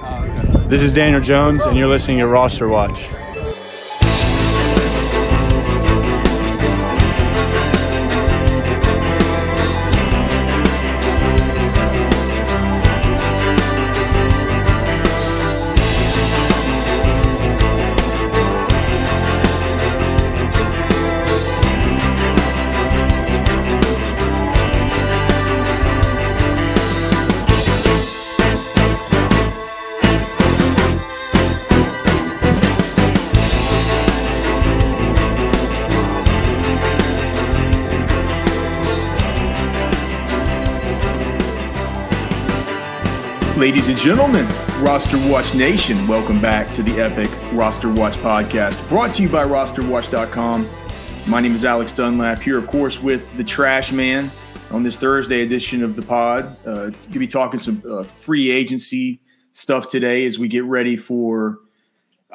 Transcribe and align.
This 0.00 0.82
is 0.82 0.94
Daniel 0.94 1.20
Jones, 1.20 1.66
and 1.66 1.76
you're 1.76 1.88
listening 1.88 2.18
to 2.18 2.26
Roster 2.26 2.68
Watch. 2.68 3.10
Ladies 43.70 43.88
and 43.88 43.98
gentlemen, 43.98 44.48
Roster 44.80 45.16
Watch 45.30 45.54
Nation, 45.54 46.08
welcome 46.08 46.40
back 46.40 46.72
to 46.72 46.82
the 46.82 47.00
epic 47.00 47.30
Roster 47.52 47.88
Watch 47.88 48.16
podcast 48.16 48.76
brought 48.88 49.14
to 49.14 49.22
you 49.22 49.28
by 49.28 49.44
rosterwatch.com. 49.44 50.68
My 51.28 51.40
name 51.40 51.54
is 51.54 51.64
Alex 51.64 51.92
Dunlap 51.92 52.40
here, 52.40 52.58
of 52.58 52.66
course, 52.66 53.00
with 53.00 53.32
the 53.36 53.44
Trash 53.44 53.92
Man 53.92 54.28
on 54.72 54.82
this 54.82 54.96
Thursday 54.96 55.42
edition 55.42 55.84
of 55.84 55.94
the 55.94 56.02
pod. 56.02 56.46
Uh, 56.66 56.90
going 56.90 57.12
to 57.12 57.18
be 57.20 57.28
talking 57.28 57.60
some 57.60 57.80
uh, 57.88 58.02
free 58.02 58.50
agency 58.50 59.20
stuff 59.52 59.86
today 59.86 60.26
as 60.26 60.36
we 60.36 60.48
get 60.48 60.64
ready 60.64 60.96
for. 60.96 61.58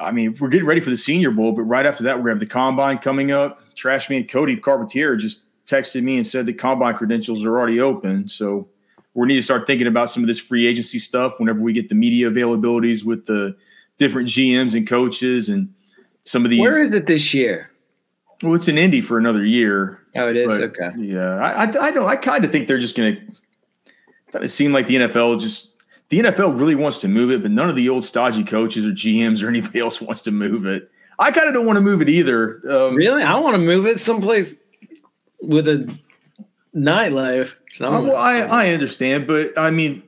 I 0.00 0.12
mean, 0.12 0.34
we're 0.40 0.48
getting 0.48 0.66
ready 0.66 0.80
for 0.80 0.88
the 0.88 0.96
Senior 0.96 1.32
Bowl, 1.32 1.52
but 1.52 1.64
right 1.64 1.84
after 1.84 2.04
that, 2.04 2.16
we're 2.16 2.24
going 2.24 2.38
to 2.38 2.40
have 2.40 2.48
the 2.48 2.54
Combine 2.54 2.96
coming 2.96 3.30
up. 3.30 3.60
Trash 3.74 4.08
Man 4.08 4.26
Cody 4.26 4.56
Carpentier 4.56 5.16
just 5.16 5.42
texted 5.66 6.02
me 6.02 6.16
and 6.16 6.26
said 6.26 6.46
the 6.46 6.54
Combine 6.54 6.94
credentials 6.94 7.44
are 7.44 7.58
already 7.58 7.78
open. 7.78 8.26
So 8.26 8.70
we 9.16 9.26
need 9.26 9.36
to 9.36 9.42
start 9.42 9.66
thinking 9.66 9.86
about 9.86 10.10
some 10.10 10.22
of 10.22 10.26
this 10.26 10.38
free 10.38 10.66
agency 10.66 10.98
stuff 10.98 11.34
whenever 11.38 11.60
we 11.60 11.72
get 11.72 11.88
the 11.88 11.94
media 11.94 12.30
availabilities 12.30 13.04
with 13.04 13.24
the 13.26 13.56
different 13.98 14.28
GMs 14.28 14.74
and 14.74 14.86
coaches 14.86 15.48
and 15.48 15.72
some 16.24 16.44
of 16.44 16.50
these. 16.50 16.60
Where 16.60 16.82
is 16.82 16.94
it 16.94 17.06
this 17.06 17.32
year? 17.32 17.70
Well, 18.42 18.54
it's 18.54 18.68
in 18.68 18.76
Indy 18.76 19.00
for 19.00 19.16
another 19.16 19.44
year. 19.44 20.02
Oh, 20.14 20.28
it 20.28 20.36
is. 20.36 20.52
okay. 20.52 20.90
Yeah, 20.98 21.36
I, 21.36 21.64
I, 21.64 21.86
I 21.86 21.90
don't. 21.90 22.06
I 22.06 22.16
kind 22.16 22.44
of 22.44 22.52
think 22.52 22.68
they're 22.68 22.78
just 22.78 22.96
going 22.96 23.16
to. 23.16 24.42
It 24.42 24.48
seemed 24.48 24.74
like 24.74 24.86
the 24.86 24.96
NFL 24.96 25.40
just 25.40 25.70
the 26.10 26.20
NFL 26.20 26.58
really 26.60 26.74
wants 26.74 26.98
to 26.98 27.08
move 27.08 27.30
it, 27.30 27.40
but 27.40 27.50
none 27.50 27.70
of 27.70 27.76
the 27.76 27.88
old 27.88 28.04
stodgy 28.04 28.44
coaches 28.44 28.84
or 28.84 28.90
GMs 28.90 29.42
or 29.42 29.48
anybody 29.48 29.80
else 29.80 30.00
wants 30.00 30.20
to 30.22 30.30
move 30.30 30.66
it. 30.66 30.90
I 31.18 31.30
kind 31.30 31.48
of 31.48 31.54
don't 31.54 31.64
want 31.64 31.78
to 31.78 31.82
move 31.82 32.02
it 32.02 32.10
either. 32.10 32.60
Um, 32.68 32.94
really, 32.94 33.22
I 33.22 33.38
want 33.38 33.54
to 33.54 33.62
move 33.62 33.86
it 33.86 33.98
someplace 33.98 34.56
with 35.40 35.66
a 35.68 35.90
nightlife. 36.76 37.52
Uh, 37.80 38.02
well, 38.02 38.16
I, 38.16 38.40
I 38.40 38.68
understand, 38.68 39.26
but 39.26 39.56
I 39.58 39.70
mean, 39.70 40.02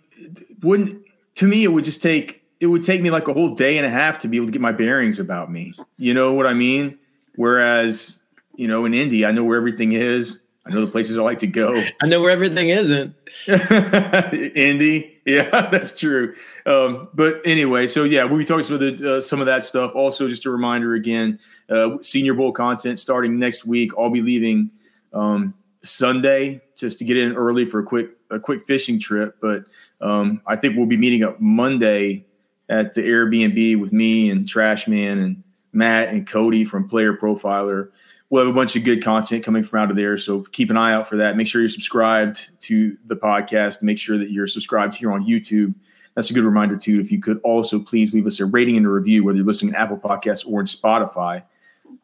wouldn't 0.63 1.03
to 1.37 1.47
me 1.47 1.65
it 1.65 1.69
would 1.69 1.85
just 1.85 2.03
take 2.03 2.43
it 2.61 2.67
would 2.67 2.83
take 2.83 3.01
me 3.01 3.11
like 3.11 3.29
a 3.29 3.33
whole 3.33 3.55
day 3.55 3.79
and 3.79 3.87
a 3.87 3.91
half 3.91 4.19
to 4.21 4.29
be 4.29 4.37
able 4.37 4.47
to 4.47 4.53
get 4.53 4.61
my 4.61 4.73
bearings 4.73 5.21
about 5.21 5.51
me. 5.51 5.75
You 5.97 6.13
know 6.13 6.33
what 6.33 6.47
I 6.47 6.55
mean? 6.55 6.99
Whereas, 7.37 8.19
you 8.57 8.67
know, 8.67 8.85
in 8.85 8.95
Indy, 8.95 9.25
I 9.25 9.31
know 9.31 9.45
where 9.45 9.57
everything 9.57 9.93
is. 9.93 10.41
I 10.67 10.71
know 10.71 10.85
the 10.85 10.91
places 10.91 11.17
I 11.17 11.23
like 11.23 11.39
to 11.39 11.47
go. 11.47 11.83
I 12.03 12.07
know 12.07 12.21
where 12.21 12.31
everything 12.31 12.69
isn't. 12.69 13.15
Indy, 13.47 15.17
yeah, 15.25 15.69
that's 15.71 15.97
true. 15.99 16.35
Um, 16.67 17.09
but 17.15 17.41
anyway, 17.45 17.87
so 17.87 18.05
yeah, 18.05 18.25
we'll 18.25 18.39
be 18.39 18.45
talking 18.45 18.65
some 18.65 18.75
of 18.75 18.81
the 18.81 19.17
uh, 19.17 19.21
some 19.21 19.41
of 19.41 19.47
that 19.47 19.63
stuff. 19.63 19.95
Also, 19.95 20.29
just 20.29 20.45
a 20.45 20.51
reminder 20.51 20.95
again, 20.95 21.39
uh, 21.71 21.99
Senior 22.03 22.35
Bowl 22.35 22.53
content 22.53 22.99
starting 22.99 23.39
next 23.39 23.65
week. 23.65 23.93
I'll 23.97 24.11
be 24.11 24.21
leaving 24.21 24.71
um, 25.13 25.55
Sunday 25.83 26.61
just 26.77 26.99
to 26.99 27.05
get 27.05 27.17
in 27.17 27.35
early 27.35 27.65
for 27.65 27.81
a 27.81 27.85
quick 27.85 28.11
a 28.31 28.39
quick 28.39 28.67
fishing 28.67 28.99
trip. 28.99 29.37
But 29.41 29.65
um, 30.01 30.43
I 30.47 30.57
think 30.57 30.77
we'll 30.77 30.87
be 30.87 30.97
meeting 30.97 31.25
up 31.25 31.41
Monday 31.41 32.27
at 32.69 32.95
the 32.95 33.03
Airbnb 33.03 33.81
with 33.81 33.93
me 33.93 34.31
and 34.31 34.47
Trashman 34.47 35.23
and 35.23 35.43
Matt 35.73 36.09
and 36.09 36.27
Cody 36.27 36.65
from 36.65 36.89
Player 36.89 37.15
Profiler. 37.15 37.91
We'll 38.31 38.45
have 38.45 38.55
a 38.55 38.57
bunch 38.57 38.77
of 38.77 38.85
good 38.85 39.03
content 39.03 39.43
coming 39.43 39.63
from 39.63 39.81
out 39.81 39.91
of 39.91 39.97
there. 39.97 40.19
So 40.19 40.43
keep 40.43 40.71
an 40.71 40.77
eye 40.77 40.93
out 40.93 41.09
for 41.09 41.17
that. 41.17 41.37
Make 41.37 41.47
sure 41.47 41.63
you're 41.63 41.71
subscribed 41.71 42.51
to 42.61 42.97
the 43.07 43.17
podcast. 43.17 43.83
Make 43.83 43.99
sure 43.99 44.19
that 44.19 44.31
you're 44.31 44.47
subscribed 44.47 44.97
here 44.97 45.11
on 45.11 45.25
YouTube. 45.25 45.75
That's 46.15 46.31
a 46.31 46.35
good 46.35 46.45
reminder 46.45 46.77
too. 46.77 47.01
If 47.01 47.11
you 47.11 47.21
could 47.21 47.41
also 47.43 47.79
please 47.79 48.13
leave 48.15 48.27
us 48.27 48.41
a 48.41 48.45
rating 48.45 48.77
and 48.77 48.85
a 48.85 48.91
review, 48.91 49.25
whether 49.25 49.37
you're 49.37 49.47
listening 49.47 49.73
to 49.73 49.79
Apple 49.79 49.97
Podcasts 49.97 50.47
or 50.47 50.61
in 50.61 50.67
Spotify. 50.67 51.43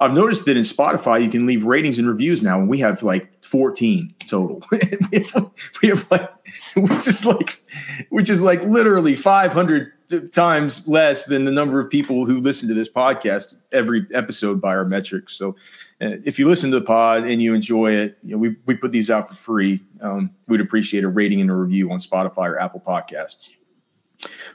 I've 0.00 0.12
noticed 0.12 0.44
that 0.46 0.56
in 0.56 0.64
Spotify 0.64 1.22
you 1.22 1.30
can 1.30 1.46
leave 1.46 1.64
ratings 1.64 1.98
and 1.98 2.08
reviews 2.08 2.42
now, 2.42 2.58
and 2.58 2.68
we 2.68 2.78
have 2.78 3.02
like 3.02 3.42
14 3.44 4.10
total. 4.26 4.62
we 4.70 5.88
have 5.88 6.10
like, 6.10 6.30
which 6.76 7.06
is 7.06 7.24
like, 7.24 7.62
which 8.10 8.28
is 8.28 8.42
like 8.42 8.62
literally 8.64 9.14
500 9.14 9.92
times 10.32 10.86
less 10.86 11.24
than 11.24 11.44
the 11.44 11.52
number 11.52 11.80
of 11.80 11.88
people 11.88 12.26
who 12.26 12.38
listen 12.38 12.68
to 12.68 12.74
this 12.74 12.88
podcast 12.88 13.54
every 13.72 14.06
episode 14.12 14.60
by 14.60 14.74
our 14.74 14.84
metrics. 14.84 15.34
So, 15.36 15.56
uh, 16.00 16.18
if 16.24 16.38
you 16.38 16.48
listen 16.48 16.70
to 16.72 16.80
the 16.80 16.84
pod 16.84 17.24
and 17.24 17.40
you 17.40 17.54
enjoy 17.54 17.92
it, 17.92 18.18
you 18.22 18.32
know, 18.32 18.38
we 18.38 18.56
we 18.66 18.74
put 18.74 18.92
these 18.92 19.10
out 19.10 19.28
for 19.28 19.34
free. 19.34 19.80
Um, 20.00 20.30
we'd 20.48 20.60
appreciate 20.60 21.04
a 21.04 21.08
rating 21.08 21.40
and 21.40 21.50
a 21.50 21.54
review 21.54 21.90
on 21.92 21.98
Spotify 21.98 22.48
or 22.48 22.58
Apple 22.58 22.82
Podcasts. 22.84 23.56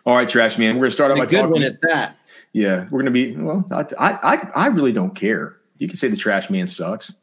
All 0.06 0.16
right, 0.16 0.28
Trash 0.28 0.58
Man, 0.58 0.76
we're 0.76 0.84
gonna 0.84 0.92
start 0.92 1.12
out 1.12 1.18
by 1.18 1.26
good 1.26 1.38
talking. 1.38 1.52
one 1.52 1.64
at 1.64 1.82
that. 1.82 2.18
Yeah, 2.54 2.88
we're 2.90 3.00
gonna 3.00 3.12
be. 3.12 3.36
Well, 3.36 3.66
I, 3.72 3.86
I, 3.98 4.50
I 4.56 4.68
really 4.68 4.92
don't 4.92 5.16
care. 5.16 5.58
You 5.78 5.88
can 5.88 5.98
say 5.98 6.08
the 6.08 6.18
trash 6.18 6.50
man 6.50 6.68
sucks. 6.68 7.16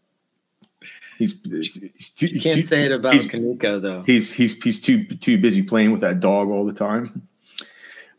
He's, 1.18 1.34
he's 1.44 2.08
too, 2.10 2.26
you 2.26 2.40
can't 2.40 2.56
too, 2.56 2.62
say 2.62 2.84
it 2.84 2.92
about 2.92 3.14
Kaneko 3.14 3.80
though. 3.80 4.02
He's 4.02 4.32
he's 4.32 4.62
he's 4.62 4.80
too 4.80 5.04
too 5.04 5.38
busy 5.38 5.62
playing 5.62 5.92
with 5.92 6.02
that 6.02 6.20
dog 6.20 6.48
all 6.48 6.64
the 6.64 6.72
time. 6.72 7.28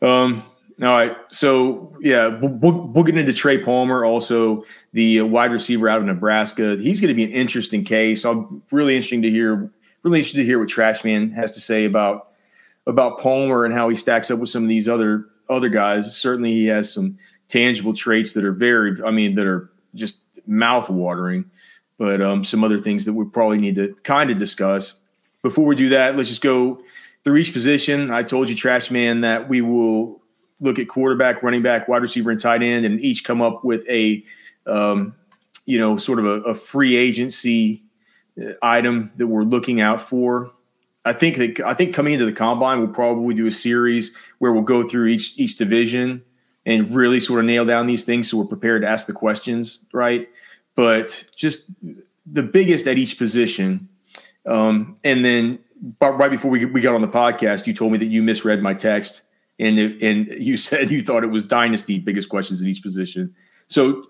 Um. 0.02 0.42
All 0.80 0.88
right. 0.88 1.16
So 1.28 1.96
yeah, 2.00 2.28
we'll, 2.28 2.88
we'll 2.88 3.02
get 3.02 3.18
into 3.18 3.32
Trey 3.32 3.58
Palmer, 3.58 4.04
also 4.04 4.64
the 4.92 5.22
wide 5.22 5.50
receiver 5.50 5.88
out 5.88 5.98
of 5.98 6.04
Nebraska. 6.04 6.76
He's 6.76 7.00
going 7.00 7.08
to 7.08 7.14
be 7.14 7.24
an 7.24 7.32
interesting 7.32 7.82
case. 7.82 8.24
I'm 8.24 8.62
really 8.70 8.94
interesting 8.94 9.22
to 9.22 9.30
hear. 9.30 9.72
Really 10.04 10.20
interested 10.20 10.38
to 10.38 10.44
hear 10.44 10.60
what 10.60 10.68
Trashman 10.68 11.32
has 11.34 11.50
to 11.52 11.60
say 11.60 11.84
about 11.84 12.28
about 12.86 13.18
Palmer 13.18 13.64
and 13.64 13.74
how 13.74 13.88
he 13.88 13.96
stacks 13.96 14.30
up 14.30 14.38
with 14.38 14.48
some 14.48 14.62
of 14.62 14.68
these 14.68 14.88
other 14.88 15.26
other 15.48 15.68
guys. 15.68 16.16
Certainly, 16.16 16.52
he 16.52 16.66
has 16.66 16.92
some 16.92 17.18
tangible 17.48 17.92
traits 17.92 18.32
that 18.34 18.44
are 18.44 18.52
very, 18.52 18.96
I 19.04 19.10
mean, 19.10 19.34
that 19.36 19.46
are 19.46 19.70
just 19.94 20.22
mouth 20.46 20.88
watering. 20.88 21.44
But 21.98 22.22
um, 22.22 22.44
some 22.44 22.62
other 22.62 22.78
things 22.78 23.04
that 23.06 23.14
we 23.14 23.24
probably 23.24 23.58
need 23.58 23.74
to 23.74 23.94
kind 24.04 24.30
of 24.30 24.38
discuss. 24.38 24.94
Before 25.42 25.64
we 25.64 25.74
do 25.74 25.88
that, 25.88 26.16
let's 26.16 26.28
just 26.28 26.42
go 26.42 26.80
through 27.24 27.36
each 27.36 27.52
position. 27.52 28.10
I 28.10 28.22
told 28.22 28.48
you, 28.48 28.54
Trash 28.54 28.90
Man, 28.90 29.22
that 29.22 29.48
we 29.48 29.60
will 29.60 30.22
look 30.60 30.78
at 30.78 30.88
quarterback, 30.88 31.42
running 31.42 31.62
back, 31.62 31.88
wide 31.88 32.02
receiver, 32.02 32.30
and 32.30 32.38
tight 32.38 32.62
end, 32.62 32.84
and 32.84 33.00
each 33.00 33.24
come 33.24 33.42
up 33.42 33.64
with 33.64 33.88
a, 33.88 34.22
um, 34.66 35.14
you 35.66 35.78
know, 35.78 35.96
sort 35.96 36.18
of 36.18 36.24
a, 36.24 36.40
a 36.42 36.54
free 36.54 36.96
agency 36.96 37.84
uh, 38.40 38.52
item 38.62 39.12
that 39.16 39.26
we're 39.26 39.42
looking 39.42 39.80
out 39.80 40.00
for. 40.00 40.52
I 41.08 41.12
think 41.14 41.36
that 41.36 41.60
I 41.60 41.74
think 41.74 41.94
coming 41.94 42.12
into 42.12 42.26
the 42.26 42.32
combine, 42.32 42.80
we'll 42.80 42.88
probably 42.88 43.34
do 43.34 43.46
a 43.46 43.50
series 43.50 44.10
where 44.38 44.52
we'll 44.52 44.62
go 44.62 44.86
through 44.86 45.06
each 45.06 45.38
each 45.38 45.56
division 45.56 46.22
and 46.66 46.94
really 46.94 47.18
sort 47.18 47.40
of 47.40 47.46
nail 47.46 47.64
down 47.64 47.86
these 47.86 48.04
things 48.04 48.30
so 48.30 48.36
we're 48.36 48.44
prepared 48.44 48.82
to 48.82 48.88
ask 48.88 49.06
the 49.06 49.12
questions, 49.14 49.84
right? 49.92 50.28
But 50.74 51.24
just 51.34 51.64
the 52.26 52.42
biggest 52.42 52.86
at 52.86 52.98
each 52.98 53.16
position. 53.16 53.88
Um, 54.46 54.96
and 55.02 55.24
then 55.24 55.58
right 56.00 56.30
before 56.30 56.50
we, 56.50 56.66
we 56.66 56.82
got 56.82 56.94
on 56.94 57.00
the 57.00 57.08
podcast, 57.08 57.66
you 57.66 57.72
told 57.72 57.92
me 57.92 57.98
that 57.98 58.06
you 58.06 58.22
misread 58.22 58.60
my 58.60 58.74
text 58.74 59.22
and 59.58 59.78
it, 59.78 60.02
and 60.02 60.26
you 60.38 60.56
said 60.68 60.90
you 60.90 61.00
thought 61.00 61.24
it 61.24 61.28
was 61.28 61.42
dynasty 61.42 61.98
biggest 61.98 62.28
questions 62.28 62.60
at 62.60 62.68
each 62.68 62.82
position. 62.82 63.34
So, 63.68 64.04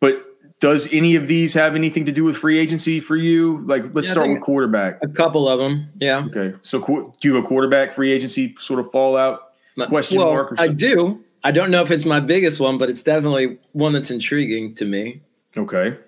but 0.00 0.31
does 0.62 0.88
any 0.92 1.16
of 1.16 1.26
these 1.26 1.52
have 1.54 1.74
anything 1.74 2.06
to 2.06 2.12
do 2.12 2.22
with 2.22 2.36
free 2.36 2.56
agency 2.56 3.00
for 3.00 3.16
you? 3.16 3.64
Like, 3.66 3.92
let's 3.94 4.06
yeah, 4.06 4.12
start 4.12 4.28
with 4.28 4.42
quarterback. 4.42 5.02
A 5.02 5.08
couple 5.08 5.48
of 5.48 5.58
them, 5.58 5.88
yeah. 5.96 6.24
Okay, 6.26 6.56
so 6.62 6.78
do 7.20 7.28
you 7.28 7.34
have 7.34 7.44
a 7.44 7.46
quarterback 7.48 7.90
free 7.90 8.12
agency 8.12 8.54
sort 8.54 8.78
of 8.78 8.88
fallout 8.92 9.54
question 9.88 10.18
well, 10.18 10.28
mark? 10.28 10.54
I 10.58 10.68
do. 10.68 11.24
I 11.42 11.50
don't 11.50 11.72
know 11.72 11.82
if 11.82 11.90
it's 11.90 12.04
my 12.04 12.20
biggest 12.20 12.60
one, 12.60 12.78
but 12.78 12.88
it's 12.88 13.02
definitely 13.02 13.58
one 13.72 13.92
that's 13.92 14.12
intriguing 14.12 14.76
to 14.76 14.84
me. 14.84 15.20
Okay. 15.56 15.98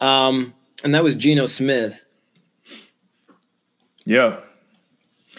Um, 0.00 0.54
and 0.84 0.94
that 0.94 1.02
was 1.02 1.16
Geno 1.16 1.46
Smith. 1.46 2.00
Yeah. 4.04 4.38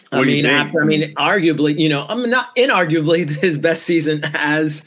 What 0.10 0.20
I 0.20 0.24
mean, 0.24 0.46
after 0.46 0.84
I 0.84 0.86
mean, 0.86 1.16
arguably, 1.16 1.80
you 1.80 1.88
know, 1.88 2.06
I'm 2.06 2.30
not 2.30 2.54
inarguably 2.58 3.30
his 3.42 3.58
best 3.58 3.84
season 3.84 4.26
as 4.34 4.84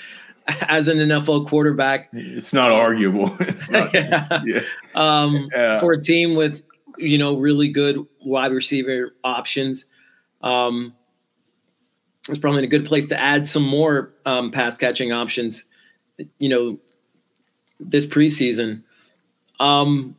as 0.68 0.88
an 0.88 0.98
NFL 0.98 1.46
quarterback. 1.46 2.08
It's 2.12 2.52
not 2.52 2.70
arguable. 2.70 3.36
It's 3.40 3.70
not, 3.70 3.92
yeah. 3.94 4.42
yeah. 4.44 4.62
Um, 4.94 5.48
yeah. 5.52 5.78
For 5.78 5.92
a 5.92 6.00
team 6.00 6.34
with, 6.34 6.62
you 6.98 7.18
know, 7.18 7.36
really 7.36 7.68
good 7.68 8.04
wide 8.24 8.52
receiver 8.52 9.14
options. 9.24 9.86
Um, 10.42 10.94
it's 12.28 12.38
probably 12.38 12.64
a 12.64 12.68
good 12.68 12.84
place 12.84 13.06
to 13.06 13.20
add 13.20 13.48
some 13.48 13.62
more 13.62 14.12
um, 14.26 14.50
pass 14.50 14.76
catching 14.76 15.12
options. 15.12 15.64
You 16.38 16.48
know, 16.48 16.78
this 17.78 18.06
preseason. 18.06 18.82
Um, 19.58 20.16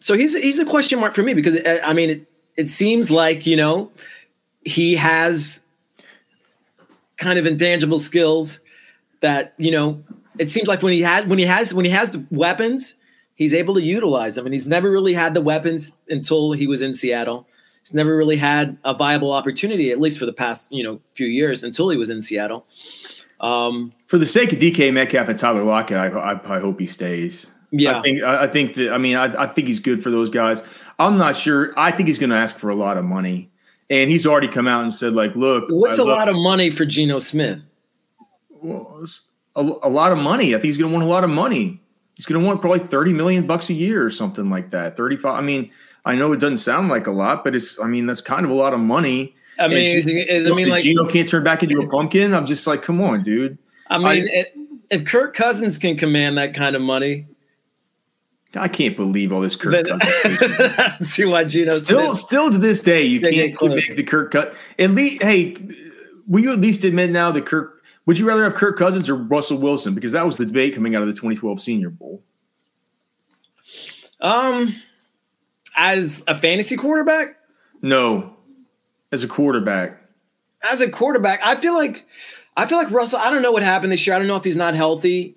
so 0.00 0.14
he's 0.14 0.36
he's 0.36 0.58
a 0.58 0.64
question 0.64 0.98
mark 0.98 1.14
for 1.14 1.22
me 1.22 1.34
because 1.34 1.56
uh, 1.56 1.80
I 1.84 1.92
mean 1.92 2.10
it, 2.10 2.26
it 2.56 2.70
seems 2.70 3.10
like 3.10 3.46
you 3.46 3.56
know 3.56 3.90
he 4.64 4.96
has 4.96 5.60
kind 7.16 7.38
of 7.38 7.46
intangible 7.46 7.98
skills 7.98 8.60
that 9.20 9.54
you 9.56 9.70
know 9.70 10.02
it 10.38 10.50
seems 10.50 10.68
like 10.68 10.82
when 10.82 10.92
he 10.92 11.02
had 11.02 11.28
when 11.28 11.38
he 11.38 11.46
has 11.46 11.72
when 11.72 11.84
he 11.84 11.90
has 11.90 12.10
the 12.10 12.24
weapons 12.30 12.94
he's 13.34 13.54
able 13.54 13.74
to 13.74 13.82
utilize 13.82 14.34
them 14.34 14.46
and 14.46 14.54
he's 14.54 14.66
never 14.66 14.90
really 14.90 15.14
had 15.14 15.34
the 15.34 15.40
weapons 15.40 15.92
until 16.08 16.52
he 16.52 16.66
was 16.66 16.82
in 16.82 16.94
Seattle 16.94 17.46
he's 17.80 17.94
never 17.94 18.16
really 18.16 18.36
had 18.36 18.76
a 18.84 18.94
viable 18.94 19.32
opportunity 19.32 19.90
at 19.90 20.00
least 20.00 20.18
for 20.18 20.26
the 20.26 20.32
past 20.32 20.72
you 20.72 20.82
know 20.82 21.00
few 21.14 21.26
years 21.26 21.64
until 21.64 21.88
he 21.90 21.96
was 21.96 22.10
in 22.10 22.22
Seattle 22.22 22.66
um, 23.40 23.92
for 24.06 24.16
the 24.16 24.26
sake 24.26 24.52
of 24.52 24.58
DK 24.58 24.92
Metcalf 24.92 25.28
and 25.28 25.38
Tyler 25.38 25.64
Lockett 25.64 25.96
I, 25.96 26.08
I, 26.08 26.56
I 26.56 26.60
hope 26.60 26.80
he 26.80 26.86
stays 26.86 27.50
yeah, 27.76 27.98
I 27.98 28.00
think 28.00 28.22
I 28.22 28.46
think 28.46 28.74
that 28.74 28.92
I 28.92 28.98
mean 28.98 29.16
I, 29.16 29.42
I 29.42 29.46
think 29.46 29.66
he's 29.66 29.80
good 29.80 30.02
for 30.02 30.10
those 30.10 30.30
guys. 30.30 30.62
I'm 30.98 31.16
not 31.16 31.34
sure. 31.36 31.72
I 31.76 31.90
think 31.90 32.06
he's 32.06 32.18
going 32.18 32.30
to 32.30 32.36
ask 32.36 32.56
for 32.56 32.70
a 32.70 32.76
lot 32.76 32.96
of 32.96 33.04
money, 33.04 33.50
and 33.90 34.08
he's 34.08 34.26
already 34.26 34.46
come 34.46 34.68
out 34.68 34.82
and 34.82 34.94
said 34.94 35.12
like, 35.12 35.34
"Look, 35.34 35.64
what's 35.68 35.98
I 35.98 36.02
a 36.02 36.06
lot 36.06 36.28
of 36.28 36.36
money 36.36 36.70
for 36.70 36.84
Geno 36.84 37.18
Smith?" 37.18 37.60
Well, 38.64 39.06
a, 39.56 39.60
a 39.60 39.90
lot 39.90 40.10
of 40.10 40.18
money. 40.18 40.54
I 40.54 40.58
think 40.58 40.64
he's 40.64 40.78
going 40.78 40.90
to 40.90 40.94
want 40.94 41.06
a 41.06 41.10
lot 41.10 41.22
of 41.22 41.30
money. 41.30 41.80
He's 42.14 42.26
going 42.26 42.40
to 42.40 42.46
want 42.46 42.60
probably 42.60 42.80
30 42.80 43.12
million 43.12 43.46
bucks 43.46 43.68
a 43.68 43.74
year 43.74 44.04
or 44.04 44.10
something 44.10 44.48
like 44.48 44.70
that. 44.70 44.96
35. 44.96 45.34
I 45.34 45.40
mean, 45.42 45.70
I 46.04 46.14
know 46.14 46.32
it 46.32 46.40
doesn't 46.40 46.58
sound 46.58 46.88
like 46.88 47.06
a 47.06 47.10
lot, 47.10 47.44
but 47.44 47.54
it's. 47.54 47.78
I 47.78 47.86
mean, 47.86 48.06
that's 48.06 48.20
kind 48.20 48.44
of 48.44 48.50
a 48.50 48.54
lot 48.54 48.72
of 48.72 48.80
money. 48.80 49.34
I 49.58 49.68
mean, 49.68 50.02
I 50.02 50.50
mean, 50.50 50.68
like 50.68 50.82
Geno 50.82 51.06
can't 51.06 51.28
turn 51.28 51.44
back 51.44 51.62
into 51.62 51.78
a 51.78 51.88
pumpkin. 51.88 52.34
I'm 52.34 52.46
just 52.46 52.66
like, 52.66 52.82
come 52.82 53.00
on, 53.00 53.22
dude. 53.22 53.58
I 53.88 53.98
mean, 53.98 54.06
I, 54.06 54.14
it, 54.14 54.54
if 54.90 55.04
Kirk 55.04 55.34
Cousins 55.34 55.78
can 55.78 55.96
command 55.96 56.38
that 56.38 56.54
kind 56.54 56.74
of 56.74 56.82
money, 56.82 57.26
I 58.56 58.68
can't 58.68 58.96
believe 58.96 59.32
all 59.32 59.40
this 59.40 59.56
Kirk 59.56 59.72
then, 59.72 59.84
Cousins. 59.84 61.08
see 61.08 61.24
why 61.24 61.44
Geno 61.44 61.74
still 61.74 62.16
still 62.16 62.50
to 62.50 62.58
this 62.58 62.80
day 62.80 63.02
you 63.02 63.20
can't 63.20 63.60
make 63.62 63.96
the 63.96 64.02
Kirk 64.02 64.32
cut. 64.32 64.54
At 64.78 64.90
least, 64.90 65.22
hey, 65.22 65.56
will 66.26 66.42
you 66.42 66.52
at 66.52 66.60
least 66.60 66.84
admit 66.84 67.10
now 67.10 67.30
that 67.30 67.46
Kirk? 67.46 67.73
Would 68.06 68.18
you 68.18 68.26
rather 68.26 68.44
have 68.44 68.54
Kirk 68.54 68.78
Cousins 68.78 69.08
or 69.08 69.14
Russell 69.14 69.58
Wilson? 69.58 69.94
Because 69.94 70.12
that 70.12 70.26
was 70.26 70.36
the 70.36 70.44
debate 70.44 70.74
coming 70.74 70.94
out 70.94 71.02
of 71.02 71.08
the 71.08 71.14
2012 71.14 71.60
Senior 71.60 71.90
Bowl. 71.90 72.22
Um, 74.20 74.74
as 75.76 76.22
a 76.26 76.36
fantasy 76.36 76.76
quarterback, 76.76 77.36
no, 77.82 78.36
as 79.12 79.24
a 79.24 79.28
quarterback. 79.28 80.00
As 80.62 80.80
a 80.80 80.90
quarterback, 80.90 81.40
I 81.44 81.56
feel 81.56 81.74
like 81.74 82.06
I 82.56 82.66
feel 82.66 82.78
like 82.78 82.90
Russell. 82.90 83.18
I 83.18 83.30
don't 83.30 83.42
know 83.42 83.52
what 83.52 83.62
happened 83.62 83.92
this 83.92 84.06
year. 84.06 84.16
I 84.16 84.18
don't 84.18 84.28
know 84.28 84.36
if 84.36 84.44
he's 84.44 84.56
not 84.56 84.74
healthy 84.74 85.36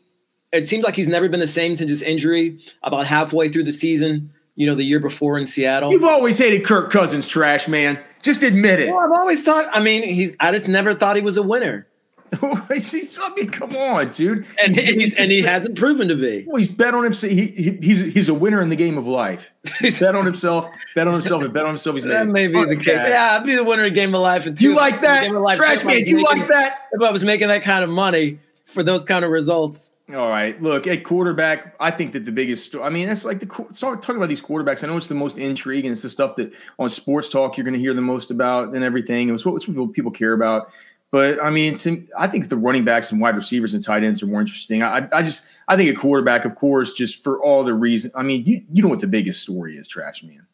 it 0.51 0.67
seems 0.67 0.83
like 0.83 0.95
he's 0.95 1.07
never 1.07 1.27
been 1.29 1.39
the 1.39 1.47
same 1.47 1.75
since 1.75 1.89
his 1.89 2.01
injury 2.01 2.59
about 2.83 3.07
halfway 3.07 3.49
through 3.49 3.63
the 3.63 3.71
season. 3.71 4.31
You 4.55 4.65
know, 4.65 4.73
the 4.73 4.83
year 4.83 4.99
before 4.99 5.37
in 5.37 5.45
Seattle. 5.45 5.91
You've 5.91 6.03
always 6.03 6.39
hated 6.39 6.65
Kirk 6.65 6.91
Cousins, 6.91 7.27
trash 7.27 7.67
man. 7.67 7.99
Just 8.23 8.41
admit 8.41 8.79
it. 8.79 8.89
Well, 8.89 8.97
I've 8.97 9.19
always 9.19 9.43
thought. 9.43 9.65
I 9.71 9.79
mean, 9.79 10.01
he's. 10.01 10.35
I 10.39 10.51
just 10.51 10.67
never 10.67 10.95
thought 10.95 11.15
he 11.15 11.21
was 11.21 11.37
a 11.37 11.43
winner. 11.43 11.86
I 12.41 13.33
mean, 13.35 13.49
come 13.49 13.75
on, 13.75 14.11
dude. 14.11 14.45
And, 14.61 14.75
he's, 14.75 15.19
and 15.19 15.31
he 15.31 15.41
hasn't 15.41 15.77
proven 15.77 16.07
to 16.09 16.15
be. 16.15 16.45
Well, 16.47 16.57
he's 16.57 16.67
bet 16.67 16.93
on 16.93 17.03
himself. 17.03 17.31
He, 17.31 17.47
he, 17.47 17.71
he's 17.81 17.99
he's 17.99 18.29
a 18.29 18.33
winner 18.33 18.61
in 18.61 18.69
the 18.69 18.75
game 18.75 18.97
of 18.97 19.07
life. 19.07 19.51
He's 19.79 19.99
bet 19.99 20.15
on 20.15 20.25
himself. 20.25 20.65
Bet 20.95 21.07
on 21.07 21.13
himself. 21.13 21.43
And 21.43 21.53
bet 21.53 21.63
on 21.63 21.71
himself. 21.71 21.95
He's 21.95 22.05
that 22.05 22.27
may 22.27 22.47
be 22.47 22.63
the 22.63 22.77
case. 22.77 22.87
Yeah, 22.87 23.37
I'd 23.37 23.45
be 23.45 23.53
the 23.53 23.63
winner 23.63 23.83
in 23.83 23.93
the 23.93 23.99
game 23.99 24.15
of 24.15 24.21
life. 24.21 24.45
And 24.45 24.59
you 24.61 24.75
like 24.75 25.01
that, 25.01 25.29
trash 25.55 25.83
man? 25.83 26.05
You 26.05 26.23
like 26.23 26.47
that? 26.47 26.87
If 26.93 27.01
I 27.01 27.11
was 27.11 27.23
making 27.23 27.49
that 27.49 27.63
kind 27.63 27.83
of 27.83 27.89
money 27.89 28.39
for 28.65 28.83
those 28.83 29.03
kind 29.05 29.25
of 29.25 29.31
results. 29.31 29.91
All 30.15 30.29
right. 30.29 30.61
Look, 30.61 30.87
at 30.87 31.03
quarterback, 31.03 31.75
I 31.81 31.91
think 31.91 32.13
that 32.13 32.23
the 32.23 32.31
biggest. 32.31 32.75
I 32.75 32.89
mean, 32.89 33.09
it's 33.09 33.25
like 33.25 33.39
the 33.39 33.65
start 33.73 34.01
talking 34.01 34.17
about 34.17 34.29
these 34.29 34.41
quarterbacks. 34.41 34.83
I 34.83 34.87
know 34.87 34.95
it's 34.95 35.07
the 35.07 35.15
most 35.15 35.37
intriguing. 35.37 35.91
It's 35.91 36.01
the 36.01 36.09
stuff 36.09 36.37
that 36.37 36.53
on 36.79 36.89
sports 36.89 37.27
talk 37.27 37.57
you're 37.57 37.65
going 37.65 37.73
to 37.73 37.79
hear 37.79 37.93
the 37.93 38.01
most 38.01 38.31
about 38.31 38.73
and 38.73 38.85
everything. 38.85 39.29
It's 39.29 39.45
what, 39.45 39.55
it's 39.55 39.67
what 39.67 39.91
people 39.91 40.11
care 40.11 40.31
about. 40.31 40.71
But 41.11 41.41
I 41.41 41.49
mean, 41.49 41.75
to, 41.75 42.05
I 42.17 42.27
think 42.27 42.49
the 42.49 42.57
running 42.57 42.83
backs 42.83 43.11
and 43.11 43.21
wide 43.21 43.35
receivers 43.35 43.73
and 43.73 43.81
tight 43.81 44.03
ends 44.03 44.21
are 44.21 44.27
more 44.27 44.41
interesting. 44.41 44.83
I, 44.83 45.07
I 45.13 45.23
just, 45.23 45.47
I 45.67 45.77
think 45.77 45.95
a 45.95 45.99
quarterback, 45.99 46.43
of 46.43 46.55
course, 46.55 46.91
just 46.91 47.23
for 47.23 47.41
all 47.41 47.63
the 47.63 47.73
reason. 47.73 48.11
I 48.13 48.23
mean, 48.23 48.43
you, 48.45 48.61
you 48.73 48.83
know 48.83 48.89
what 48.89 48.99
the 48.99 49.07
biggest 49.07 49.41
story 49.41 49.77
is, 49.77 49.87
trash 49.87 50.21
man. 50.21 50.45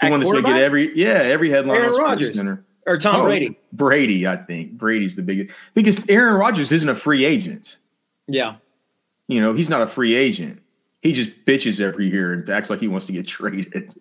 The 0.00 0.06
at 0.06 0.10
one 0.10 0.20
that's 0.20 0.30
going 0.30 0.44
to 0.44 0.50
get 0.50 0.62
every, 0.62 0.96
yeah, 0.96 1.14
every 1.14 1.50
headline 1.50 1.78
Aaron 1.78 1.94
on 1.94 2.00
Rodgers. 2.00 2.36
Center. 2.36 2.64
Or 2.86 2.96
Tom 2.96 3.22
oh, 3.22 3.24
Brady. 3.24 3.58
Brady, 3.72 4.26
I 4.28 4.36
think. 4.36 4.72
Brady's 4.72 5.16
the 5.16 5.22
biggest 5.22 5.52
because 5.74 6.08
Aaron 6.08 6.36
Rodgers 6.36 6.70
isn't 6.70 6.88
a 6.88 6.94
free 6.94 7.24
agent. 7.24 7.78
Yeah. 8.28 8.56
You 9.26 9.40
know, 9.40 9.52
he's 9.54 9.68
not 9.68 9.82
a 9.82 9.88
free 9.88 10.14
agent. 10.14 10.62
He 11.02 11.12
just 11.12 11.30
bitches 11.44 11.80
every 11.80 12.08
year 12.08 12.32
and 12.32 12.48
acts 12.48 12.70
like 12.70 12.78
he 12.78 12.86
wants 12.86 13.06
to 13.06 13.12
get 13.12 13.26
traded. 13.26 13.92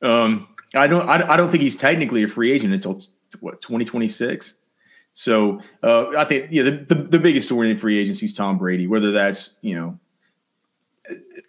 Um, 0.00 0.48
I 0.74 0.86
don't. 0.86 1.06
I, 1.06 1.34
I 1.34 1.36
don't 1.36 1.50
think 1.50 1.62
he's 1.62 1.76
technically 1.76 2.22
a 2.22 2.28
free 2.28 2.50
agent 2.50 2.72
until 2.72 2.98
what 3.40 3.60
2026. 3.60 4.54
So 5.12 5.60
uh, 5.82 6.08
I 6.16 6.24
think 6.24 6.46
yeah, 6.50 6.62
the, 6.62 6.70
the, 6.70 6.94
the 6.94 7.18
biggest 7.18 7.46
story 7.46 7.70
in 7.70 7.76
free 7.76 7.98
agency 7.98 8.26
is 8.26 8.32
Tom 8.32 8.58
Brady. 8.58 8.86
Whether 8.86 9.12
that's 9.12 9.56
you 9.60 9.74
know, 9.74 9.98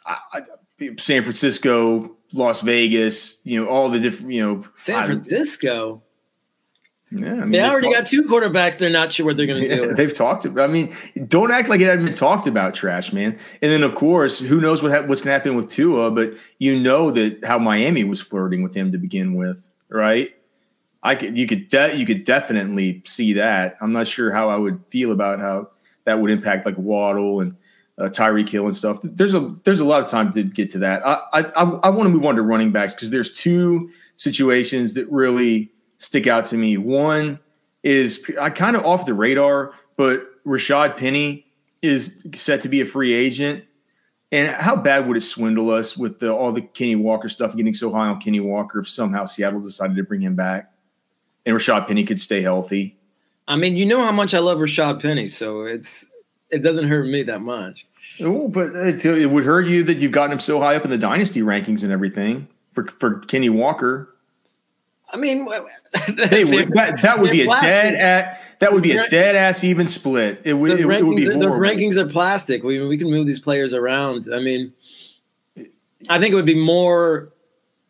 I, 0.06 0.18
I, 0.34 0.90
San 0.98 1.22
Francisco, 1.22 2.18
Las 2.34 2.62
Vegas, 2.62 3.40
you 3.44 3.64
know, 3.64 3.70
all 3.70 3.90
the 3.90 4.00
different 4.00 4.34
you 4.34 4.46
know, 4.46 4.64
San 4.76 5.06
Francisco. 5.06 6.02
Yeah, 7.16 7.34
I 7.34 7.36
mean, 7.42 7.52
they 7.52 7.62
already 7.62 7.92
got 7.92 8.08
two 8.08 8.24
quarterbacks. 8.24 8.80
They're 8.80 8.90
not 8.90 9.12
sure 9.12 9.26
what 9.28 9.38
they're 9.38 9.46
going 9.46 9.62
to 9.70 9.70
yeah, 9.70 9.76
do. 9.88 9.94
They've 9.94 10.14
talked. 10.14 10.46
I 10.46 10.68
mean, 10.68 10.96
don't 11.28 11.52
act 11.52 11.70
like 11.70 11.80
it 11.80 11.86
hadn't 11.86 12.06
been 12.06 12.16
talked 12.16 12.48
about, 12.48 12.74
trash 12.74 13.14
man. 13.14 13.38
And 13.62 13.72
then, 13.72 13.84
of 13.84 13.94
course, 13.94 14.40
who 14.40 14.60
knows 14.60 14.82
what 14.82 14.92
ha- 14.92 15.06
what's 15.06 15.22
going 15.22 15.30
to 15.30 15.34
happen 15.34 15.56
with 15.56 15.70
Tua? 15.70 16.10
But 16.10 16.34
you 16.58 16.80
know 16.80 17.12
that 17.12 17.46
how 17.46 17.60
Miami 17.60 18.04
was 18.04 18.20
flirting 18.20 18.64
with 18.64 18.74
him 18.74 18.92
to 18.92 18.98
begin 18.98 19.36
with, 19.36 19.70
right? 19.90 20.34
I 21.04 21.16
could, 21.16 21.38
you 21.38 21.46
could, 21.46 21.70
de- 21.70 21.96
you 21.96 22.06
could 22.06 22.24
definitely 22.24 23.02
see 23.06 23.34
that. 23.34 23.76
I'm 23.82 23.92
not 23.92 24.08
sure 24.08 24.32
how 24.32 24.50
I 24.50 24.56
would 24.56 24.82
feel 24.88 25.12
about 25.12 25.40
how 25.40 25.70
that 26.06 26.20
would 26.20 26.32
impact 26.32 26.66
like 26.66 26.78
Waddle 26.78 27.42
and 27.42 27.56
uh, 27.98 28.04
Tyreek 28.06 28.50
Hill 28.50 28.66
and 28.66 28.76
stuff. 28.76 29.00
There's 29.04 29.34
a 29.34 29.40
there's 29.64 29.80
a 29.80 29.86
lot 29.86 30.02
of 30.02 30.10
time 30.10 30.32
to 30.34 30.44
get 30.44 30.70
to 30.72 30.80
that. 30.80 31.06
I 31.06 31.22
I, 31.34 31.42
I 31.64 31.90
want 31.90 32.04
to 32.04 32.10
move 32.10 32.26
on 32.26 32.36
to 32.36 32.42
running 32.42 32.72
backs 32.72 32.96
because 32.96 33.12
there's 33.12 33.32
two 33.32 33.92
situations 34.16 34.94
that 34.94 35.10
really 35.12 35.72
stick 36.00 36.28
out 36.28 36.46
to 36.48 36.58
me. 36.58 36.78
One 36.78 37.40
is 37.84 38.24
I 38.40 38.50
kind 38.50 38.76
of 38.76 38.86
off 38.86 39.06
the 39.06 39.14
radar, 39.14 39.74
but 39.96 40.44
Rashaad 40.46 40.98
Penny 40.98 41.46
is 41.82 42.16
set 42.34 42.62
to 42.62 42.70
be 42.70 42.82
a 42.82 42.86
free 42.86 43.14
agent. 43.14 43.66
And 44.32 44.50
how 44.50 44.76
bad 44.76 45.08
would 45.08 45.16
it 45.16 45.22
swindle 45.22 45.70
us 45.70 45.96
with 45.96 46.18
the, 46.18 46.34
all 46.34 46.52
the 46.52 46.64
Kenny 46.64 46.96
Walker 46.96 47.30
stuff, 47.30 47.56
getting 47.56 47.74
so 47.74 47.94
high 47.94 48.08
on 48.08 48.20
Kenny 48.20 48.40
Walker 48.40 48.80
if 48.80 48.90
somehow 48.90 49.26
Seattle 49.26 49.62
decided 49.62 49.96
to 49.96 50.04
bring 50.04 50.22
him 50.22 50.36
back 50.36 50.73
and 51.46 51.56
Rashaad 51.56 51.88
Penny 51.88 52.04
could 52.04 52.20
stay 52.20 52.42
healthy? 52.42 52.98
I 53.48 53.56
mean, 53.56 53.76
you 53.76 53.86
know 53.86 54.04
how 54.04 54.12
much 54.12 54.34
I 54.34 54.40
love 54.40 54.60
Rashad 54.60 55.02
Penny, 55.02 55.28
so 55.28 55.66
it's 55.66 56.06
it 56.50 56.60
doesn't 56.60 56.88
hurt 56.88 57.08
me 57.08 57.24
that 57.24 57.42
much. 57.42 57.86
Oh, 58.22 58.48
but 58.48 58.76
it, 58.76 59.06
it 59.06 59.30
would 59.30 59.44
hurt 59.44 59.68
you 59.68 59.84
that 59.84 59.98
you've 59.98 60.12
gotten 60.12 60.32
him 60.32 60.40
so 60.40 60.60
high 60.60 60.76
up 60.76 60.86
in 60.86 60.92
the 60.92 60.98
dynasty 60.98 61.42
rankings 61.42 61.84
and 61.84 61.92
everything 61.92 62.48
for 62.74 62.88
for 62.88 63.20
Kenny 63.22 63.50
Walker. 63.50 64.10
I 65.10 65.18
mean, 65.18 65.46
they 66.10 66.44
would, 66.44 66.74
that 66.74 67.02
that 67.04 67.20
would 67.20 67.32
be 67.32 67.44
a 67.44 67.48
dead 67.62 67.96
at 67.96 68.42
that 68.60 68.74
would 68.74 68.84
be 68.84 68.94
a 68.94 69.08
dead 69.08 69.36
ass 69.36 69.64
even 69.64 69.88
split. 69.88 70.42
It 70.44 70.54
would, 70.54 70.72
it, 70.72 70.80
it 70.80 71.06
would 71.06 71.16
be 71.16 71.26
the 71.26 71.34
rankings 71.34 71.98
are 71.98 72.08
plastic. 72.08 72.64
We 72.64 72.86
we 72.86 72.98
can 72.98 73.10
move 73.10 73.28
these 73.28 73.40
players 73.40 73.74
around. 73.74 74.28
I 74.34 74.40
mean, 74.40 74.74
I 76.10 76.20
think 76.20 76.32
it 76.32 76.36
would 76.36 76.46
be 76.46 76.56
more. 76.56 77.32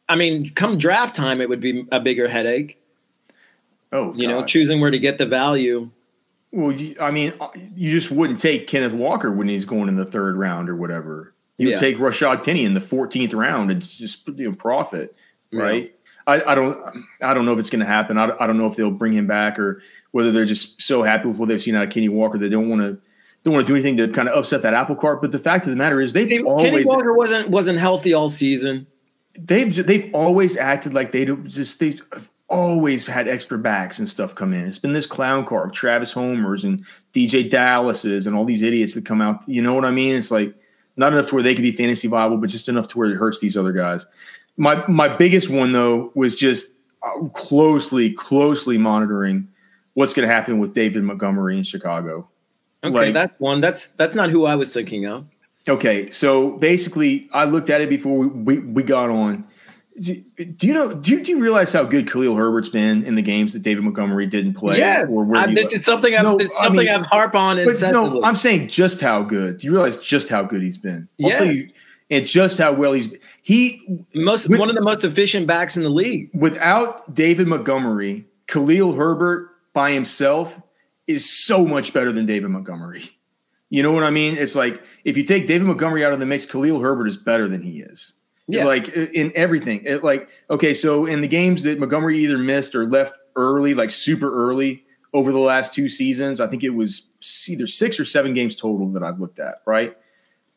I 0.10 0.16
mean, 0.16 0.54
come 0.54 0.78
draft 0.78 1.16
time, 1.16 1.40
it 1.40 1.48
would 1.48 1.62
be 1.62 1.88
a 1.92 2.00
bigger 2.00 2.28
headache. 2.28 2.78
Oh, 3.94 4.14
you 4.14 4.28
God. 4.28 4.34
know, 4.34 4.46
choosing 4.46 4.82
where 4.82 4.92
to 4.92 5.00
get 5.00 5.18
the 5.18 5.26
value. 5.26 5.90
Well, 6.52 6.76
I 7.00 7.12
mean, 7.12 7.34
uh, 7.40 7.50
you 7.76 7.92
just 7.92 8.12
wouldn't 8.12 8.40
take 8.40 8.68
Kenneth 8.68 8.94
Walker 8.94 9.32
when 9.32 9.48
he's 9.48 9.66
going 9.66 9.88
in 9.88 9.96
the 9.96 10.06
third 10.06 10.36
round 10.36 10.70
or 10.70 10.76
whatever. 10.76 11.34
You 11.58 11.70
would 11.70 11.78
take 11.78 11.98
Rashaad 11.98 12.44
Penny 12.44 12.66
in 12.66 12.74
the 12.74 12.80
14th 12.80 13.34
round 13.34 13.72
and 13.72 13.82
just 13.82 14.28
you 14.28 14.50
know 14.50 14.56
profit, 14.56 15.16
right? 15.52 15.86
Yeah. 15.86 15.92
I, 16.26 16.52
I 16.52 16.56
don't 16.56 17.06
I 17.22 17.34
don't 17.34 17.46
know 17.46 17.54
if 17.54 17.60
it's 17.60 17.70
going 17.70 17.82
to 17.82 17.86
happen. 17.86 18.18
I, 18.18 18.32
I 18.40 18.48
don't 18.48 18.58
know 18.58 18.68
if 18.68 18.76
they'll 18.76 18.92
bring 18.92 19.14
him 19.14 19.28
back 19.28 19.60
or 19.60 19.82
whether 20.12 20.32
they're 20.32 20.46
just 20.46 20.82
so 20.82 21.04
happy 21.04 21.28
with 21.28 21.38
what 21.38 21.50
they've 21.50 21.62
seen 21.62 21.76
out 21.76 21.84
of 21.84 21.90
Kenny 21.90 22.10
Walker 22.10 22.38
they 22.38 22.50
don't 22.50 22.70
want 22.70 22.82
to 22.82 23.00
don't 23.44 23.54
want 23.54 23.68
to 23.68 23.72
do 23.72 23.76
anything 23.76 23.98
to 23.98 24.08
kind 24.08 24.30
of 24.30 24.38
upset 24.38 24.62
that 24.62 24.74
apple 24.74 24.96
cart. 24.96 25.22
But 25.22 25.32
the 25.32 25.40
fact 25.40 25.66
of 25.66 25.72
the 25.72 25.76
matter 25.76 26.02
is, 26.02 26.14
they've 26.14 26.28
See, 26.28 26.42
always 26.42 26.64
Kenny 26.64 26.84
Walker 26.86 27.14
wasn't 27.14 27.50
wasn't 27.50 27.80
healthy 27.80 28.14
all 28.14 28.30
season. 28.30 28.88
They've 29.38 29.86
they've 29.86 30.14
always 30.14 30.58
acted 30.58 30.94
like 30.94 31.12
they 31.12 31.26
just 31.26 31.80
they 31.80 31.98
always 32.54 33.06
had 33.06 33.28
extra 33.28 33.58
backs 33.58 33.98
and 34.00 34.08
stuff 34.08 34.36
come 34.36 34.54
in. 34.54 34.68
It's 34.68 34.80
been 34.80 34.94
this 34.94 35.08
clown 35.08 35.46
car 35.46 35.66
of 35.66 35.72
Travis 35.74 36.12
Homers 36.12 36.64
and 36.64 36.86
DeeJay 37.14 37.50
Dallases 37.50 38.28
and 38.28 38.36
all 38.36 38.46
these 38.46 38.62
idiots 38.62 38.94
that 38.94 39.06
come 39.06 39.22
out. 39.22 39.48
You 39.48 39.62
know 39.62 39.74
what 39.74 39.86
I 39.86 39.92
mean? 39.92 40.16
It's 40.16 40.32
like 40.32 40.54
not 40.96 41.12
enough 41.14 41.28
to 41.28 41.36
where 41.36 41.44
they 41.44 41.56
could 41.56 41.64
be 41.64 41.72
fantasy 41.72 42.08
viable, 42.08 42.38
but 42.38 42.50
just 42.50 42.70
enough 42.70 42.88
to 42.90 42.98
where 42.98 43.10
it 43.10 43.16
hurts 43.16 43.40
these 43.40 43.58
other 43.58 43.72
guys. 43.72 44.06
My 44.56 44.86
my 44.88 45.08
biggest 45.08 45.50
one 45.50 45.72
though 45.72 46.12
was 46.14 46.36
just 46.36 46.76
uh, 47.02 47.28
closely 47.30 48.12
closely 48.12 48.78
monitoring 48.78 49.48
what's 49.96 50.14
going 50.14 50.28
to 50.28 50.34
happen 50.34 50.60
with 50.60 50.74
David 50.74 51.04
Montgomery 51.04 51.58
in 51.58 51.64
Chicago. 51.64 52.30
Okay, 52.84 52.94
Like- 52.96 53.14
that's 53.14 53.40
one. 53.40 53.62
That's 53.62 53.88
that's 53.98 54.14
not 54.16 54.30
who 54.30 54.46
I 54.46 54.56
was 54.56 54.72
thinking 54.74 55.06
of. 55.08 55.26
Okay, 55.70 56.12
so 56.12 56.58
basically, 56.58 57.30
I 57.32 57.46
looked 57.46 57.70
at 57.70 57.80
it 57.80 57.88
before 57.90 58.18
we, 58.20 58.28
we, 58.28 58.60
we 58.60 58.84
got 58.84 59.10
on. 59.10 59.46
Do 60.02 60.16
do 60.56 60.68
you 60.68 60.74
know? 60.74 60.94
Do 60.94 61.12
you, 61.12 61.24
do 61.24 61.32
you 61.32 61.40
realize 61.40 61.72
how 61.72 61.84
good 61.84 62.10
Khalil 62.12 62.36
Herbert's 62.36 62.70
been 62.70 63.04
in 63.04 63.14
the 63.16 63.22
games 63.22 63.54
that 63.54 63.62
David 63.62 63.84
Montgomery 63.84 64.26
didn't 64.26 64.56
play? 64.56 64.78
I- 65.44 65.48
he 65.50 65.54
this 65.56 65.72
is 65.72 65.86
something 65.86 66.16
I've 66.16 66.24
No, 66.24 66.38
this 66.38 66.48
is 66.48 66.56
I 66.60 66.64
something 66.64 66.86
mean- 66.86 66.90
I've 66.96 67.06
harp 67.06 67.36
on 67.36 67.60
no, 67.92 68.24
I'm 68.24 68.36
saying 68.36 68.70
just 68.70 69.02
how 69.02 69.22
good. 69.22 69.58
Do 69.60 69.68
you 69.68 69.74
realize 69.74 69.98
just 69.98 70.30
how 70.30 70.42
good 70.44 70.64
he's 70.64 70.80
been? 70.80 71.08
I'll 71.24 71.30
Yes. 71.30 71.68
you, 71.68 71.74
and 72.10 72.26
just 72.26 72.58
how 72.58 72.74
well 72.74 72.94
he's 72.94 73.10
he 73.44 73.82
most 74.16 74.50
with- 74.50 74.60
one 74.60 74.70
of 74.70 74.76
the 74.76 74.82
most 74.82 75.04
efficient 75.04 75.46
backs 75.46 75.78
in 75.78 75.84
the 75.84 75.90
league. 75.90 76.30
without 76.34 77.14
David 77.14 77.46
Montgomery, 77.48 78.26
Khalil 78.48 78.94
Herbert 78.94 79.50
by 79.74 79.92
himself 79.92 80.60
is 81.06 81.30
so 81.30 81.66
much 81.68 81.94
better 81.94 82.12
than 82.12 82.26
David 82.26 82.50
Montgomery. 82.50 83.04
You 83.70 83.84
know 83.84 83.92
what 83.92 84.04
I 84.04 84.10
mean? 84.10 84.38
It's 84.38 84.56
like 84.56 84.82
if 85.04 85.18
you 85.18 85.24
take 85.24 85.46
David 85.46 85.68
Montgomery 85.68 86.04
out 86.04 86.14
of 86.14 86.20
the 86.20 86.26
mix, 86.26 86.46
Khalil 86.48 86.80
Herbert 86.82 87.08
is 87.08 87.16
better 87.18 87.48
than 87.48 87.62
he 87.62 87.80
is. 87.82 88.14
Yeah. 88.54 88.66
Like 88.66 88.90
in 88.90 89.32
everything. 89.36 89.82
It 89.86 90.04
like 90.04 90.30
okay, 90.50 90.74
so 90.74 91.06
in 91.06 91.22
the 91.22 91.28
games 91.28 91.64
that 91.64 91.80
Montgomery 91.80 92.20
either 92.20 92.38
missed 92.38 92.76
or 92.76 92.86
left 92.88 93.14
early, 93.36 93.74
like 93.74 93.92
super 93.92 94.32
early 94.34 94.84
over 95.14 95.32
the 95.32 95.40
last 95.40 95.74
two 95.74 95.90
seasons, 95.90 96.40
I 96.40 96.48
think 96.48 96.64
it 96.64 96.70
was 96.70 97.08
either 97.48 97.68
six 97.68 98.00
or 98.00 98.06
seven 98.06 98.34
games 98.34 98.56
total 98.56 98.90
that 98.90 99.04
I've 99.04 99.20
looked 99.20 99.40
at. 99.40 99.62
Right? 99.66 99.98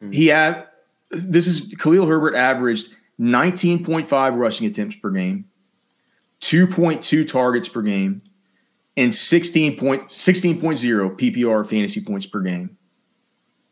Mhm. 0.02 0.12
He 0.12 0.26
had 0.26 0.66
this 1.10 1.46
is 1.46 1.74
Khalil 1.78 2.06
Herbert 2.06 2.34
averaged 2.34 2.88
19.5 3.18 4.36
rushing 4.36 4.66
attempts 4.66 4.96
per 4.96 5.10
game, 5.10 5.46
2.2 6.40 7.26
targets 7.26 7.68
per 7.68 7.80
game, 7.80 8.20
and 8.96 9.14
16 9.14 9.76
point, 9.78 10.10
16.0 10.10 11.16
PPR 11.16 11.66
fantasy 11.66 12.00
points 12.02 12.26
per 12.26 12.40
game. 12.40 12.76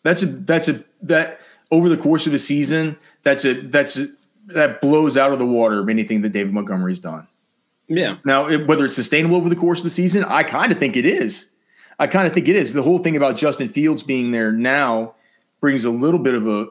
That's 0.03 0.23
a 0.23 0.27
that's 0.27 0.69
a 0.69 0.85
that 1.03 1.41
over 1.71 1.89
the 1.89 1.97
course 1.97 2.27
of 2.27 2.35
a 2.35 2.39
season, 2.39 2.97
that's 3.23 3.45
a 3.45 3.55
that's 3.55 3.97
a, 3.97 4.09
that 4.47 4.81
blows 4.81 5.17
out 5.17 5.33
of 5.33 5.39
the 5.39 5.47
water 5.47 5.89
anything 5.89 6.23
that 6.23 6.31
David 6.31 6.53
Montgomery's 6.53 7.01
done. 7.01 7.27
Yeah. 7.89 8.17
Now, 8.25 8.49
it, 8.49 8.67
whether 8.67 8.85
it's 8.85 8.95
sustainable 8.95 9.37
over 9.37 9.49
the 9.49 9.57
course 9.57 9.81
of 9.81 9.85
the 9.85 9.91
season, 9.91 10.25
I 10.25 10.43
kind 10.43 10.73
of 10.73 10.79
think 10.79 10.97
it 10.97 11.07
is. 11.07 11.51
I 11.99 12.07
kind 12.07 12.27
of 12.27 12.33
think 12.33 12.49
it 12.49 12.57
is. 12.57 12.73
The 12.73 12.83
whole 12.83 12.99
thing 12.99 13.17
about 13.17 13.37
Justin 13.37 13.69
Fields 13.69 14.03
being 14.03 14.33
there 14.33 14.51
now 14.51 15.15
brings 15.61 15.85
a 15.85 15.91
little 15.91 16.19
bit 16.19 16.35
of 16.35 16.47
a, 16.47 16.67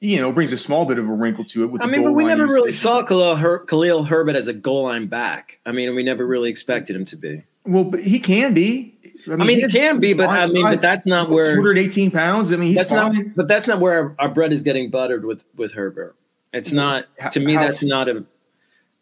you 0.00 0.20
know, 0.20 0.30
brings 0.32 0.52
a 0.52 0.58
small 0.58 0.84
bit 0.84 0.98
of 0.98 1.08
a 1.08 1.12
wrinkle 1.12 1.44
to 1.44 1.64
it. 1.64 1.66
With 1.68 1.82
I 1.82 1.86
the 1.86 1.92
mean, 1.92 2.04
but 2.04 2.12
we 2.12 2.24
never 2.24 2.46
really 2.46 2.70
saw 2.70 3.02
Khalil, 3.02 3.36
Her- 3.36 3.60
Khalil 3.60 4.04
Herbert 4.04 4.36
as 4.36 4.46
a 4.46 4.52
goal 4.52 4.84
line 4.84 5.06
back. 5.06 5.58
I 5.64 5.72
mean, 5.72 5.94
we 5.94 6.02
never 6.02 6.26
really 6.26 6.50
expected 6.50 6.94
him 6.94 7.04
to 7.06 7.16
be. 7.16 7.44
Well, 7.68 7.84
but 7.84 8.00
he 8.00 8.18
can 8.18 8.54
be. 8.54 8.94
I 9.30 9.36
mean, 9.36 9.56
he 9.56 9.60
has- 9.62 9.72
can 9.72 10.00
be, 10.00 10.14
but 10.14 10.30
I 10.30 10.46
mean, 10.46 10.62
but 10.62 10.80
that's 10.80 11.06
not 11.06 11.26
He's 11.26 11.34
where 11.34 11.54
218 11.56 12.10
pounds. 12.10 12.50
I 12.52 12.56
mean, 12.56 12.68
he's 12.70 12.78
that's 12.78 12.90
fine. 12.90 13.12
not. 13.14 13.24
But 13.36 13.46
that's 13.48 13.66
not 13.66 13.78
where 13.78 13.92
our, 13.92 14.14
our 14.20 14.28
bread 14.28 14.52
is 14.52 14.62
getting 14.62 14.90
buttered 14.90 15.24
with 15.24 15.44
with 15.56 15.72
Herbert. 15.72 16.16
It's 16.54 16.72
not. 16.72 17.04
How- 17.18 17.28
To 17.28 17.40
me, 17.40 17.54
how- 17.54 17.60
that's 17.60 17.82
not 17.84 18.08
a. 18.08 18.24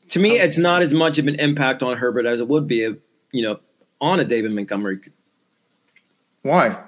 To 0.09 0.19
me, 0.19 0.39
it's 0.39 0.59
not 0.59 0.83
as 0.83 0.95
much 0.95 1.19
of 1.19 1.27
an 1.29 1.37
impact 1.37 1.83
on 1.83 1.97
Herbert 1.97 2.27
as 2.27 2.41
it 2.41 2.47
would 2.49 2.67
be, 2.69 2.83
if, 2.83 2.97
you 3.33 3.43
know, 3.43 3.59
on 4.01 4.21
a 4.21 4.25
David 4.25 4.53
Montgomery. 4.53 5.01
Why? 6.43 6.79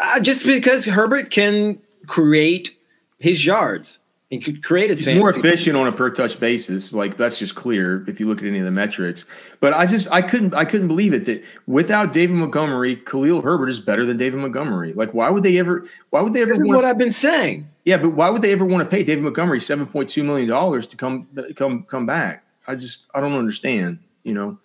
Uh, 0.00 0.20
just 0.20 0.44
because 0.46 0.86
Herbert 0.86 1.30
can 1.30 1.80
create 2.06 2.76
his 3.18 3.44
yards 3.44 3.98
and 4.32 4.42
could 4.42 4.64
create 4.64 4.88
his 4.88 5.04
He's 5.04 5.18
more 5.18 5.28
efficient 5.28 5.76
on 5.76 5.86
a 5.86 5.92
per 5.92 6.08
touch 6.08 6.40
basis. 6.40 6.92
Like 6.92 7.18
that's 7.18 7.38
just 7.38 7.54
clear 7.54 8.02
if 8.08 8.18
you 8.18 8.26
look 8.26 8.38
at 8.38 8.46
any 8.46 8.58
of 8.60 8.64
the 8.64 8.70
metrics. 8.70 9.26
But 9.60 9.74
I 9.74 9.84
just 9.84 10.10
I 10.10 10.22
couldn't 10.22 10.54
I 10.54 10.64
couldn't 10.64 10.88
believe 10.88 11.12
it 11.12 11.26
that 11.26 11.44
without 11.66 12.14
David 12.14 12.36
Montgomery, 12.36 12.96
Khalil 12.96 13.42
Herbert 13.42 13.68
is 13.68 13.78
better 13.78 14.06
than 14.06 14.16
David 14.16 14.40
Montgomery. 14.40 14.94
Like 14.94 15.12
why 15.12 15.28
would 15.28 15.42
they 15.42 15.58
ever 15.58 15.86
why 16.10 16.22
would 16.22 16.32
they 16.32 16.40
ever 16.40 16.48
This 16.48 16.58
is 16.58 16.64
want 16.64 16.76
what 16.76 16.84
I've 16.86 16.96
been 16.96 17.12
saying. 17.12 17.68
Yeah, 17.84 17.98
but 17.98 18.10
why 18.10 18.30
would 18.30 18.40
they 18.40 18.52
ever 18.52 18.64
want 18.64 18.82
to 18.82 18.88
pay 18.88 19.04
David 19.04 19.22
Montgomery 19.22 19.60
seven 19.60 19.86
point 19.86 20.08
two 20.08 20.24
million 20.24 20.48
dollars 20.48 20.86
to 20.88 20.96
come 20.96 21.28
come 21.54 21.84
come 21.84 22.06
back? 22.06 22.42
I 22.66 22.74
just 22.74 23.08
I 23.14 23.20
don't 23.20 23.34
understand. 23.34 23.98
You 24.24 24.32
know, 24.32 24.58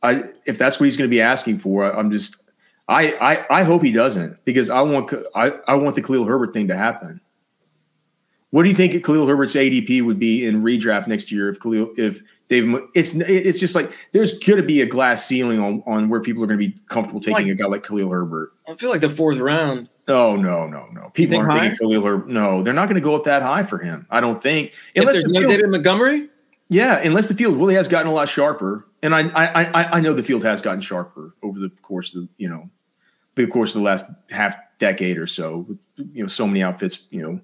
I 0.00 0.24
if 0.46 0.58
that's 0.58 0.78
what 0.78 0.84
he's 0.84 0.96
going 0.96 1.10
to 1.10 1.14
be 1.14 1.20
asking 1.20 1.58
for, 1.58 1.92
I, 1.92 1.98
I'm 1.98 2.12
just 2.12 2.36
I, 2.86 3.14
I 3.14 3.60
I 3.60 3.62
hope 3.64 3.82
he 3.82 3.90
doesn't 3.90 4.44
because 4.44 4.70
I 4.70 4.82
want 4.82 5.12
I 5.34 5.54
I 5.66 5.74
want 5.74 5.96
the 5.96 6.02
Khalil 6.02 6.24
Herbert 6.24 6.52
thing 6.52 6.68
to 6.68 6.76
happen. 6.76 7.20
What 8.50 8.62
do 8.62 8.70
you 8.70 8.74
think 8.74 9.04
Khalil 9.04 9.26
Herbert's 9.26 9.54
ADP 9.54 10.02
would 10.04 10.18
be 10.18 10.46
in 10.46 10.62
redraft 10.62 11.06
next 11.06 11.30
year 11.30 11.48
if 11.48 11.60
Khalil 11.60 11.92
if 11.96 12.22
Mo- 12.50 12.88
it's 12.94 13.14
it's 13.14 13.58
just 13.58 13.74
like 13.74 13.92
there's 14.12 14.38
going 14.38 14.58
to 14.58 14.66
be 14.66 14.80
a 14.80 14.86
glass 14.86 15.26
ceiling 15.26 15.58
on 15.60 15.82
on 15.86 16.08
where 16.08 16.20
people 16.20 16.42
are 16.42 16.46
going 16.46 16.58
to 16.58 16.66
be 16.66 16.74
comfortable 16.88 17.20
taking 17.20 17.46
Like- 17.48 17.52
a 17.52 17.54
guy 17.54 17.66
like 17.66 17.84
Khalil 17.86 18.10
Herbert. 18.10 18.52
I 18.66 18.74
feel 18.74 18.88
like 18.88 19.02
the 19.02 19.10
fourth 19.10 19.38
round. 19.38 19.88
Oh 20.08 20.34
no, 20.34 20.66
no, 20.66 20.86
no. 20.92 21.10
People 21.10 21.32
think 21.32 21.42
aren't 21.42 21.52
higher? 21.52 21.70
taking 21.70 21.78
Khalil 21.78 22.02
Herbert. 22.02 22.28
No, 22.28 22.62
they're 22.62 22.72
not 22.72 22.86
going 22.86 22.94
to 22.94 23.02
go 23.02 23.14
up 23.14 23.24
that 23.24 23.42
high 23.42 23.62
for 23.62 23.76
him. 23.78 24.06
I 24.10 24.20
don't 24.22 24.42
think. 24.42 24.72
If 24.94 25.02
Unless 25.02 25.16
there's 25.16 25.24
the 25.26 25.40
no 25.40 25.48
David 25.48 25.68
Montgomery, 25.68 26.30
yeah, 26.70 26.98
unless 27.00 27.26
the 27.26 27.34
field 27.34 27.56
really 27.58 27.74
has 27.74 27.86
gotten 27.86 28.08
a 28.10 28.14
lot 28.14 28.28
sharper. 28.30 28.86
And 29.02 29.14
I, 29.14 29.28
I, 29.28 29.64
I, 29.64 29.96
I 29.98 30.00
know 30.00 30.12
the 30.14 30.22
field 30.22 30.42
has 30.44 30.60
gotten 30.62 30.80
sharper 30.80 31.34
over 31.42 31.58
the 31.58 31.68
course 31.82 32.14
of 32.14 32.22
the, 32.22 32.28
you 32.38 32.48
know, 32.48 32.68
the 33.36 33.46
course 33.46 33.74
of 33.74 33.80
the 33.80 33.84
last 33.84 34.06
half 34.30 34.56
decade 34.78 35.18
or 35.18 35.26
so. 35.26 35.66
With, 35.68 35.78
you 36.14 36.22
know, 36.22 36.28
so 36.28 36.46
many 36.46 36.62
outfits, 36.62 37.04
you 37.10 37.22
know, 37.22 37.40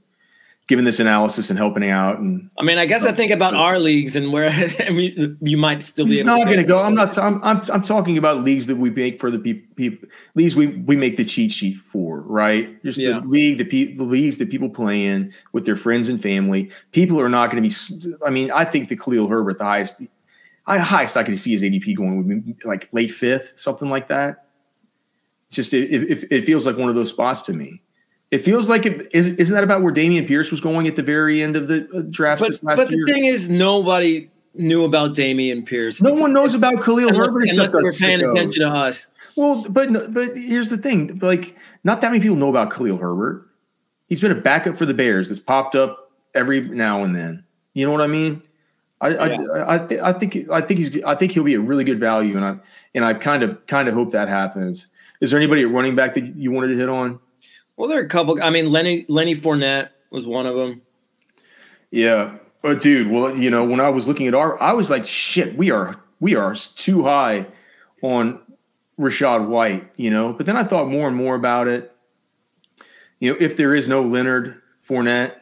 giving 0.67 0.87
this 0.87 0.99
analysis 0.99 1.51
and 1.51 1.59
helping 1.59 1.91
out 1.91 2.19
and 2.19 2.49
I 2.59 2.63
mean, 2.63 2.79
I 2.79 2.87
guess 2.87 3.05
I 3.05 3.13
think 3.13 3.31
about 3.31 3.55
our 3.55 3.79
leagues 3.79 4.17
and 4.17 4.33
where 4.33 4.49
I 4.81 4.91
mean, 4.91 5.37
you 5.43 5.57
might 5.57 5.83
still 5.83 6.07
be. 6.07 6.13
He's 6.13 6.25
not 6.25 6.47
going 6.47 6.57
to 6.59 6.65
go. 6.65 6.83
I'm 6.83 6.95
not. 6.95 7.17
I'm, 7.19 7.43
I'm. 7.45 7.61
I'm 7.73 7.83
talking 7.83 8.17
about 8.17 8.43
leagues 8.45 8.67
that 8.69 8.77
we 8.77 8.91
make 8.91 9.21
for 9.21 9.31
the 9.31 9.39
people. 9.39 9.69
People 9.77 10.09
leagues 10.35 10.57
we 10.57 10.69
we 10.69 10.97
make 10.97 11.17
the 11.17 11.25
cheat 11.25 11.53
sheet 11.53 11.77
for, 11.77 12.21
right? 12.23 12.83
Just 12.83 12.99
Yeah. 12.99 13.21
the 13.21 13.27
league, 13.27 13.59
the 13.59 13.65
pe- 13.65 13.95
the 13.95 14.05
leagues 14.05 14.39
that 14.39 14.51
people 14.51 14.71
play 14.71 15.05
in 15.05 15.33
with 15.53 15.67
their 15.67 15.77
friends 15.77 16.09
and 16.09 16.21
family. 16.21 16.71
People 16.93 17.21
are 17.21 17.29
not 17.29 17.51
going 17.51 17.63
to 17.63 17.69
be. 17.69 18.17
I 18.27 18.31
mean, 18.31 18.51
I 18.51 18.65
think 18.65 18.89
the 18.89 18.97
Khalil 18.97 19.29
Herbert, 19.29 19.59
the 19.59 19.65
highest, 19.65 20.01
I 20.67 20.79
highest 20.79 21.17
I 21.17 21.25
could 21.25 21.39
see 21.39 21.53
his 21.53 21.63
ADP 21.63 21.95
going 21.97 22.17
would 22.17 22.45
be 22.47 22.57
like 22.67 22.89
late 22.93 23.11
fifth, 23.11 23.53
something 23.57 23.91
like 23.91 24.09
that. 24.09 24.47
It's 25.49 25.57
just 25.57 25.75
it, 25.75 25.93
it, 25.93 26.25
it 26.31 26.45
feels 26.47 26.65
like 26.65 26.79
one 26.79 26.89
of 26.89 26.95
those 26.95 27.11
spots 27.11 27.43
to 27.43 27.53
me. 27.53 27.83
It 28.35 28.39
feels 28.41 28.69
like 28.69 28.85
it 28.85 29.09
is. 29.15 29.29
Isn't 29.29 29.55
that 29.55 29.63
about 29.63 29.83
where 29.83 29.93
Dameon 29.93 30.27
Pierce 30.27 30.51
was 30.51 30.61
going 30.61 30.89
at 30.89 30.97
the 30.97 31.05
very 31.05 31.41
end 31.41 31.55
of 31.55 31.69
the 31.69 31.89
uh, 31.95 32.03
draft 32.11 32.41
But, 32.41 32.49
this 32.49 32.65
last 32.65 32.79
but 32.79 32.91
year? 32.91 33.07
the 33.07 33.13
thing 33.13 33.27
is, 33.27 33.49
nobody 33.49 34.29
knew 34.55 34.83
about 34.83 35.15
Dameon 35.15 35.65
Pierce. 35.65 36.03
no 36.03 36.13
one 36.15 36.33
knows 36.33 36.53
about 36.53 36.83
Khalil 36.83 37.11
unless, 37.11 37.17
Herbert 37.27 37.43
unless 37.43 37.57
except 37.59 37.75
were 37.75 37.89
us. 37.89 38.01
paying 38.01 38.23
attention 38.25 38.63
to 38.63 38.69
us. 38.69 39.07
Well, 39.37 39.65
but 39.69 40.13
but 40.13 40.37
here's 40.37 40.69
the 40.69 40.79
thing: 40.79 41.17
like, 41.23 41.57
not 41.85 42.01
that 42.01 42.11
many 42.11 42.21
people 42.21 42.35
know 42.37 42.49
about 42.49 42.73
Khalil 42.73 42.99
Herbert. 42.99 43.47
He's 44.09 44.21
been 44.21 44.33
a 44.33 44.41
backup 44.41 44.77
for 44.77 44.85
the 44.85 44.95
Bears 44.95 45.29
that's 45.29 45.41
popped 45.41 45.77
up 45.77 46.11
every 46.35 46.61
now 46.61 47.05
and 47.05 47.15
then. 47.15 47.45
You 47.75 47.87
know 47.87 47.93
what 47.93 48.01
I 48.01 48.09
mean? 48.09 48.43
I 49.01 49.11
Yeah. 49.11 49.23
I 49.65 49.75
I, 49.75 49.79
th- 49.79 50.01
I 50.01 50.13
think 50.13 50.51
I 50.51 50.61
think 50.61 50.79
he's 50.79 51.01
I 51.05 51.15
think 51.15 51.31
he'll 51.31 51.45
be 51.45 51.55
a 51.55 51.61
really 51.61 51.85
good 51.85 52.01
value, 52.01 52.35
and 52.37 52.45
I 52.45 52.57
and 52.97 53.05
I 53.05 53.15
kind 53.15 53.45
of 53.45 53.65
kind 53.69 53.87
of 53.87 53.95
hope 53.95 54.11
that 54.11 54.29
happens. 54.29 54.89
Is 55.21 55.31
there 55.31 55.39
anybody 55.39 55.63
at 55.63 55.71
running 55.71 55.95
back 55.95 56.15
that 56.15 56.35
you 56.37 56.51
wanted 56.51 56.69
to 56.69 56.77
hit 56.77 56.89
on? 56.89 57.21
Well, 57.77 57.89
there 57.89 57.99
are 57.99 58.05
a 58.05 58.09
couple. 58.09 58.41
I 58.43 58.51
mean, 58.51 58.71
Lenny 58.71 59.05
Lenny 59.09 59.35
Fournette 59.35 59.91
was 60.11 60.27
one 60.27 60.47
of 60.47 60.55
them. 60.55 60.81
Yeah, 61.91 62.37
but 62.63 62.81
dude, 62.81 63.11
well, 63.11 63.37
you 63.37 63.51
know, 63.51 63.65
when 63.65 63.81
I 63.81 63.89
was 63.89 64.09
looking 64.09 64.27
at 64.27 64.35
our, 64.35 64.61
I 64.63 64.73
was 64.73 64.91
like, 64.91 65.07
shit, 65.07 65.57
we 65.57 65.71
are 65.71 65.97
we 66.21 66.35
are 66.35 66.55
too 66.55 67.03
high 67.03 67.47
on 68.03 68.41
Rachaad 68.99 69.49
White, 69.49 69.91
you 69.97 70.11
know. 70.11 70.33
But 70.33 70.47
then 70.47 70.57
I 70.57 70.65
thought 70.65 70.89
more 70.89 71.09
and 71.09 71.17
more 71.17 71.35
about 71.35 71.69
it. 71.69 71.95
You 73.21 73.33
know, 73.33 73.39
if 73.41 73.57
there 73.57 73.75
is 73.75 73.89
no 73.89 74.03
Leonard 74.03 74.61
Fournette, 74.87 75.37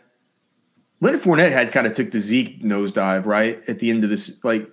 Leonard 1.00 1.20
Fournette 1.20 1.52
had 1.52 1.72
kind 1.72 1.86
of 1.86 1.92
took 1.92 2.10
the 2.10 2.20
Zeke 2.20 2.62
nosedive 2.62 3.26
right 3.26 3.60
at 3.68 3.78
the 3.78 3.90
end 3.90 4.04
of 4.04 4.10
this. 4.10 4.42
Like 4.44 4.72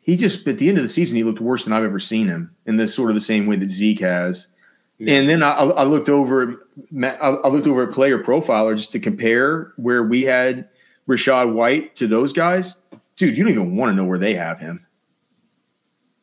he 0.00 0.16
just 0.16 0.46
at 0.46 0.58
the 0.58 0.68
end 0.68 0.78
of 0.78 0.84
the 0.84 0.88
season, 0.88 1.16
he 1.16 1.24
looked 1.24 1.40
worse 1.40 1.64
than 1.64 1.72
I've 1.72 1.84
ever 1.84 1.98
seen 1.98 2.28
him 2.28 2.54
in 2.66 2.76
this 2.76 2.94
sort 2.94 3.10
of 3.10 3.14
the 3.14 3.20
same 3.20 3.46
way 3.46 3.56
that 3.56 3.70
Zeke 3.70 4.00
has. 4.00 4.48
Yeah. 4.98 5.14
And 5.14 5.28
then 5.28 5.42
I, 5.42 5.52
I 5.54 5.84
looked 5.84 6.08
over, 6.08 6.66
I 7.02 7.08
I 7.08 7.48
looked 7.48 7.66
over 7.66 7.82
at 7.82 7.92
Player 7.92 8.22
Profiler 8.22 8.76
just 8.76 8.92
to 8.92 9.00
compare 9.00 9.72
where 9.76 10.04
we 10.04 10.22
had 10.22 10.68
Rachaad 11.08 11.52
White 11.52 11.96
to 11.96 12.06
those 12.06 12.32
guys. 12.32 12.76
Dude, 13.16 13.36
you 13.36 13.44
don't 13.44 13.52
even 13.52 13.76
want 13.76 13.90
to 13.90 13.94
know 13.94 14.04
where 14.04 14.18
they 14.18 14.34
have 14.34 14.60
him. 14.60 14.86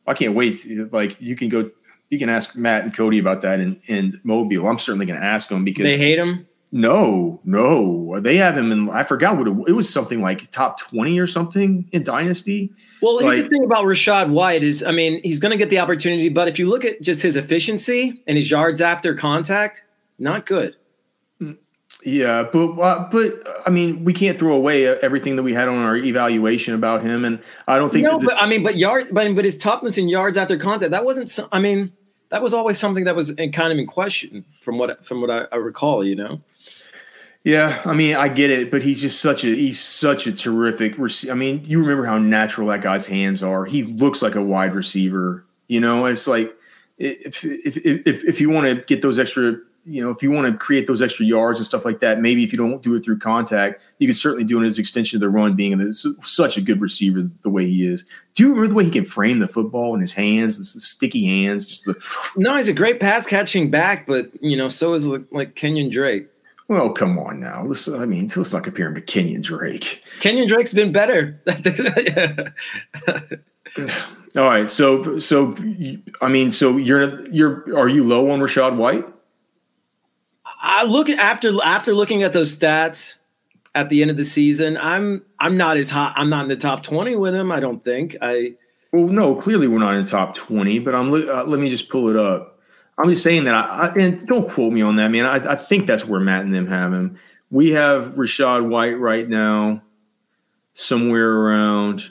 I 0.06 0.14
can't 0.14 0.34
wait. 0.34 0.66
Like 0.92 1.20
you 1.20 1.36
can 1.36 1.48
go, 1.48 1.70
you 2.10 2.18
can 2.18 2.28
ask 2.28 2.56
Matt 2.56 2.82
and 2.82 2.94
Cody 2.94 3.18
about 3.18 3.42
that 3.42 3.60
in, 3.60 3.80
in 3.86 4.20
Mobile. 4.24 4.66
I'm 4.66 4.78
certainly 4.78 5.06
going 5.06 5.20
to 5.20 5.24
ask 5.24 5.48
them 5.48 5.64
because 5.64 5.84
They 5.84 5.98
hate 5.98 6.18
him. 6.18 6.46
No, 6.74 7.38
no, 7.44 8.18
they 8.20 8.38
have 8.38 8.56
him 8.56 8.72
in. 8.72 8.88
I 8.88 9.02
forgot 9.02 9.36
what 9.36 9.46
it, 9.46 9.54
it 9.68 9.72
was. 9.72 9.92
Something 9.92 10.22
like 10.22 10.50
top 10.50 10.80
twenty 10.80 11.18
or 11.18 11.26
something 11.26 11.86
in 11.92 12.02
Dynasty. 12.02 12.72
Well, 13.02 13.18
here's 13.18 13.42
the 13.42 13.48
thing 13.50 13.62
about 13.62 13.84
Rachaad 13.84 14.30
White 14.30 14.62
is, 14.62 14.82
I 14.82 14.90
mean, 14.90 15.20
he's 15.22 15.38
going 15.38 15.50
to 15.50 15.58
get 15.58 15.68
the 15.68 15.78
opportunity, 15.78 16.30
but 16.30 16.48
if 16.48 16.58
you 16.58 16.66
look 16.70 16.86
at 16.86 17.02
just 17.02 17.20
his 17.20 17.36
efficiency 17.36 18.22
and 18.26 18.38
his 18.38 18.50
yards 18.50 18.80
after 18.80 19.14
contact, 19.14 19.84
not 20.18 20.46
good. 20.46 20.74
Yeah, 22.04 22.48
but 22.50 22.78
uh, 22.80 23.06
but 23.12 23.46
I 23.66 23.70
mean, 23.70 24.02
we 24.02 24.14
can't 24.14 24.38
throw 24.38 24.54
away 24.54 24.86
everything 24.86 25.36
that 25.36 25.42
we 25.42 25.52
had 25.52 25.68
on 25.68 25.76
our 25.76 25.96
evaluation 25.96 26.74
about 26.74 27.02
him, 27.02 27.24
and 27.26 27.38
I 27.68 27.76
don't 27.78 27.92
think. 27.92 28.06
No, 28.06 28.18
this- 28.18 28.30
but 28.30 28.42
I 28.42 28.46
mean, 28.46 28.62
but 28.62 28.76
yard, 28.76 29.08
but 29.12 29.32
but 29.36 29.44
his 29.44 29.58
toughness 29.58 29.98
and 29.98 30.08
yards 30.08 30.38
after 30.38 30.56
contact 30.56 30.90
that 30.90 31.04
wasn't. 31.04 31.38
I 31.52 31.60
mean, 31.60 31.92
that 32.30 32.42
was 32.42 32.54
always 32.54 32.78
something 32.78 33.04
that 33.04 33.14
was 33.14 33.30
in, 33.30 33.52
kind 33.52 33.72
of 33.72 33.78
in 33.78 33.86
question 33.86 34.44
from 34.62 34.78
what 34.78 35.04
from 35.04 35.20
what 35.20 35.30
I, 35.30 35.44
I 35.52 35.56
recall. 35.56 36.02
You 36.02 36.16
know. 36.16 36.40
Yeah, 37.44 37.82
I 37.84 37.92
mean, 37.92 38.14
I 38.14 38.28
get 38.28 38.50
it, 38.50 38.70
but 38.70 38.82
he's 38.82 39.00
just 39.00 39.20
such 39.20 39.44
a 39.44 39.48
he's 39.48 39.80
such 39.80 40.26
a 40.28 40.32
terrific. 40.32 40.96
Rec- 40.96 41.28
I 41.28 41.34
mean, 41.34 41.62
you 41.64 41.80
remember 41.80 42.04
how 42.06 42.18
natural 42.18 42.68
that 42.68 42.82
guy's 42.82 43.06
hands 43.06 43.42
are. 43.42 43.64
He 43.64 43.82
looks 43.82 44.22
like 44.22 44.36
a 44.36 44.42
wide 44.42 44.74
receiver. 44.74 45.44
You 45.66 45.80
know, 45.80 46.06
it's 46.06 46.28
like 46.28 46.54
if 46.98 47.44
if 47.44 47.78
if 47.78 48.24
if 48.24 48.40
you 48.40 48.48
want 48.48 48.66
to 48.66 48.84
get 48.84 49.02
those 49.02 49.18
extra, 49.18 49.56
you 49.84 50.00
know, 50.00 50.10
if 50.10 50.22
you 50.22 50.30
want 50.30 50.52
to 50.52 50.56
create 50.56 50.86
those 50.86 51.02
extra 51.02 51.26
yards 51.26 51.58
and 51.58 51.66
stuff 51.66 51.84
like 51.84 51.98
that, 51.98 52.20
maybe 52.20 52.44
if 52.44 52.52
you 52.52 52.58
don't 52.58 52.80
do 52.80 52.94
it 52.94 53.04
through 53.04 53.18
contact, 53.18 53.82
you 53.98 54.06
could 54.06 54.16
certainly 54.16 54.44
do 54.44 54.62
it 54.62 54.66
as 54.66 54.78
extension 54.78 55.16
of 55.16 55.20
the 55.20 55.28
run. 55.28 55.56
Being 55.56 55.92
such 55.92 56.56
a 56.56 56.60
good 56.60 56.80
receiver 56.80 57.22
the 57.42 57.50
way 57.50 57.66
he 57.66 57.84
is. 57.84 58.04
Do 58.34 58.44
you 58.44 58.50
remember 58.50 58.68
the 58.68 58.74
way 58.76 58.84
he 58.84 58.90
can 58.90 59.04
frame 59.04 59.40
the 59.40 59.48
football 59.48 59.96
in 59.96 60.00
his 60.00 60.12
hands, 60.12 60.58
the 60.58 60.64
sticky 60.78 61.24
hands, 61.26 61.66
just 61.66 61.86
the 61.86 61.96
No, 62.36 62.56
he's 62.56 62.68
a 62.68 62.72
great 62.72 63.00
pass 63.00 63.26
catching 63.26 63.68
back, 63.68 64.06
but 64.06 64.30
you 64.40 64.56
know, 64.56 64.68
so 64.68 64.94
is 64.94 65.04
like 65.06 65.56
Kenyon 65.56 65.90
Drake. 65.90 66.28
Well, 66.68 66.90
come 66.90 67.18
on 67.18 67.40
now. 67.40 67.64
Let's, 67.64 67.88
I 67.88 68.06
mean, 68.06 68.30
let's 68.34 68.52
not 68.52 68.64
compare 68.64 68.86
him 68.86 68.94
to 68.94 69.00
Kenyon 69.00 69.42
Drake. 69.42 70.02
Kenyon 70.20 70.48
Drake's 70.48 70.72
been 70.72 70.92
better. 70.92 71.40
All 74.36 74.44
right, 74.44 74.70
so 74.70 75.18
so 75.18 75.54
I 76.22 76.28
mean, 76.28 76.52
so 76.52 76.76
you're 76.78 77.26
you're 77.28 77.76
are 77.76 77.88
you 77.88 78.04
low 78.04 78.30
on 78.30 78.40
Rachaad 78.40 78.76
White? 78.76 79.06
I 80.62 80.84
look 80.84 81.10
after 81.10 81.52
after 81.62 81.94
looking 81.94 82.22
at 82.22 82.32
those 82.32 82.56
stats 82.56 83.16
at 83.74 83.90
the 83.90 84.00
end 84.00 84.10
of 84.10 84.16
the 84.16 84.24
season. 84.24 84.78
I'm 84.78 85.22
I'm 85.38 85.56
not 85.56 85.76
as 85.76 85.90
hot. 85.90 86.14
I'm 86.16 86.30
not 86.30 86.44
in 86.44 86.48
the 86.48 86.56
top 86.56 86.82
twenty 86.82 87.14
with 87.14 87.34
him. 87.34 87.52
I 87.52 87.60
don't 87.60 87.84
think. 87.84 88.16
I 88.22 88.54
Well, 88.92 89.06
no, 89.06 89.34
clearly 89.34 89.68
we're 89.68 89.78
not 89.78 89.94
in 89.94 90.02
the 90.02 90.10
top 90.10 90.36
twenty, 90.36 90.78
but 90.78 90.94
I'm 90.94 91.12
uh, 91.12 91.44
let 91.44 91.60
me 91.60 91.68
just 91.68 91.90
pull 91.90 92.08
it 92.08 92.16
up. 92.16 92.51
I'm 92.98 93.10
just 93.10 93.24
saying 93.24 93.44
that 93.44 93.54
I, 93.54 93.88
I 93.88 93.94
and 93.94 94.26
don't 94.26 94.48
quote 94.48 94.72
me 94.72 94.82
on 94.82 94.96
that, 94.96 95.08
man. 95.08 95.24
I, 95.24 95.52
I 95.52 95.56
think 95.56 95.86
that's 95.86 96.06
where 96.06 96.20
Matt 96.20 96.44
and 96.44 96.54
them 96.54 96.66
have 96.66 96.92
him. 96.92 97.18
We 97.50 97.70
have 97.70 98.14
Rachaad 98.14 98.68
White 98.68 98.98
right 98.98 99.28
now, 99.28 99.82
somewhere 100.74 101.30
around 101.30 102.10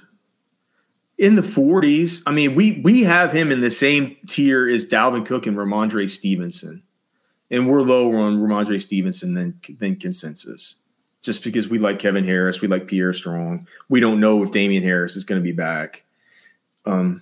in 1.18 1.36
the 1.36 1.42
40s. 1.42 2.24
I 2.26 2.32
mean, 2.32 2.56
we 2.56 2.82
we 2.84 3.04
have 3.04 3.32
him 3.32 3.52
in 3.52 3.62
the 3.62 3.72
same 3.72 4.18
tier 4.28 4.68
as 4.68 4.86
Dalvin 4.86 5.26
Cook 5.26 5.46
and 5.46 5.56
Rhamondre 5.56 6.10
Stevenson, 6.10 6.82
and 7.52 7.70
we're 7.70 7.82
lower 7.82 8.18
on 8.18 8.40
Rhamondre 8.40 8.82
Stevenson 8.82 9.36
than 9.36 9.60
than 9.78 9.96
consensus. 9.96 10.76
Just 11.22 11.44
because 11.44 11.70
we 11.70 11.78
like 11.78 12.00
Kevin 12.00 12.24
Harris, 12.24 12.62
we 12.62 12.68
like 12.68 12.88
Pierre 12.88 13.14
Strong. 13.14 13.68
We 13.90 14.00
don't 14.00 14.20
know 14.20 14.42
if 14.42 14.50
Damien 14.50 14.82
Harris 14.82 15.16
is 15.16 15.24
going 15.24 15.40
to 15.40 15.44
be 15.44 15.52
back. 15.52 16.04
Um, 16.88 17.22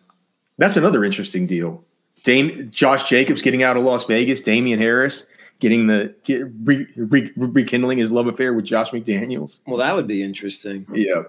that's 0.58 0.78
another 0.78 1.04
interesting 1.04 1.46
deal. 1.46 1.84
Dame, 2.24 2.70
Josh 2.72 3.10
Jacobs 3.10 3.42
getting 3.42 3.64
out 3.64 3.78
of 3.78 3.84
Las 3.84 4.06
Vegas, 4.06 4.40
Damien 4.40 4.80
Harris 4.80 5.28
getting 5.60 5.88
the 5.88 6.14
get, 6.24 6.48
re, 6.64 6.88
re, 6.96 7.32
rekindling 7.36 7.98
his 7.98 8.12
love 8.12 8.28
affair 8.28 8.54
with 8.54 8.66
Josh 8.66 8.92
McDaniels. 8.92 9.62
well, 9.68 9.78
that 9.78 9.96
would 9.96 10.08
be 10.08 10.24
interesting. 10.24 10.86
Yeah. 10.94 11.24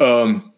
Um, 0.00 0.52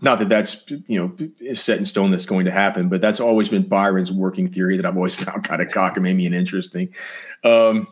not 0.00 0.18
that 0.18 0.28
that's 0.28 0.70
you 0.86 1.00
know 1.00 1.54
set 1.54 1.78
in 1.78 1.84
stone 1.84 2.10
that's 2.10 2.26
going 2.26 2.44
to 2.44 2.50
happen, 2.50 2.88
but 2.88 3.00
that's 3.00 3.20
always 3.20 3.48
been 3.48 3.66
Byron's 3.66 4.12
working 4.12 4.46
theory 4.46 4.76
that 4.76 4.86
I've 4.86 4.96
always 4.96 5.14
found 5.24 5.44
kind 5.44 5.62
of 5.62 5.68
cockamamie 5.68 6.26
and 6.26 6.34
interesting. 6.34 6.94
Um, 7.42 7.88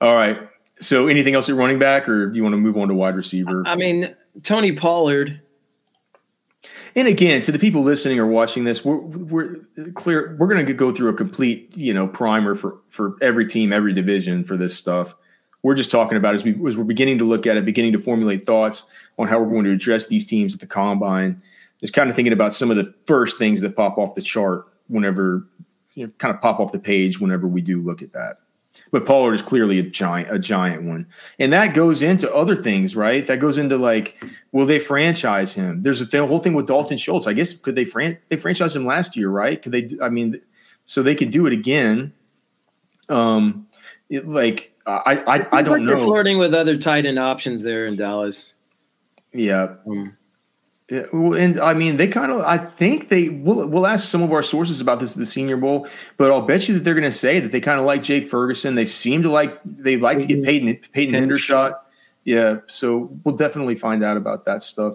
all 0.00 0.14
right. 0.14 0.38
So 0.80 1.08
anything 1.08 1.34
else 1.34 1.48
at 1.48 1.56
running 1.56 1.78
back, 1.78 2.08
or 2.08 2.28
do 2.28 2.36
you 2.36 2.42
want 2.42 2.52
to 2.52 2.58
move 2.58 2.76
on 2.76 2.88
to 2.88 2.94
wide 2.94 3.16
receiver? 3.16 3.62
I 3.66 3.76
mean, 3.76 4.14
Tony 4.42 4.72
Pollard. 4.72 5.40
And 6.96 7.06
again, 7.06 7.42
to 7.42 7.52
the 7.52 7.58
people 7.58 7.82
listening 7.82 8.18
or 8.18 8.26
watching 8.26 8.64
this, 8.64 8.84
we're, 8.84 8.98
we're 8.98 9.56
clear. 9.94 10.36
We're 10.38 10.48
going 10.48 10.64
to 10.64 10.72
go 10.72 10.92
through 10.92 11.10
a 11.10 11.14
complete, 11.14 11.76
you 11.76 11.94
know, 11.94 12.08
primer 12.08 12.54
for 12.54 12.78
for 12.88 13.16
every 13.20 13.46
team, 13.46 13.72
every 13.72 13.92
division 13.92 14.44
for 14.44 14.56
this 14.56 14.76
stuff. 14.76 15.14
We're 15.62 15.74
just 15.74 15.90
talking 15.90 16.18
about 16.18 16.34
as 16.34 16.44
we 16.44 16.52
as 16.66 16.76
we're 16.76 16.84
beginning 16.84 17.18
to 17.18 17.24
look 17.24 17.46
at 17.46 17.56
it, 17.56 17.64
beginning 17.64 17.92
to 17.92 17.98
formulate 17.98 18.46
thoughts 18.46 18.86
on 19.18 19.28
how 19.28 19.38
we're 19.38 19.50
going 19.50 19.64
to 19.64 19.72
address 19.72 20.06
these 20.06 20.24
teams 20.24 20.54
at 20.54 20.60
the 20.60 20.66
combine. 20.66 21.40
Just 21.80 21.94
kind 21.94 22.10
of 22.10 22.16
thinking 22.16 22.32
about 22.32 22.54
some 22.54 22.70
of 22.70 22.76
the 22.76 22.92
first 23.06 23.38
things 23.38 23.60
that 23.60 23.76
pop 23.76 23.98
off 23.98 24.16
the 24.16 24.22
chart 24.22 24.66
whenever, 24.88 25.46
you 25.94 26.06
know, 26.06 26.12
kind 26.18 26.34
of 26.34 26.40
pop 26.40 26.58
off 26.58 26.72
the 26.72 26.78
page 26.80 27.20
whenever 27.20 27.46
we 27.46 27.60
do 27.60 27.80
look 27.80 28.02
at 28.02 28.12
that. 28.14 28.38
But 28.90 29.04
Pollard 29.06 29.34
is 29.34 29.42
clearly 29.42 29.78
a 29.78 29.82
giant, 29.82 30.30
a 30.30 30.38
giant 30.38 30.84
one, 30.84 31.06
and 31.38 31.52
that 31.52 31.74
goes 31.74 32.02
into 32.02 32.32
other 32.34 32.54
things, 32.56 32.96
right? 32.96 33.26
That 33.26 33.38
goes 33.38 33.58
into 33.58 33.76
like, 33.76 34.22
will 34.52 34.64
they 34.66 34.78
franchise 34.78 35.52
him? 35.52 35.82
There's 35.82 36.00
a 36.00 36.06
th- 36.06 36.26
whole 36.26 36.38
thing 36.38 36.54
with 36.54 36.66
Dalton 36.66 36.96
Schultz. 36.96 37.26
I 37.26 37.32
guess 37.34 37.52
could 37.54 37.74
they 37.74 37.84
fran- 37.84 38.18
they 38.28 38.36
franchised 38.36 38.74
him 38.74 38.86
last 38.86 39.16
year, 39.16 39.28
right? 39.28 39.60
Could 39.60 39.72
they? 39.72 39.88
I 40.02 40.08
mean, 40.08 40.40
so 40.84 41.02
they 41.02 41.14
could 41.14 41.30
do 41.30 41.46
it 41.46 41.52
again. 41.52 42.12
Um, 43.08 43.66
it, 44.10 44.28
like 44.28 44.72
I, 44.86 45.16
I, 45.26 45.58
I 45.58 45.62
don't 45.62 45.78
like 45.80 45.86
They're 45.86 45.96
know. 45.96 46.04
flirting 46.06 46.38
with 46.38 46.54
other 46.54 46.76
tight 46.78 47.04
end 47.06 47.18
options 47.18 47.62
there 47.62 47.86
in 47.86 47.96
Dallas. 47.96 48.54
Yeah, 49.32 49.74
Um, 49.86 50.16
Yeah, 50.90 51.04
well, 51.12 51.38
and 51.38 51.60
I 51.60 51.74
mean, 51.74 51.98
they 51.98 52.08
kind 52.08 52.32
of. 52.32 52.40
I 52.42 52.56
think 52.56 53.10
they. 53.10 53.28
We'll, 53.28 53.66
we'll 53.68 53.86
ask 53.86 54.08
some 54.08 54.22
of 54.22 54.32
our 54.32 54.42
sources 54.42 54.80
about 54.80 55.00
this 55.00 55.12
at 55.12 55.18
the 55.18 55.26
Senior 55.26 55.58
Bowl, 55.58 55.86
but 56.16 56.30
I'll 56.30 56.40
bet 56.40 56.66
you 56.66 56.74
that 56.74 56.80
they're 56.84 56.94
going 56.94 57.02
to 57.04 57.12
say 57.12 57.40
that 57.40 57.52
they 57.52 57.60
kind 57.60 57.78
of 57.78 57.84
like 57.84 58.02
Jake 58.02 58.26
Ferguson. 58.26 58.74
They 58.74 58.86
seem 58.86 59.22
to 59.22 59.30
like. 59.30 59.60
They 59.66 59.98
like 59.98 60.20
to 60.20 60.26
get 60.26 60.38
mm-hmm. 60.38 60.44
Peyton 60.44 60.90
Peyton 60.92 61.14
Hendershot. 61.14 61.74
Yeah, 62.24 62.56
so 62.68 63.10
we'll 63.24 63.36
definitely 63.36 63.74
find 63.74 64.02
out 64.02 64.16
about 64.16 64.46
that 64.46 64.62
stuff. 64.62 64.94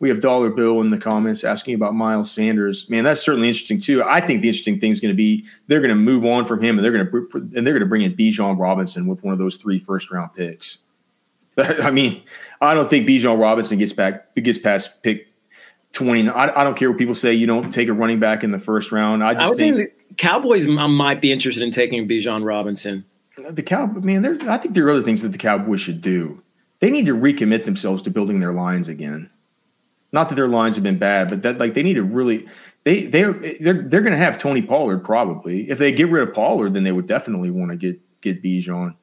We 0.00 0.08
have 0.08 0.20
Dollar 0.20 0.50
Bill 0.50 0.80
in 0.80 0.88
the 0.88 0.98
comments 0.98 1.44
asking 1.44 1.74
about 1.74 1.94
Miles 1.94 2.30
Sanders. 2.30 2.88
Man, 2.88 3.04
that's 3.04 3.22
certainly 3.22 3.48
interesting 3.48 3.80
too. 3.80 4.02
I 4.02 4.20
think 4.20 4.40
the 4.40 4.48
interesting 4.48 4.80
thing 4.80 4.92
is 4.92 5.00
going 5.00 5.12
to 5.12 5.16
be 5.16 5.46
they're 5.66 5.80
going 5.80 5.90
to 5.90 5.94
move 5.94 6.24
on 6.24 6.46
from 6.46 6.62
him 6.62 6.78
and 6.78 6.84
they're 6.84 6.92
going 6.92 7.06
to 7.06 7.56
and 7.56 7.66
they're 7.66 7.74
going 7.74 7.80
to 7.80 7.86
bring 7.86 8.02
in 8.02 8.16
Bijan 8.16 8.58
Robinson 8.58 9.06
with 9.06 9.22
one 9.22 9.32
of 9.32 9.38
those 9.38 9.56
three 9.56 9.78
first 9.78 10.10
round 10.10 10.34
picks. 10.34 10.78
I 11.58 11.90
mean, 11.90 12.22
I 12.60 12.74
don't 12.74 12.88
think 12.88 13.06
Bijan 13.06 13.38
Robinson 13.38 13.78
gets 13.78 13.92
back 13.92 14.34
gets 14.34 14.58
past 14.58 15.02
pick 15.02 15.28
twenty. 15.94 16.28
I, 16.28 16.60
I 16.60 16.64
don't 16.64 16.76
care 16.76 16.90
what 16.90 16.98
people 16.98 17.14
say. 17.14 17.32
You 17.32 17.46
don't 17.46 17.70
take 17.70 17.88
a 17.88 17.94
running 17.94 18.20
back 18.20 18.44
in 18.44 18.50
the 18.50 18.58
first 18.58 18.92
round. 18.92 19.24
I 19.24 19.30
I 19.30 19.34
just 19.34 19.50
was 19.50 19.58
think 19.58 19.76
thinking 19.76 19.96
the 20.08 20.14
Cowboys 20.16 20.68
might 20.68 21.22
be 21.22 21.32
interested 21.32 21.62
in 21.62 21.70
taking 21.70 22.06
Bijan 22.06 22.44
Robinson. 22.44 23.04
the 23.50 23.62
cow 23.62 23.86
man. 23.86 24.20
There's 24.20 24.40
I 24.46 24.58
think 24.58 24.74
there 24.74 24.86
are 24.86 24.90
other 24.90 25.02
things 25.02 25.22
that 25.22 25.30
the 25.30 25.38
Cowboys 25.38 25.80
should 25.80 26.02
do. 26.02 26.42
They 26.80 26.90
need 26.90 27.06
to 27.06 27.14
recommit 27.14 27.64
themselves 27.64 28.02
to 28.02 28.10
building 28.10 28.40
their 28.40 28.52
lines 28.52 28.88
again. 28.88 29.30
Not 30.12 30.28
that 30.28 30.34
their 30.34 30.48
lines 30.48 30.76
have 30.76 30.84
been 30.84 30.98
bad, 30.98 31.30
but 31.30 31.42
that 31.42 31.58
like 31.58 31.74
they 31.74 31.82
need 31.82 31.94
to 31.94 32.02
really 32.02 32.46
they 32.84 33.04
they 33.06 33.22
they're 33.60 33.82
they're 33.82 34.02
going 34.02 34.12
to 34.12 34.16
have 34.16 34.38
Tony 34.38 34.62
Pollard 34.62 34.98
probably. 34.98 35.68
If 35.70 35.78
they 35.78 35.92
get 35.92 36.10
rid 36.10 36.28
of 36.28 36.34
Pollard, 36.34 36.74
then 36.74 36.84
they 36.84 36.92
would 36.92 37.06
definitely 37.06 37.50
want 37.50 37.70
to 37.70 37.76
get 37.76 38.00
get 38.20 38.42
Bijan. 38.42 38.94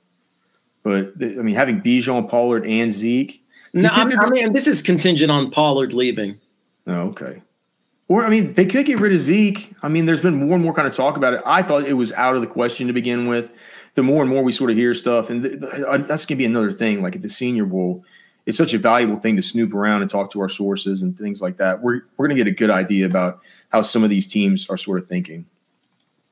But 0.84 1.14
I 1.22 1.26
mean, 1.26 1.56
having 1.56 1.82
Bijan, 1.82 2.30
Pollard, 2.30 2.66
and 2.66 2.92
Zeke. 2.92 3.44
No, 3.74 3.90
I, 3.90 4.02
I 4.02 4.30
mean 4.30 4.54
this 4.54 4.68
is 4.68 4.82
contingent 4.82 5.32
on 5.32 5.52
Pollard 5.52 5.94
leaving. 5.94 6.40
Oh, 6.88 7.10
okay. 7.10 7.42
Or 8.08 8.26
I 8.26 8.30
mean, 8.30 8.54
they 8.54 8.66
could 8.66 8.86
get 8.86 9.00
rid 9.00 9.14
of 9.14 9.20
Zeke. 9.20 9.74
I 9.84 9.88
mean, 9.88 10.06
there's 10.06 10.22
been 10.22 10.36
more 10.36 10.56
and 10.56 10.64
more 10.64 10.74
kind 10.74 10.88
of 10.88 10.94
talk 10.94 11.16
about 11.16 11.34
it. 11.34 11.42
I 11.46 11.64
thought 11.64 11.86
it 11.86 11.94
was 11.94 12.12
out 12.14 12.36
of 12.36 12.42
the 12.42 12.48
question 12.48 12.88
to 12.88 12.94
begin 12.94 13.28
with. 13.28 13.52
The 13.96 14.04
more 14.04 14.22
and 14.22 14.30
more 14.30 14.44
we 14.44 14.52
sort 14.52 14.70
of 14.70 14.78
hear 14.78 14.94
stuff, 14.94 15.30
and 15.30 15.44
th- 15.44 15.60
th- 15.60 15.74
uh, 15.88 15.98
that's 15.98 16.26
going 16.26 16.36
to 16.36 16.42
be 16.42 16.46
another 16.46 16.72
thing. 16.72 17.02
Like 17.02 17.16
at 17.16 17.22
the 17.22 17.30
Senior 17.30 17.66
Bowl, 17.66 18.04
it's 18.46 18.58
such 18.58 18.74
a 18.74 18.78
valuable 18.78 19.18
thing 19.18 19.36
to 19.36 19.42
snoop 19.42 19.74
around 19.74 20.02
and 20.02 20.10
talk 20.10 20.32
to 20.32 20.42
our 20.42 20.50
sources 20.50 21.02
and 21.02 21.18
things 21.18 21.42
like 21.42 21.58
that. 21.58 21.82
We're 21.82 22.02
we're 22.18 22.28
going 22.28 22.38
to 22.38 22.44
get 22.44 22.52
a 22.52 22.56
good 22.56 22.70
idea 22.70 23.06
about 23.06 23.42
how 23.70 23.82
some 23.82 24.04
of 24.04 24.10
these 24.10 24.28
teams 24.28 24.70
are 24.70 24.78
sort 24.78 25.00
of 25.02 25.08
thinking. 25.08 25.46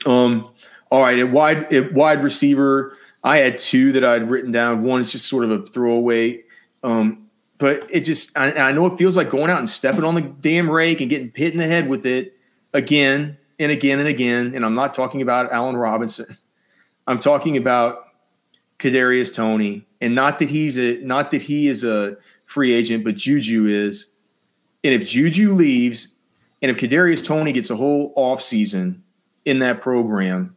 Um. 0.06 0.52
All 0.92 1.02
right, 1.04 1.20
at 1.20 1.30
wide 1.30 1.72
at 1.72 1.94
wide 1.94 2.24
receiver, 2.24 2.98
I 3.24 3.38
had 3.38 3.58
two 3.58 3.92
that 3.92 4.04
I'd 4.04 4.30
written 4.30 4.52
down. 4.52 4.84
One 4.84 5.02
is 5.02 5.12
just 5.12 5.28
sort 5.28 5.44
of 5.44 5.52
a 5.52 5.66
throwaway. 5.68 6.44
Um, 6.84 7.29
but 7.60 7.86
it 7.94 8.02
just 8.02 8.36
I, 8.38 8.54
I 8.54 8.72
know 8.72 8.88
it 8.88 8.98
feels 8.98 9.16
like 9.16 9.30
going 9.30 9.52
out 9.52 9.60
and 9.60 9.70
stepping 9.70 10.06
on 10.06 10.16
the 10.16 10.22
damn 10.22 10.72
rake 10.72 11.02
and 11.02 11.10
getting 11.10 11.32
hit 11.36 11.52
in 11.52 11.60
the 11.60 11.68
head 11.68 11.88
with 11.88 12.06
it 12.06 12.36
again 12.74 13.38
and 13.60 13.72
again 13.72 14.00
and 14.00 14.08
again. 14.08 14.54
And 14.56 14.66
I'm 14.66 14.74
not 14.74 14.94
talking 14.94 15.22
about 15.22 15.52
Allen 15.52 15.78
Robinson. 15.78 16.36
I'm 17.08 17.20
talking 17.20 17.58
about 17.58 18.06
Kadarius 18.80 19.34
Toney, 19.34 19.86
and 20.00 20.16
not 20.16 20.40
that 20.40 20.50
he's 20.50 20.80
a 20.80 20.98
not 21.00 21.32
that 21.32 21.42
he 21.42 21.68
is 21.68 21.84
a 21.84 22.18
free 22.46 22.74
agent, 22.74 23.04
but 23.04 23.16
Juju 23.16 23.68
is. 23.68 24.08
And 24.84 24.94
if 24.94 25.06
Juju 25.06 25.54
leaves, 25.54 26.08
and 26.62 26.72
if 26.72 26.78
Kadarius 26.78 27.26
Toney 27.26 27.52
gets 27.52 27.70
a 27.70 27.76
whole 27.76 28.14
offseason 28.16 29.02
in 29.44 29.60
that 29.60 29.82
program, 29.82 30.56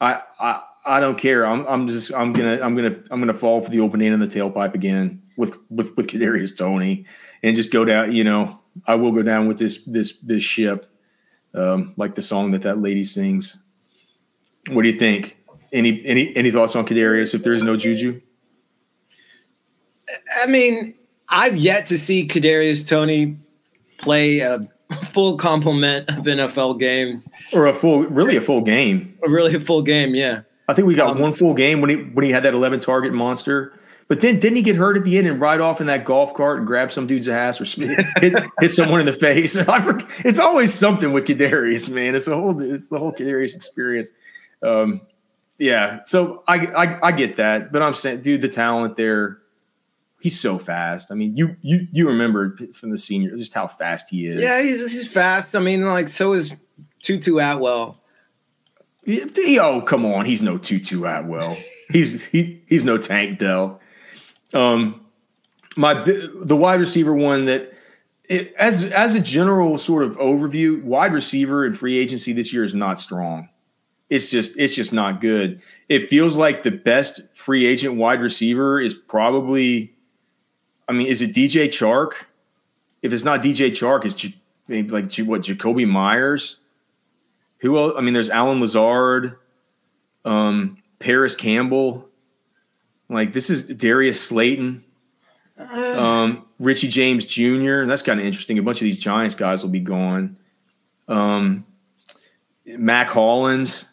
I 0.00 0.22
I 0.38 0.62
I 0.86 1.00
don't 1.00 1.18
care. 1.18 1.44
I'm 1.44 1.66
I'm 1.66 1.88
just 1.88 2.14
I'm 2.14 2.32
gonna 2.32 2.60
I'm 2.62 2.76
gonna 2.76 2.96
I'm 3.10 3.18
gonna 3.18 3.34
fall 3.34 3.60
for 3.60 3.70
the 3.70 3.80
open 3.80 4.00
end 4.00 4.14
in 4.14 4.20
the 4.20 4.28
tailpipe 4.28 4.74
again 4.74 5.22
with 5.38 5.56
with 5.70 5.96
with 5.96 6.08
Kadarius 6.08 6.54
Toney 6.54 7.06
and 7.42 7.56
just 7.56 7.72
go 7.72 7.86
down. 7.86 8.12
You 8.12 8.24
know, 8.24 8.60
I 8.86 8.96
will 8.96 9.12
go 9.12 9.22
down 9.22 9.48
with 9.48 9.58
this 9.58 9.82
this 9.86 10.12
this 10.22 10.42
ship, 10.42 10.90
um, 11.54 11.94
like 11.96 12.14
the 12.16 12.22
song 12.22 12.50
that 12.50 12.62
that 12.62 12.82
lady 12.82 13.04
sings. 13.04 13.58
What 14.70 14.82
do 14.82 14.90
you 14.90 14.98
think? 14.98 15.38
Any 15.72 16.04
any 16.04 16.36
any 16.36 16.50
thoughts 16.50 16.76
on 16.76 16.84
Kadarius 16.84 17.34
if 17.34 17.42
there 17.42 17.54
is 17.54 17.62
no 17.62 17.76
Juju? 17.76 18.20
I 20.42 20.46
mean, 20.46 20.94
I've 21.28 21.56
yet 21.56 21.86
to 21.86 21.98
see 21.98 22.26
Kadarius 22.26 22.86
Tony 22.86 23.38
play 23.98 24.40
a 24.40 24.66
full 25.04 25.36
complement 25.36 26.08
of 26.08 26.24
NFL 26.24 26.80
games 26.80 27.28
or 27.52 27.66
a 27.66 27.74
full, 27.74 28.04
really 28.04 28.36
a 28.36 28.40
full 28.40 28.62
game. 28.62 29.16
A 29.22 29.30
really 29.30 29.54
a 29.54 29.60
full 29.60 29.82
game, 29.82 30.14
yeah. 30.14 30.42
I 30.66 30.74
think 30.74 30.86
we 30.88 30.94
got 30.94 31.10
um, 31.10 31.18
one 31.18 31.32
full 31.32 31.54
game 31.54 31.80
when 31.80 31.90
he 31.90 31.96
when 31.96 32.24
he 32.24 32.30
had 32.30 32.42
that 32.42 32.54
11 32.54 32.80
target 32.80 33.12
monster. 33.12 33.77
But 34.08 34.22
then 34.22 34.38
didn't 34.38 34.56
he 34.56 34.62
get 34.62 34.76
hurt 34.76 34.96
at 34.96 35.04
the 35.04 35.18
end 35.18 35.26
and 35.26 35.38
ride 35.38 35.60
off 35.60 35.82
in 35.82 35.86
that 35.88 36.06
golf 36.06 36.32
cart 36.32 36.58
and 36.58 36.66
grab 36.66 36.90
some 36.90 37.06
dude's 37.06 37.28
ass 37.28 37.60
or 37.60 37.64
hit, 38.20 38.34
hit 38.58 38.72
someone 38.72 39.00
in 39.00 39.06
the 39.06 39.12
face? 39.12 39.54
it's 40.24 40.38
always 40.38 40.72
something 40.72 41.12
with 41.12 41.26
Kadarius, 41.26 41.90
man. 41.90 42.14
It's 42.14 42.26
a 42.26 42.34
whole 42.34 42.60
it's 42.60 42.88
the 42.88 42.98
whole 42.98 43.12
Kadarius 43.12 43.54
experience. 43.54 44.12
Um, 44.62 45.02
yeah, 45.58 46.00
so 46.06 46.42
I, 46.48 46.66
I 46.66 47.08
I 47.08 47.12
get 47.12 47.36
that, 47.36 47.70
but 47.70 47.82
I'm 47.82 47.92
saying, 47.92 48.22
dude, 48.22 48.40
the 48.40 48.48
talent 48.48 48.96
there 48.96 49.40
he's 50.20 50.38
so 50.38 50.58
fast. 50.58 51.10
I 51.10 51.14
mean, 51.14 51.36
you 51.36 51.56
you 51.62 51.86
you 51.92 52.08
remember 52.08 52.56
from 52.74 52.90
the 52.90 52.98
senior 52.98 53.36
just 53.36 53.54
how 53.54 53.66
fast 53.66 54.10
he 54.10 54.26
is. 54.26 54.36
Yeah, 54.36 54.62
he's 54.62 54.80
he's 54.80 55.06
fast. 55.06 55.56
I 55.56 55.60
mean, 55.60 55.82
like 55.82 56.08
so 56.08 56.32
is 56.32 56.54
Tutu 57.02 57.38
Atwell. 57.38 58.00
Oh, 59.06 59.82
come 59.82 60.04
on, 60.04 60.26
he's 60.26 60.42
no 60.42 60.58
Tutu 60.58 61.04
Atwell. 61.04 61.56
he's 61.90 62.24
he 62.26 62.62
he's 62.68 62.84
no 62.84 62.98
Tank 62.98 63.38
Dell. 63.38 63.80
Um, 64.54 65.06
my 65.76 65.94
the 66.04 66.56
wide 66.56 66.80
receiver 66.80 67.14
one 67.14 67.44
that. 67.46 67.72
It, 68.24 68.52
as 68.58 68.84
as 68.84 69.14
a 69.14 69.20
general 69.20 69.78
sort 69.78 70.04
of 70.04 70.18
overview, 70.18 70.82
wide 70.82 71.14
receiver 71.14 71.64
and 71.64 71.78
free 71.78 71.96
agency 71.96 72.34
this 72.34 72.52
year 72.52 72.62
is 72.62 72.74
not 72.74 73.00
strong. 73.00 73.48
It's 74.10 74.30
just 74.30 74.54
it's 74.58 74.74
just 74.74 74.92
not 74.92 75.22
good. 75.22 75.62
It 75.88 76.10
feels 76.10 76.36
like 76.36 76.62
the 76.62 76.70
best 76.70 77.22
free 77.32 77.64
agent 77.64 77.96
wide 77.96 78.20
receiver 78.20 78.78
is 78.80 78.92
probably 78.92 79.94
I 80.88 80.92
mean, 80.92 81.06
is 81.06 81.20
it 81.20 81.32
DJ 81.32 81.66
Chark? 81.68 82.12
If 83.02 83.12
it's 83.12 83.24
not 83.24 83.42
DJ 83.42 83.70
Chark, 83.70 84.04
it's 84.04 84.14
J- 84.14 84.34
like 84.68 85.14
what 85.18 85.42
Jakobi 85.42 85.86
Meyers. 85.86 86.60
Who 87.58 87.76
else? 87.78 87.94
I 87.96 88.00
mean, 88.00 88.14
there's 88.14 88.30
Allen 88.30 88.60
Lazard, 88.60 89.36
um, 90.24 90.78
Parris 90.98 91.34
Campbell. 91.34 92.07
Like 93.08 93.32
this 93.32 93.50
is 93.50 93.64
Darius 93.64 94.20
Slayton, 94.20 94.84
uh. 95.58 96.02
um, 96.02 96.46
Richie 96.58 96.88
James 96.88 97.24
Jr. 97.24 97.84
That's 97.86 98.02
kind 98.02 98.20
of 98.20 98.26
interesting. 98.26 98.58
A 98.58 98.62
bunch 98.62 98.78
of 98.78 98.84
these 98.84 98.98
Giants 98.98 99.34
guys 99.34 99.62
will 99.62 99.70
be 99.70 99.80
gone. 99.80 100.38
Um, 101.08 101.64
Mack 102.66 103.08
Hollins 103.08 103.86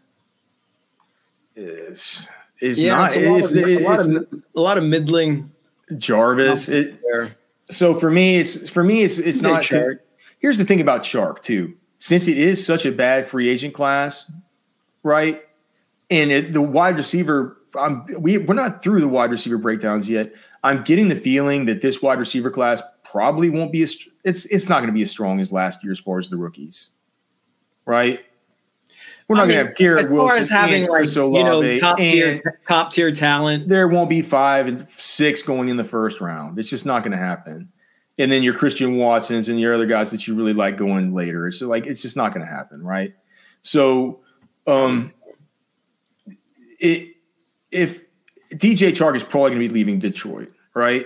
is 1.55 2.27
is 2.59 2.79
yeah, 2.79 2.95
not. 2.95 3.15
a, 3.15 3.29
lot 3.29 3.45
of, 3.45 3.55
a, 3.55 3.77
lot 3.79 3.99
of, 3.99 4.27
a 4.55 4.59
lot 4.59 4.77
of 4.77 4.83
middling 4.83 5.51
Jarvis. 5.97 6.67
It, 6.67 6.99
so 7.69 7.93
for 7.93 8.11
me, 8.11 8.37
it's 8.37 8.69
for 8.69 8.83
me, 8.83 9.03
it's 9.03 9.17
it's 9.17 9.41
not. 9.41 9.65
Here's 10.39 10.57
the 10.57 10.65
thing 10.65 10.81
about 10.81 11.01
Chark 11.01 11.41
too. 11.41 11.73
Since 11.97 12.27
it 12.27 12.37
is 12.37 12.63
such 12.63 12.85
a 12.85 12.91
bad 12.91 13.25
free 13.25 13.49
agent 13.49 13.73
class, 13.73 14.31
right? 15.01 15.41
And 16.09 16.31
it, 16.31 16.53
the 16.53 16.61
wide 16.61 16.97
receiver, 16.97 17.57
I'm, 17.77 18.05
we 18.19 18.37
we're 18.37 18.53
not 18.53 18.83
through 18.83 19.01
the 19.01 19.07
wide 19.07 19.31
receiver 19.31 19.57
breakdowns 19.57 20.09
yet. 20.09 20.33
I'm 20.63 20.83
getting 20.83 21.07
the 21.07 21.15
feeling 21.15 21.65
that 21.65 21.81
this 21.81 22.01
wide 22.01 22.19
receiver 22.19 22.49
class 22.49 22.81
probably 23.03 23.49
won't 23.49 23.71
be 23.71 23.83
as 23.83 23.97
it's 24.23 24.45
it's 24.45 24.69
not 24.69 24.79
going 24.79 24.87
to 24.87 24.93
be 24.93 25.03
as 25.03 25.11
strong 25.11 25.39
as 25.39 25.51
last 25.51 25.83
year 25.83 25.91
as 25.91 25.99
far 25.99 26.17
as 26.17 26.29
the 26.29 26.37
rookies, 26.37 26.91
right? 27.85 28.19
We're 29.27 29.37
not 29.37 29.47
going 29.47 29.57
to 29.59 29.65
have 29.65 29.75
Garrett 29.75 30.05
as 30.05 30.11
Wilson. 30.11 30.37
As 30.37 30.49
far 30.49 30.57
as 30.57 30.61
having 30.61 30.87
like, 30.87 31.15
you 31.15 31.43
know 31.43 31.77
top 31.77 31.97
tier 31.97 32.59
top 32.67 32.91
tier 32.91 33.11
talent, 33.11 33.67
there 33.67 33.87
won't 33.87 34.09
be 34.09 34.21
five 34.21 34.67
and 34.67 34.87
six 34.89 35.41
going 35.41 35.69
in 35.69 35.77
the 35.77 35.83
first 35.83 36.21
round. 36.21 36.59
It's 36.59 36.69
just 36.69 36.85
not 36.85 37.03
going 37.03 37.11
to 37.11 37.17
happen. 37.17 37.71
And 38.17 38.31
then 38.31 38.43
your 38.43 38.53
Christian 38.53 38.97
Watsons 38.97 39.49
and 39.49 39.59
your 39.59 39.73
other 39.73 39.85
guys 39.85 40.11
that 40.11 40.27
you 40.27 40.35
really 40.35 40.53
like 40.53 40.77
going 40.77 41.13
later. 41.13 41.51
So 41.51 41.67
like 41.67 41.85
it's 41.85 42.01
just 42.01 42.15
not 42.15 42.33
going 42.33 42.45
to 42.45 42.51
happen, 42.51 42.83
right? 42.83 43.13
So, 43.61 44.21
um, 44.67 45.11
it 46.79 47.14
if 47.75 48.01
DJ 48.53 48.91
Chark 48.91 49.15
is 49.15 49.23
probably 49.23 49.51
going 49.51 49.61
to 49.61 49.67
be 49.67 49.73
leaving 49.73 49.99
Detroit, 49.99 50.51
right? 50.73 51.05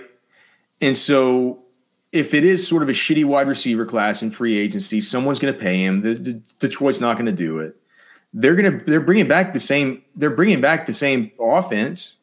And 0.80 0.96
so 0.96 1.62
if 2.12 2.34
it 2.34 2.44
is 2.44 2.66
sort 2.66 2.82
of 2.82 2.88
a 2.88 2.92
shitty 2.92 3.24
wide 3.24 3.48
receiver 3.48 3.84
class 3.84 4.22
in 4.22 4.30
free 4.30 4.58
agency, 4.58 5.00
someone's 5.00 5.38
going 5.38 5.52
to 5.52 5.60
pay 5.60 5.84
him. 5.84 6.00
The, 6.00 6.14
the, 6.14 6.32
Detroit's 6.58 7.00
not 7.00 7.14
going 7.14 7.26
to 7.26 7.32
do 7.32 7.58
it 7.58 7.76
they're 8.32 8.54
gonna 8.54 8.78
they're 8.84 9.00
bringing 9.00 9.28
back 9.28 9.52
the 9.52 9.60
same 9.60 10.02
they're 10.14 10.30
bringing 10.30 10.60
back 10.60 10.86
the 10.86 10.94
same 10.94 11.30
offense. 11.40 12.16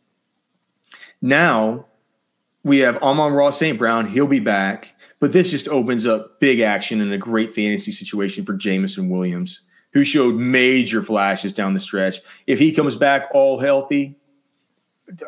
Now 1.22 1.86
we 2.64 2.80
have 2.80 3.02
Amon-Ra 3.02 3.52
St. 3.52 3.78
Brown. 3.78 4.06
He'll 4.08 4.28
be 4.28 4.40
back, 4.40 4.94
but 5.20 5.32
this 5.32 5.50
just 5.50 5.68
opens 5.70 6.06
up 6.06 6.40
big 6.40 6.60
action 6.60 7.02
and 7.02 7.12
a 7.14 7.18
great 7.18 7.52
fantasy 7.52 7.92
situation 7.92 8.46
for 8.46 8.54
Jameson 8.54 9.10
Williams, 9.10 9.62
who 9.94 10.04
showed 10.04 10.36
major 10.36 11.02
flashes 11.02 11.54
down 11.54 11.74
the 11.74 11.80
stretch. 11.80 12.18
If 12.46 12.60
he 12.60 12.74
comes 12.74 12.96
back 12.96 13.30
all 13.34 13.58
healthy, 13.60 14.18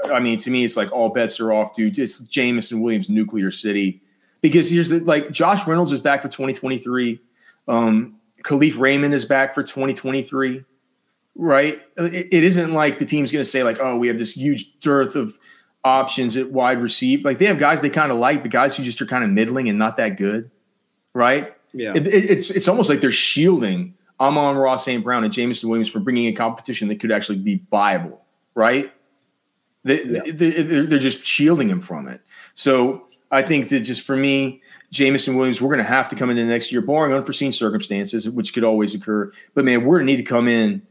I 0.05 0.19
mean, 0.19 0.37
to 0.39 0.51
me, 0.51 0.63
it's 0.63 0.77
like 0.77 0.91
all 0.91 1.09
bets 1.09 1.39
are 1.39 1.53
off, 1.53 1.73
dude. 1.73 1.97
It's 1.97 2.19
Jameson 2.19 2.81
Williams, 2.81 3.09
nuclear 3.09 3.51
city. 3.51 4.01
Because 4.41 4.69
here's 4.69 4.89
the 4.89 4.99
like 4.99 5.31
Josh 5.31 5.67
Reynolds 5.67 5.91
is 5.91 5.99
back 5.99 6.21
for 6.21 6.29
2023. 6.29 7.19
Um, 7.67 8.15
Kalif 8.43 8.79
Raymond 8.79 9.13
is 9.13 9.25
back 9.25 9.53
for 9.53 9.63
2023 9.63 10.63
right? 11.39 11.81
It, 11.97 12.27
it 12.31 12.43
isn't 12.43 12.73
like 12.73 12.99
the 12.99 13.05
team's 13.05 13.31
going 13.31 13.43
to 13.43 13.49
say 13.49 13.63
like, 13.63 13.79
oh, 13.79 13.97
we 13.97 14.09
have 14.09 14.19
this 14.19 14.33
huge 14.33 14.77
dearth 14.81 15.15
of 15.15 15.39
options 15.83 16.35
at 16.37 16.51
wide 16.51 16.81
receiver. 16.81 17.23
Like 17.23 17.37
they 17.37 17.45
have 17.45 17.57
guys 17.57 17.81
they 17.81 17.89
kind 17.89 18.11
of 18.11 18.19
like, 18.19 18.43
but 18.43 18.51
guys 18.51 18.75
who 18.75 18.83
just 18.83 19.01
are 19.01 19.05
kind 19.05 19.23
of 19.23 19.29
middling 19.29 19.69
and 19.69 19.79
not 19.79 19.95
that 19.95 20.17
good, 20.17 20.51
right? 21.13 21.55
Yeah, 21.73 21.93
it, 21.95 22.07
it, 22.07 22.29
it's 22.29 22.49
it's 22.49 22.67
almost 22.67 22.89
like 22.89 22.99
they're 22.99 23.11
shielding 23.11 23.93
Amon-Ra, 24.19 24.75
St. 24.75 25.03
Brown 25.03 25.23
and 25.23 25.31
Jameson 25.31 25.69
Williams 25.69 25.87
for 25.87 25.99
bringing 25.99 26.25
in 26.25 26.35
competition 26.35 26.87
that 26.89 26.99
could 26.99 27.11
actually 27.11 27.37
be 27.37 27.63
viable, 27.69 28.25
right? 28.55 28.91
They, 29.83 30.03
yeah. 30.03 30.21
they, 30.25 30.49
they're 30.61 30.99
just 30.99 31.25
shielding 31.25 31.69
him 31.69 31.81
from 31.81 32.07
it. 32.07 32.21
So 32.55 33.07
I 33.31 33.41
think 33.41 33.69
that 33.69 33.81
just 33.81 34.05
for 34.05 34.15
me, 34.15 34.61
Jameson 34.91 35.35
Williams, 35.35 35.61
we're 35.61 35.69
going 35.69 35.79
to 35.79 35.83
have 35.83 36.09
to 36.09 36.15
come 36.15 36.29
into 36.29 36.43
next 36.45 36.71
year, 36.71 36.81
barring 36.81 37.13
unforeseen 37.13 37.51
circumstances, 37.51 38.29
which 38.29 38.53
could 38.53 38.63
always 38.63 38.95
occur. 38.95 39.31
But 39.53 39.65
man, 39.65 39.85
we're 39.85 39.97
going 39.97 40.07
to 40.07 40.13
need 40.13 40.17
to 40.17 40.23
come 40.23 40.47
in 40.47 40.81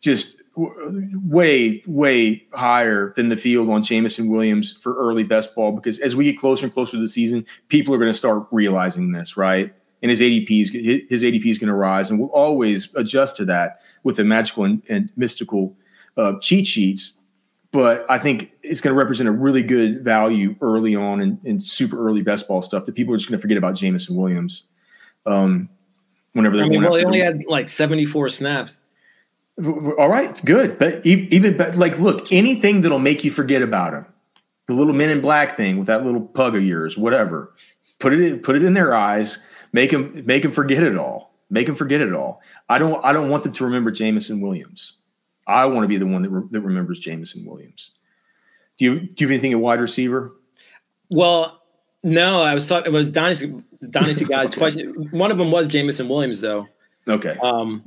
just 0.00 0.36
way, 0.56 1.82
way 1.86 2.44
higher 2.52 3.12
than 3.16 3.28
the 3.28 3.36
field 3.36 3.70
on 3.70 3.82
Jameson 3.82 4.28
Williams 4.28 4.72
for 4.72 4.94
early 4.94 5.22
best 5.22 5.54
ball 5.54 5.72
because 5.72 5.98
as 6.00 6.16
we 6.16 6.24
get 6.24 6.38
closer 6.38 6.66
and 6.66 6.72
closer 6.72 6.92
to 6.92 7.00
the 7.00 7.08
season, 7.08 7.44
people 7.68 7.94
are 7.94 7.98
going 7.98 8.10
to 8.10 8.16
start 8.16 8.46
realizing 8.50 9.12
this, 9.12 9.36
right? 9.36 9.72
And 10.02 10.10
his 10.10 10.20
ADP 10.20 10.62
is 10.62 10.70
his 11.10 11.22
ADP 11.22 11.44
is 11.44 11.58
going 11.58 11.68
to 11.68 11.74
rise, 11.74 12.10
and 12.10 12.18
we'll 12.18 12.30
always 12.30 12.88
adjust 12.94 13.36
to 13.36 13.44
that 13.44 13.76
with 14.02 14.16
the 14.16 14.24
magical 14.24 14.64
and, 14.64 14.82
and 14.88 15.10
mystical 15.16 15.76
uh, 16.16 16.38
cheat 16.40 16.66
sheets. 16.66 17.12
But 17.72 18.04
I 18.10 18.18
think 18.18 18.50
it's 18.62 18.80
going 18.80 18.94
to 18.94 18.98
represent 18.98 19.28
a 19.28 19.32
really 19.32 19.62
good 19.62 20.02
value 20.02 20.56
early 20.60 20.96
on 20.96 21.20
in, 21.20 21.38
in 21.44 21.58
super 21.58 22.04
early 22.04 22.22
best 22.22 22.48
ball 22.48 22.62
stuff 22.62 22.84
that 22.86 22.96
people 22.96 23.14
are 23.14 23.16
just 23.16 23.28
going 23.28 23.38
to 23.38 23.42
forget 23.42 23.58
about 23.58 23.76
Jameson 23.76 24.16
Williams. 24.16 24.64
Um, 25.24 25.68
whenever 26.32 26.56
they're 26.56 26.66
I 26.66 26.68
mean, 26.68 26.82
well, 26.82 26.94
he 26.94 27.04
only 27.04 27.20
had 27.20 27.44
like 27.46 27.68
seventy 27.68 28.06
four 28.06 28.28
snaps. 28.28 28.80
All 29.58 30.08
right, 30.08 30.42
good. 30.44 30.78
But 30.78 31.04
even 31.04 31.56
like, 31.76 31.98
look, 31.98 32.32
anything 32.32 32.80
that'll 32.80 32.98
make 32.98 33.24
you 33.24 33.30
forget 33.30 33.62
about 33.62 33.92
him, 33.92 34.06
the 34.66 34.74
little 34.74 34.94
Men 34.94 35.10
in 35.10 35.20
Black 35.20 35.56
thing 35.56 35.78
with 35.78 35.86
that 35.86 36.04
little 36.04 36.22
pug 36.22 36.56
of 36.56 36.64
yours, 36.64 36.96
whatever. 36.96 37.52
Put 37.98 38.14
it 38.14 38.20
in, 38.20 38.38
put 38.40 38.56
it 38.56 38.64
in 38.64 38.74
their 38.74 38.94
eyes. 38.94 39.38
Make 39.72 39.90
them 39.90 40.22
make 40.24 40.42
them 40.42 40.52
forget 40.52 40.82
it 40.82 40.96
all. 40.96 41.34
Make 41.50 41.66
them 41.66 41.76
forget 41.76 42.00
it 42.00 42.14
all. 42.14 42.40
I 42.68 42.78
don't 42.78 43.04
I 43.04 43.12
don't 43.12 43.28
want 43.28 43.42
them 43.42 43.52
to 43.52 43.64
remember 43.64 43.90
Jameson 43.90 44.40
Williams. 44.40 44.94
I 45.50 45.66
want 45.66 45.82
to 45.84 45.88
be 45.88 45.98
the 45.98 46.06
one 46.06 46.22
that 46.22 46.30
re, 46.30 46.42
that 46.50 46.60
remembers 46.60 47.00
Jameson 47.00 47.44
Williams. 47.44 47.92
Do 48.78 48.84
you 48.84 49.00
do 49.00 49.06
you 49.18 49.26
have 49.26 49.30
anything 49.30 49.52
at 49.52 49.60
wide 49.60 49.80
receiver? 49.80 50.32
Well, 51.10 51.60
no. 52.02 52.40
I 52.40 52.54
was 52.54 52.68
talking. 52.68 52.92
It 52.92 52.96
was 52.96 53.08
Dynasty 53.08 53.62
Dynasty 53.90 54.24
guys. 54.26 54.48
okay. 54.48 54.58
Question. 54.58 55.08
One 55.10 55.30
of 55.30 55.38
them 55.38 55.50
was 55.50 55.66
Jameson 55.66 56.08
Williams, 56.08 56.40
though. 56.40 56.66
Okay. 57.08 57.36
Um, 57.42 57.84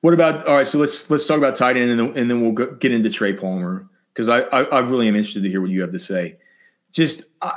what 0.00 0.14
about 0.14 0.46
all 0.46 0.56
right? 0.56 0.66
So 0.66 0.78
let's 0.78 1.08
let's 1.10 1.26
talk 1.26 1.38
about 1.38 1.54
tight 1.54 1.76
end, 1.76 1.90
and 1.90 2.00
then, 2.00 2.18
and 2.18 2.30
then 2.30 2.40
we'll 2.42 2.52
go, 2.52 2.74
get 2.74 2.92
into 2.92 3.10
Trey 3.10 3.32
Palmer 3.32 3.88
because 4.12 4.28
I, 4.28 4.40
I, 4.40 4.62
I 4.64 4.78
really 4.80 5.08
am 5.08 5.16
interested 5.16 5.42
to 5.42 5.48
hear 5.48 5.60
what 5.60 5.70
you 5.70 5.80
have 5.80 5.92
to 5.92 5.98
say. 5.98 6.36
Just 6.92 7.24
I, 7.42 7.56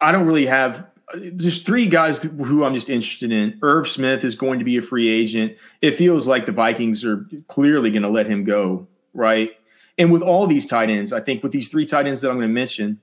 I 0.00 0.12
don't 0.12 0.26
really 0.26 0.46
have. 0.46 0.86
There's 1.14 1.62
three 1.62 1.86
guys 1.86 2.22
who 2.22 2.64
I'm 2.64 2.74
just 2.74 2.88
interested 2.88 3.30
in. 3.30 3.58
Irv 3.62 3.86
Smith 3.88 4.24
is 4.24 4.34
going 4.34 4.58
to 4.58 4.64
be 4.64 4.76
a 4.76 4.82
free 4.82 5.08
agent. 5.08 5.56
It 5.82 5.92
feels 5.92 6.26
like 6.26 6.46
the 6.46 6.52
Vikings 6.52 7.04
are 7.04 7.26
clearly 7.48 7.90
going 7.90 8.02
to 8.02 8.08
let 8.08 8.26
him 8.26 8.44
go, 8.44 8.86
right? 9.12 9.52
And 9.98 10.10
with 10.10 10.22
all 10.22 10.46
these 10.46 10.66
tight 10.66 10.90
ends, 10.90 11.12
I 11.12 11.20
think 11.20 11.42
with 11.42 11.52
these 11.52 11.68
three 11.68 11.86
tight 11.86 12.06
ends 12.06 12.20
that 12.22 12.30
I'm 12.30 12.36
going 12.36 12.48
to 12.48 12.54
mention, 12.54 12.98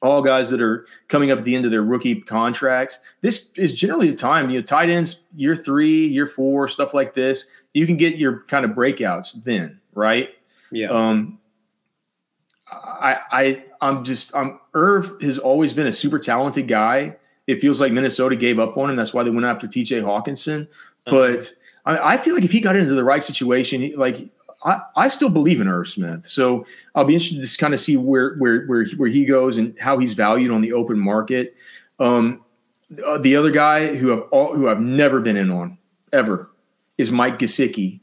all 0.00 0.22
guys 0.22 0.48
that 0.50 0.60
are 0.60 0.86
coming 1.08 1.30
up 1.30 1.38
at 1.38 1.44
the 1.44 1.56
end 1.56 1.64
of 1.64 1.70
their 1.70 1.82
rookie 1.82 2.20
contracts. 2.20 2.98
This 3.20 3.50
is 3.56 3.74
generally 3.74 4.10
the 4.10 4.16
time, 4.16 4.48
you 4.48 4.58
know, 4.58 4.62
tight 4.62 4.90
ends 4.90 5.24
year 5.34 5.56
three, 5.56 6.06
year 6.06 6.26
four, 6.26 6.68
stuff 6.68 6.94
like 6.94 7.14
this 7.14 7.46
you 7.74 7.86
can 7.86 7.96
get 7.96 8.16
your 8.16 8.44
kind 8.48 8.64
of 8.64 8.72
breakouts 8.72 9.42
then, 9.44 9.80
right? 9.94 10.30
Yeah. 10.70 10.88
Um, 10.88 11.37
I 12.70 13.18
I 13.30 13.64
I'm 13.80 14.04
just 14.04 14.34
I'm 14.34 14.58
Irv 14.74 15.20
has 15.22 15.38
always 15.38 15.72
been 15.72 15.86
a 15.86 15.92
super 15.92 16.18
talented 16.18 16.68
guy. 16.68 17.16
It 17.46 17.60
feels 17.60 17.80
like 17.80 17.92
Minnesota 17.92 18.36
gave 18.36 18.58
up 18.58 18.76
on 18.76 18.90
him. 18.90 18.96
That's 18.96 19.14
why 19.14 19.22
they 19.22 19.30
went 19.30 19.46
after 19.46 19.66
T.J. 19.66 20.02
Hockenson. 20.02 20.64
Uh-huh. 20.64 21.10
But 21.10 21.54
I, 21.86 22.14
I 22.14 22.16
feel 22.18 22.34
like 22.34 22.44
if 22.44 22.52
he 22.52 22.60
got 22.60 22.76
into 22.76 22.94
the 22.94 23.04
right 23.04 23.24
situation, 23.24 23.80
he- 23.80 23.96
like 23.96 24.30
I, 24.64 24.80
I 24.96 25.08
still 25.08 25.30
believe 25.30 25.60
in 25.60 25.68
Irv 25.68 25.88
Smith. 25.88 26.26
So 26.26 26.66
I'll 26.94 27.04
be 27.04 27.14
interested 27.14 27.36
to 27.36 27.42
just 27.42 27.58
kind 27.58 27.72
of 27.72 27.80
see 27.80 27.96
where 27.96 28.36
where 28.36 28.66
where 28.66 28.86
where 28.96 29.08
he 29.08 29.24
goes 29.24 29.56
and 29.58 29.78
how 29.78 29.98
he's 29.98 30.14
valued 30.14 30.50
on 30.50 30.60
the 30.60 30.72
open 30.72 30.98
market. 30.98 31.54
Um, 31.98 32.44
uh, 33.04 33.18
the 33.18 33.36
other 33.36 33.50
guy 33.50 33.96
who 33.96 34.08
have 34.08 34.22
all 34.30 34.54
who 34.54 34.68
I've 34.68 34.80
never 34.80 35.20
been 35.20 35.36
in 35.36 35.50
on 35.50 35.78
ever 36.12 36.50
is 36.96 37.12
Mike 37.12 37.38
Gesicki. 37.38 38.00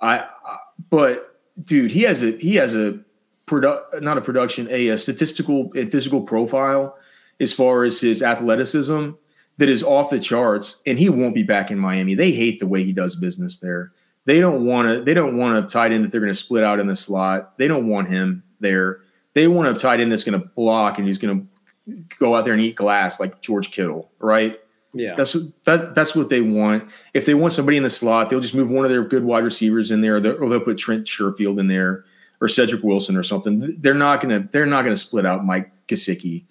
I, 0.00 0.20
I 0.44 0.56
but 0.90 1.40
dude, 1.62 1.90
he 1.90 2.02
has 2.02 2.22
a 2.22 2.32
he 2.38 2.54
has 2.56 2.74
a 2.74 3.00
produ- 3.48 4.02
not 4.02 4.18
a 4.18 4.20
production 4.20 4.68
a, 4.70 4.88
a 4.88 4.98
statistical 4.98 5.70
and 5.74 5.90
physical 5.90 6.20
profile 6.20 6.96
as 7.40 7.52
far 7.52 7.84
as 7.84 8.00
his 8.00 8.22
athleticism 8.22 9.10
that 9.58 9.68
is 9.68 9.82
off 9.82 10.10
the 10.10 10.20
charts, 10.20 10.80
and 10.86 10.98
he 10.98 11.08
won't 11.08 11.34
be 11.34 11.42
back 11.42 11.70
in 11.70 11.78
Miami. 11.78 12.14
They 12.14 12.30
hate 12.32 12.60
the 12.60 12.66
way 12.66 12.84
he 12.84 12.92
does 12.92 13.16
business 13.16 13.56
there. 13.56 13.92
They 14.24 14.40
don't 14.40 14.64
want 14.64 14.88
to. 14.88 15.02
They 15.02 15.14
don't 15.14 15.36
want 15.36 15.64
a 15.64 15.68
tight 15.68 15.92
end 15.92 16.04
that 16.04 16.12
they're 16.12 16.20
going 16.20 16.32
to 16.32 16.38
split 16.38 16.62
out 16.62 16.80
in 16.80 16.86
the 16.86 16.96
slot. 16.96 17.58
They 17.58 17.66
don't 17.66 17.88
want 17.88 18.08
him 18.08 18.42
there. 18.60 19.00
They 19.34 19.48
want 19.48 19.68
a 19.68 19.74
tight 19.74 20.00
end 20.00 20.12
that's 20.12 20.24
going 20.24 20.40
to 20.40 20.46
block 20.48 20.98
and 20.98 21.06
he's 21.06 21.18
going 21.18 21.48
to 21.86 22.04
go 22.18 22.36
out 22.36 22.44
there 22.44 22.54
and 22.54 22.62
eat 22.62 22.74
glass 22.74 23.18
like 23.20 23.40
George 23.40 23.70
Kittle, 23.70 24.10
right? 24.18 24.58
yeah. 24.94 25.14
That's 25.16 25.36
that. 25.64 25.94
That's 25.94 26.14
what 26.14 26.28
they 26.28 26.40
want. 26.40 26.90
If 27.14 27.26
they 27.26 27.34
want 27.34 27.52
somebody 27.52 27.76
in 27.76 27.82
the 27.82 27.90
slot, 27.90 28.30
they'll 28.30 28.40
just 28.40 28.54
move 28.54 28.70
one 28.70 28.84
of 28.84 28.90
their 28.90 29.04
good 29.04 29.24
wide 29.24 29.44
receivers 29.44 29.90
in 29.90 30.00
there, 30.00 30.16
or 30.16 30.20
they'll, 30.20 30.42
or 30.42 30.48
they'll 30.48 30.60
put 30.60 30.78
Trent 30.78 31.06
Sherfield 31.06 31.58
in 31.58 31.68
there, 31.68 32.04
or 32.40 32.48
Cedric 32.48 32.82
Wilson, 32.82 33.16
or 33.16 33.22
something. 33.22 33.76
They're 33.80 33.94
not 33.94 34.20
gonna. 34.20 34.48
They're 34.50 34.66
not 34.66 34.82
gonna 34.82 34.96
split 34.96 35.26
out 35.26 35.44
Mike 35.44 35.70
Gesicki 35.86 36.44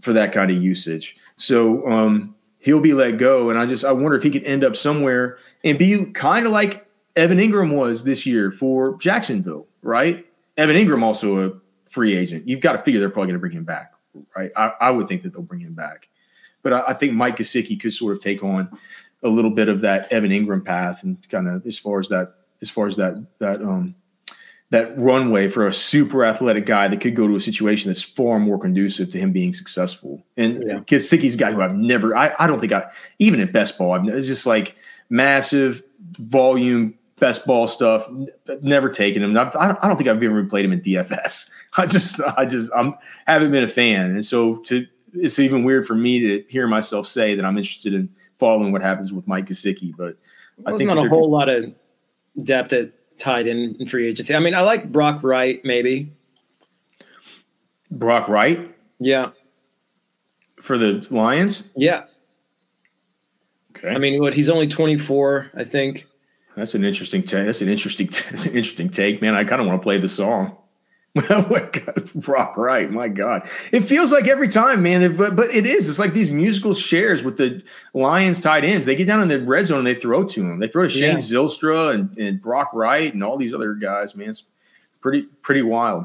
for 0.00 0.12
that 0.12 0.32
kind 0.32 0.50
of 0.50 0.62
usage. 0.62 1.16
So 1.36 1.86
um, 1.88 2.34
he'll 2.58 2.80
be 2.80 2.94
let 2.94 3.18
go, 3.18 3.50
and 3.50 3.58
I 3.58 3.66
just 3.66 3.84
I 3.84 3.92
wonder 3.92 4.16
if 4.16 4.22
he 4.22 4.30
could 4.30 4.44
end 4.44 4.64
up 4.64 4.76
somewhere 4.76 5.38
and 5.64 5.78
be 5.78 6.04
kind 6.06 6.46
of 6.46 6.52
like 6.52 6.86
Evan 7.14 7.38
Engram 7.38 7.74
was 7.74 8.04
this 8.04 8.26
year 8.26 8.50
for 8.50 8.96
Jacksonville, 8.98 9.66
right? 9.82 10.26
Evan 10.56 10.76
Engram 10.76 11.02
also 11.02 11.46
a 11.46 11.52
free 11.88 12.16
agent. 12.16 12.46
You've 12.48 12.60
got 12.60 12.72
to 12.72 12.78
figure 12.78 13.00
they're 13.00 13.10
probably 13.10 13.28
going 13.28 13.38
to 13.38 13.40
bring 13.40 13.52
him 13.52 13.64
back, 13.64 13.92
right? 14.36 14.50
I, 14.56 14.72
I 14.80 14.90
would 14.90 15.08
think 15.08 15.22
that 15.22 15.32
they'll 15.32 15.42
bring 15.42 15.60
him 15.60 15.74
back. 15.74 16.08
But 16.62 16.72
I, 16.72 16.84
I 16.88 16.92
think 16.92 17.12
Mike 17.12 17.36
Gesicki 17.36 17.78
could 17.80 17.94
sort 17.94 18.12
of 18.12 18.20
take 18.20 18.42
on 18.42 18.70
a 19.22 19.28
little 19.28 19.50
bit 19.50 19.68
of 19.68 19.80
that 19.80 20.12
Evan 20.12 20.30
Engram 20.30 20.64
path 20.64 21.02
and 21.02 21.16
kind 21.28 21.48
of 21.48 21.66
as 21.66 21.78
far 21.78 21.98
as 21.98 22.08
that 22.08 22.34
as 22.62 22.70
far 22.70 22.86
as 22.86 22.96
that 22.96 23.14
that 23.38 23.62
um 23.62 23.94
that 24.70 24.98
runway 24.98 25.48
for 25.48 25.66
a 25.66 25.72
super 25.72 26.24
athletic 26.24 26.66
guy 26.66 26.88
that 26.88 27.00
could 27.00 27.14
go 27.14 27.28
to 27.28 27.36
a 27.36 27.40
situation 27.40 27.88
that's 27.88 28.02
far 28.02 28.38
more 28.38 28.58
conducive 28.58 29.10
to 29.10 29.18
him 29.18 29.32
being 29.32 29.52
successful. 29.52 30.24
And 30.36 30.62
Yeah. 30.66 30.78
Gesicki's 30.80 31.34
a 31.34 31.38
guy 31.38 31.52
who 31.52 31.62
I've 31.62 31.76
never 31.76 32.16
I, 32.16 32.34
I 32.38 32.46
don't 32.46 32.60
think 32.60 32.72
I 32.72 32.90
even 33.18 33.40
at 33.40 33.52
best 33.52 33.78
ball 33.78 33.92
I've 33.92 34.06
it's 34.08 34.26
just 34.26 34.46
like 34.46 34.76
massive 35.08 35.82
volume 36.18 36.94
best 37.18 37.46
ball 37.46 37.68
stuff 37.68 38.06
never 38.60 38.90
taken 38.90 39.22
him 39.22 39.36
I've, 39.38 39.54
I 39.56 39.68
don't 39.68 39.78
I 39.82 39.88
don't 39.88 39.96
think 39.96 40.08
I've 40.08 40.22
ever 40.22 40.44
played 40.44 40.64
him 40.64 40.72
in 40.72 40.80
DFS 40.80 41.48
I 41.76 41.86
just 41.86 42.20
I 42.36 42.44
just 42.44 42.70
I'm 42.74 42.92
haven't 43.26 43.52
been 43.52 43.64
a 43.64 43.68
fan 43.68 44.10
and 44.10 44.26
so 44.26 44.56
to 44.56 44.86
it's 45.14 45.38
even 45.38 45.64
weird 45.64 45.86
for 45.86 45.94
me 45.94 46.20
to 46.20 46.44
hear 46.48 46.66
myself 46.66 47.06
say 47.06 47.36
that 47.36 47.44
I'm 47.44 47.56
interested 47.56 47.94
in 47.94 48.10
following 48.38 48.72
what 48.72 48.82
happens 48.82 49.12
with 49.12 49.26
Mike 49.28 49.46
Gesicki 49.46 49.96
but 49.96 50.16
I 50.66 50.72
think 50.72 50.88
not 50.88 50.98
a 50.98 51.08
whole 51.08 51.30
lot 51.30 51.48
of 51.48 51.72
depth 52.42 52.72
at 52.72 52.92
tight 53.18 53.46
end 53.46 53.76
in 53.80 53.86
free 53.86 54.08
agency. 54.08 54.34
I 54.34 54.38
mean, 54.38 54.54
I 54.54 54.60
like 54.62 54.90
Brock 54.92 55.22
Wright, 55.22 55.60
maybe. 55.64 56.12
Brock 57.90 58.28
Wright 58.28 58.74
Yeah. 58.98 59.30
for 60.60 60.76
the 60.78 61.06
Lions 61.10 61.64
Yeah. 61.76 62.04
okay 63.76 63.90
I 63.90 63.98
mean, 63.98 64.20
what 64.20 64.34
he's 64.34 64.48
only 64.48 64.66
24, 64.66 65.50
I 65.54 65.64
think. 65.64 66.06
That's 66.56 66.74
an 66.74 66.84
interesting 66.84 67.22
take. 67.22 67.44
That's 67.46 67.60
an 67.62 67.68
interesting. 67.68 68.06
That's 68.30 68.46
an 68.46 68.56
interesting 68.56 68.88
take, 68.88 69.20
man. 69.20 69.34
I 69.34 69.44
kind 69.44 69.60
of 69.60 69.66
want 69.68 69.80
to 69.80 69.82
play 69.82 69.98
the 69.98 70.08
song. 70.08 70.56
Rock 72.26 72.56
right, 72.56 72.90
my 72.90 73.08
God! 73.08 73.48
It 73.72 73.80
feels 73.80 74.12
like 74.12 74.28
every 74.28 74.48
time, 74.48 74.82
man. 74.82 75.16
But 75.16 75.34
but 75.34 75.54
it 75.54 75.64
is. 75.66 75.88
It's 75.88 75.98
like 75.98 76.12
these 76.12 76.30
musical 76.30 76.74
shares 76.74 77.22
with 77.22 77.36
the 77.38 77.62
Lions 77.94 78.40
tight 78.40 78.64
ends. 78.64 78.84
They 78.86 78.94
get 78.94 79.06
down 79.06 79.20
in 79.22 79.28
the 79.28 79.40
red 79.40 79.66
zone 79.66 79.78
and 79.78 79.86
they 79.86 79.94
throw 79.94 80.24
to 80.24 80.40
him. 80.42 80.58
They 80.58 80.68
throw 80.68 80.82
to 80.82 80.88
Shane 80.88 81.02
Yeah. 81.12 81.16
Zylstra 81.16 81.94
and, 81.94 82.16
and 82.18 82.40
Brock 82.40 82.70
Wright 82.74 83.12
and 83.12 83.24
all 83.24 83.36
these 83.38 83.54
other 83.54 83.74
guys. 83.74 84.14
Man, 84.14 84.28
it's 84.30 84.44
pretty 85.00 85.22
pretty 85.40 85.62
wild. 85.62 86.04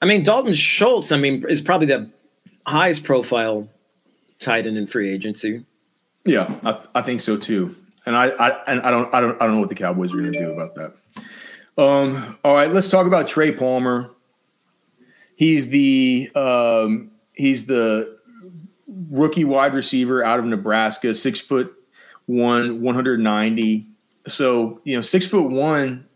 I 0.00 0.06
mean, 0.06 0.22
Dalton 0.22 0.52
Schultz, 0.52 1.12
I 1.12 1.16
mean, 1.18 1.44
is 1.48 1.60
probably 1.62 1.86
the 1.86 2.10
highest 2.66 3.04
profile 3.04 3.68
tight 4.38 4.66
end 4.66 4.76
in 4.78 4.86
free 4.86 5.12
agency. 5.12 5.64
Yeah, 6.24 6.54
I, 6.64 6.78
I 6.96 7.02
think 7.02 7.20
so 7.20 7.36
too. 7.36 7.76
And 8.04 8.16
I, 8.16 8.28
I 8.28 8.50
and 8.66 8.80
I 8.80 8.90
don't 8.90 9.12
I 9.14 9.20
don't 9.20 9.40
I 9.40 9.46
don't 9.46 9.54
know 9.54 9.60
what 9.60 9.68
the 9.68 9.74
Cowboys 9.74 10.14
are 10.14 10.18
going 10.18 10.32
to 10.32 10.38
do 10.38 10.52
about 10.52 10.74
that. 10.76 10.94
Um, 11.78 12.38
all 12.42 12.54
right, 12.54 12.72
let's 12.72 12.88
talk 12.88 13.06
about 13.06 13.28
Trey 13.28 13.52
Palmer. 13.52 14.10
He's 15.36 15.68
the 15.68 16.30
um, 16.34 17.12
he's 17.32 17.66
the 17.66 18.18
rookie 19.10 19.44
wide 19.44 19.74
receiver 19.74 20.24
out 20.24 20.38
of 20.38 20.44
Nebraska, 20.44 21.14
six 21.14 21.40
foot 21.40 21.72
one, 22.26 22.82
190. 22.82 23.86
So, 24.26 24.80
you 24.84 24.96
know, 24.96 25.00
six 25.00 25.26
foot 25.26 25.48
one 25.50 26.06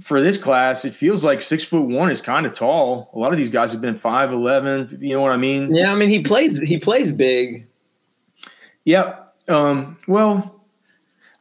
for 0.00 0.20
this 0.20 0.38
class, 0.38 0.84
it 0.84 0.94
feels 0.94 1.24
like 1.24 1.42
six 1.42 1.62
foot 1.62 1.82
one 1.82 2.10
is 2.10 2.20
kind 2.20 2.46
of 2.46 2.52
tall. 2.52 3.10
A 3.14 3.18
lot 3.18 3.32
of 3.32 3.38
these 3.38 3.50
guys 3.50 3.72
have 3.72 3.80
been 3.80 3.94
5'11. 3.94 5.00
You 5.00 5.14
know 5.14 5.20
what 5.20 5.32
I 5.32 5.36
mean? 5.36 5.74
Yeah, 5.74 5.92
I 5.92 5.94
mean, 5.94 6.08
he 6.08 6.20
plays 6.20 6.58
he 6.58 6.78
plays 6.78 7.12
big. 7.12 7.68
Yep. 8.84 9.34
Um, 9.48 9.96
well, 10.08 10.62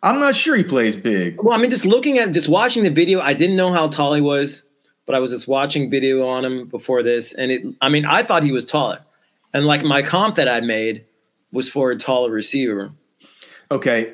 I'm 0.03 0.19
not 0.19 0.35
sure 0.35 0.55
he 0.55 0.63
plays 0.63 0.95
big. 0.95 1.41
Well, 1.41 1.57
I 1.57 1.61
mean, 1.61 1.71
just 1.71 1.85
looking 1.85 2.17
at 2.19 2.31
just 2.31 2.49
watching 2.49 2.83
the 2.83 2.89
video, 2.89 3.21
I 3.21 3.33
didn't 3.33 3.55
know 3.55 3.71
how 3.71 3.87
tall 3.87 4.13
he 4.13 4.21
was, 4.21 4.63
but 5.09 5.15
I 5.15 5.19
was 5.19 5.31
just 5.31 5.47
watching 5.47 5.89
video 5.89 6.27
on 6.27 6.45
him 6.45 6.67
before 6.67 7.01
this, 7.01 7.33
and 7.33 7.51
it. 7.51 7.63
I 7.81 7.89
mean, 7.89 8.05
I 8.05 8.21
thought 8.21 8.43
he 8.43 8.51
was 8.51 8.63
taller, 8.63 8.99
and 9.55 9.65
like 9.65 9.81
my 9.81 10.03
comp 10.03 10.35
that 10.35 10.47
I 10.47 10.59
made 10.59 11.03
was 11.51 11.67
for 11.67 11.89
a 11.89 11.97
taller 11.97 12.29
receiver. 12.29 12.91
Okay. 13.71 14.13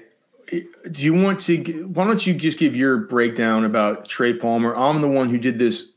Do 0.50 1.04
you 1.04 1.14
want 1.14 1.42
to? 1.42 1.58
Why 1.94 2.06
don't 2.06 2.26
you 2.26 2.34
just 2.34 2.58
give 2.58 2.78
your 2.78 2.96
breakdown 2.96 3.66
about 3.66 4.08
Trey 4.08 4.36
Palmer? 4.36 4.74
I'm 4.74 5.02
the 5.02 5.10
one 5.10 5.28
who 5.30 5.38
did 5.38 5.60
this. 5.60 5.92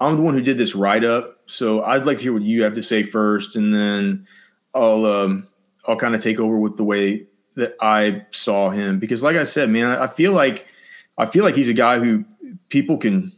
I'm 0.00 0.16
the 0.16 0.22
one 0.22 0.34
who 0.34 0.42
did 0.42 0.58
this 0.58 0.74
write 0.74 1.04
up. 1.04 1.38
So 1.46 1.82
I'd 1.84 2.04
like 2.04 2.18
to 2.18 2.24
hear 2.24 2.34
what 2.34 2.42
you 2.42 2.62
have 2.62 2.74
to 2.74 2.82
say 2.82 3.02
first, 3.02 3.56
and 3.56 3.72
then 3.72 4.26
I'll 4.74 5.06
um, 5.06 5.48
I'll 5.88 5.96
kind 5.96 6.14
of 6.14 6.22
take 6.22 6.38
over 6.38 6.58
with 6.58 6.76
the 6.76 6.84
way 6.84 7.24
that 7.54 7.74
I 7.80 8.26
saw 8.32 8.68
him 8.68 8.98
because, 8.98 9.22
like 9.22 9.36
I 9.36 9.44
said, 9.44 9.70
man, 9.70 9.86
I, 9.86 10.04
I 10.04 10.06
feel 10.08 10.32
like 10.32 10.66
I 11.16 11.24
feel 11.24 11.42
like 11.42 11.56
he's 11.56 11.70
a 11.70 11.74
guy 11.74 11.98
who 11.98 12.26
people 12.68 12.98
can 12.98 13.32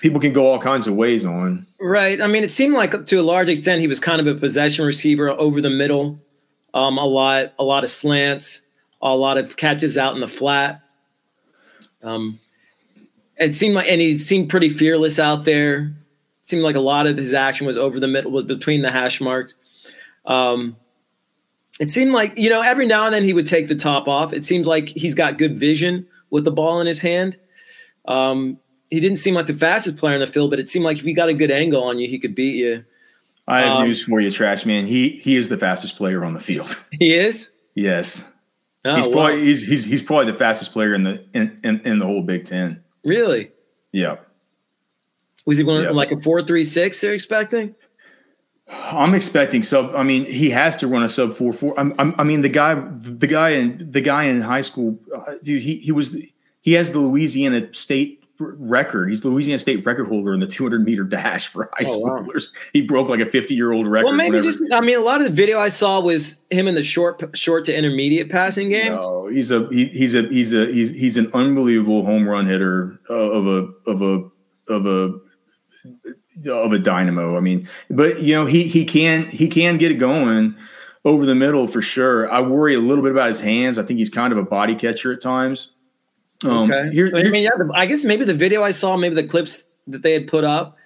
people 0.00 0.20
can 0.20 0.32
go 0.32 0.46
all 0.46 0.58
kinds 0.58 0.86
of 0.86 0.94
ways 0.94 1.24
on. 1.24 1.66
Right. 1.80 2.20
I 2.20 2.26
mean, 2.26 2.44
it 2.44 2.52
seemed 2.52 2.74
like 2.74 3.04
to 3.06 3.16
a 3.16 3.22
large 3.22 3.48
extent 3.48 3.80
he 3.80 3.88
was 3.88 4.00
kind 4.00 4.20
of 4.20 4.26
a 4.26 4.38
possession 4.38 4.84
receiver 4.84 5.30
over 5.30 5.60
the 5.60 5.70
middle. 5.70 6.20
Um, 6.74 6.98
a 6.98 7.04
lot, 7.04 7.52
a 7.58 7.64
lot 7.64 7.84
of 7.84 7.90
slants, 7.90 8.60
a 9.00 9.14
lot 9.14 9.38
of 9.38 9.56
catches 9.56 9.96
out 9.96 10.14
in 10.14 10.20
the 10.20 10.28
flat. 10.28 10.82
Um, 12.02 12.38
it 13.36 13.54
seemed 13.54 13.74
like, 13.74 13.88
and 13.88 14.00
he 14.00 14.18
seemed 14.18 14.48
pretty 14.48 14.68
fearless 14.68 15.18
out 15.18 15.44
there. 15.44 15.94
seemed 16.42 16.62
like 16.62 16.76
a 16.76 16.80
lot 16.80 17.06
of 17.06 17.16
his 17.16 17.34
action 17.34 17.66
was 17.66 17.76
over 17.76 18.00
the 18.00 18.08
middle, 18.08 18.30
was 18.30 18.44
between 18.44 18.82
the 18.82 18.90
hash 18.90 19.20
marks. 19.20 19.54
Um, 20.24 20.76
it 21.78 21.90
seemed 21.90 22.12
like 22.12 22.36
you 22.38 22.48
know 22.48 22.62
every 22.62 22.86
now 22.86 23.04
and 23.04 23.14
then 23.14 23.22
he 23.22 23.34
would 23.34 23.46
take 23.46 23.68
the 23.68 23.74
top 23.74 24.08
off. 24.08 24.32
It 24.32 24.44
seems 24.44 24.66
like 24.66 24.88
he's 24.88 25.14
got 25.14 25.38
good 25.38 25.58
vision 25.58 26.06
with 26.30 26.44
the 26.44 26.50
ball 26.50 26.80
in 26.80 26.86
his 26.86 27.00
hand. 27.00 27.38
Um, 28.06 28.58
he 28.90 29.00
didn't 29.00 29.16
seem 29.18 29.34
like 29.34 29.46
the 29.46 29.54
fastest 29.54 29.96
player 29.96 30.14
in 30.14 30.20
the 30.20 30.26
field, 30.26 30.50
but 30.50 30.58
it 30.58 30.68
seemed 30.68 30.84
like 30.84 30.98
if 30.98 31.04
he 31.04 31.12
got 31.12 31.28
a 31.28 31.34
good 31.34 31.50
angle 31.50 31.82
on 31.82 31.98
you, 31.98 32.08
he 32.08 32.18
could 32.18 32.34
beat 32.34 32.56
you. 32.56 32.84
I 33.48 33.60
have 33.60 33.76
Um, 33.78 33.84
news 33.86 34.02
for 34.02 34.20
you, 34.20 34.30
Trash 34.30 34.66
Man. 34.66 34.86
He 34.86 35.10
he 35.10 35.36
is 35.36 35.48
the 35.48 35.56
fastest 35.58 35.96
player 35.96 36.24
on 36.24 36.34
the 36.34 36.40
field. 36.40 36.78
He 36.92 37.14
is. 37.14 37.50
yes. 37.74 38.24
Oh, 38.84 38.94
he's 38.96 39.06
wow. 39.06 39.12
probably 39.12 39.44
he's, 39.44 39.66
he's 39.66 39.84
he's 39.84 40.02
probably 40.02 40.30
the 40.30 40.38
fastest 40.38 40.72
player 40.72 40.94
in 40.94 41.02
the 41.04 41.24
in, 41.34 41.58
in, 41.64 41.80
in 41.80 41.98
the 41.98 42.06
whole 42.06 42.22
Big 42.22 42.44
Ten. 42.44 42.82
really. 43.04 43.50
Yeah, 43.92 44.16
Was 45.46 45.58
he 45.58 45.64
going 45.64 45.84
Yeah. 45.84 45.90
like 45.90 46.12
a 46.12 46.20
four 46.20 46.42
three 46.42 46.64
six? 46.64 47.00
They're 47.00 47.14
expecting. 47.14 47.74
I'm 48.68 49.14
expecting 49.14 49.62
sub. 49.62 49.94
I 49.94 50.02
mean, 50.02 50.24
he 50.26 50.50
has 50.50 50.76
to 50.78 50.88
run 50.88 51.02
a 51.04 51.08
sub 51.08 51.32
four 51.34 51.52
four. 51.52 51.78
I'm, 51.78 51.94
I'm, 52.00 52.14
I 52.18 52.24
mean, 52.24 52.40
the 52.42 52.48
guy 52.48 52.74
the 52.74 53.26
guy 53.28 53.50
in 53.50 53.90
the 53.90 54.00
guy 54.00 54.24
in 54.24 54.40
high 54.40 54.60
school, 54.60 54.98
uh, 55.14 55.34
dude. 55.42 55.62
He 55.62 55.76
he 55.76 55.92
was 55.92 56.10
the, 56.10 56.32
he 56.60 56.72
has 56.72 56.90
the 56.92 56.98
Louisiana 56.98 57.72
State 57.72 58.24
record. 58.38 59.08
He's 59.08 59.24
Louisiana 59.24 59.58
State 59.58 59.84
record 59.86 60.06
holder 60.08 60.34
in 60.34 60.40
the 60.40 60.46
200 60.46 60.84
meter 60.84 61.04
dash 61.04 61.46
for 61.46 61.70
high 61.78 61.86
Oh, 61.88 61.98
wow. 61.98 62.20
schoolers. 62.20 62.48
He 62.72 62.80
broke 62.82 63.08
like 63.08 63.20
a 63.20 63.26
50 63.26 63.54
year 63.54 63.72
old 63.72 63.86
record. 63.86 64.06
Well, 64.06 64.14
maybe 64.14 64.36
whatever. 64.36 64.48
just. 64.50 64.62
I 64.72 64.80
mean, 64.80 64.96
a 64.96 65.00
lot 65.00 65.20
of 65.20 65.26
the 65.26 65.32
video 65.32 65.58
I 65.58 65.68
saw 65.70 66.00
was 66.00 66.40
him 66.50 66.68
in 66.68 66.74
the 66.74 66.82
short 66.82 67.22
short 67.36 67.64
to 67.66 67.76
intermediate 67.76 68.30
passing 68.30 68.68
game. 68.70 68.92
No, 68.92 69.26
he's 69.26 69.50
a 69.50 69.68
he, 69.70 69.86
he's 69.86 70.14
a 70.14 70.22
he's 70.28 70.52
a 70.52 70.66
he's 70.66 70.90
he's 70.90 71.16
an 71.16 71.30
unbelievable 71.34 72.04
home 72.04 72.28
run 72.28 72.46
hitter 72.46 72.98
uh, 73.08 73.14
of 73.14 73.46
a 73.46 73.90
of 73.90 74.02
a 74.02 74.28
of 74.72 74.86
a 74.86 75.18
of 76.50 76.72
a 76.72 76.78
dynamo. 76.78 77.36
I 77.36 77.40
mean, 77.40 77.68
but 77.90 78.20
you 78.20 78.34
know, 78.34 78.46
he 78.46 78.64
he 78.64 78.84
can 78.84 79.30
he 79.30 79.48
can 79.48 79.78
get 79.78 79.90
it 79.90 79.94
going 79.96 80.54
over 81.04 81.24
the 81.24 81.34
middle 81.34 81.66
for 81.66 81.80
sure. 81.80 82.30
I 82.30 82.40
worry 82.40 82.74
a 82.74 82.80
little 82.80 83.02
bit 83.02 83.12
about 83.12 83.28
his 83.28 83.40
hands. 83.40 83.78
I 83.78 83.82
think 83.84 83.98
he's 83.98 84.10
kind 84.10 84.32
of 84.32 84.38
a 84.38 84.42
body 84.42 84.74
catcher 84.74 85.12
at 85.12 85.20
times. 85.20 85.72
Um, 86.44 86.70
okay. 86.70 86.90
Here, 86.92 87.06
here, 87.06 87.26
I 87.26 87.30
mean, 87.30 87.44
yeah, 87.44 87.50
I 87.74 87.86
guess 87.86 88.04
maybe 88.04 88.24
the 88.24 88.34
video 88.34 88.62
I 88.62 88.72
saw, 88.72 88.96
maybe 88.96 89.14
the 89.14 89.24
clips 89.24 89.64
that 89.86 90.02
they 90.02 90.12
had 90.12 90.26
put 90.26 90.44
up, 90.44 90.76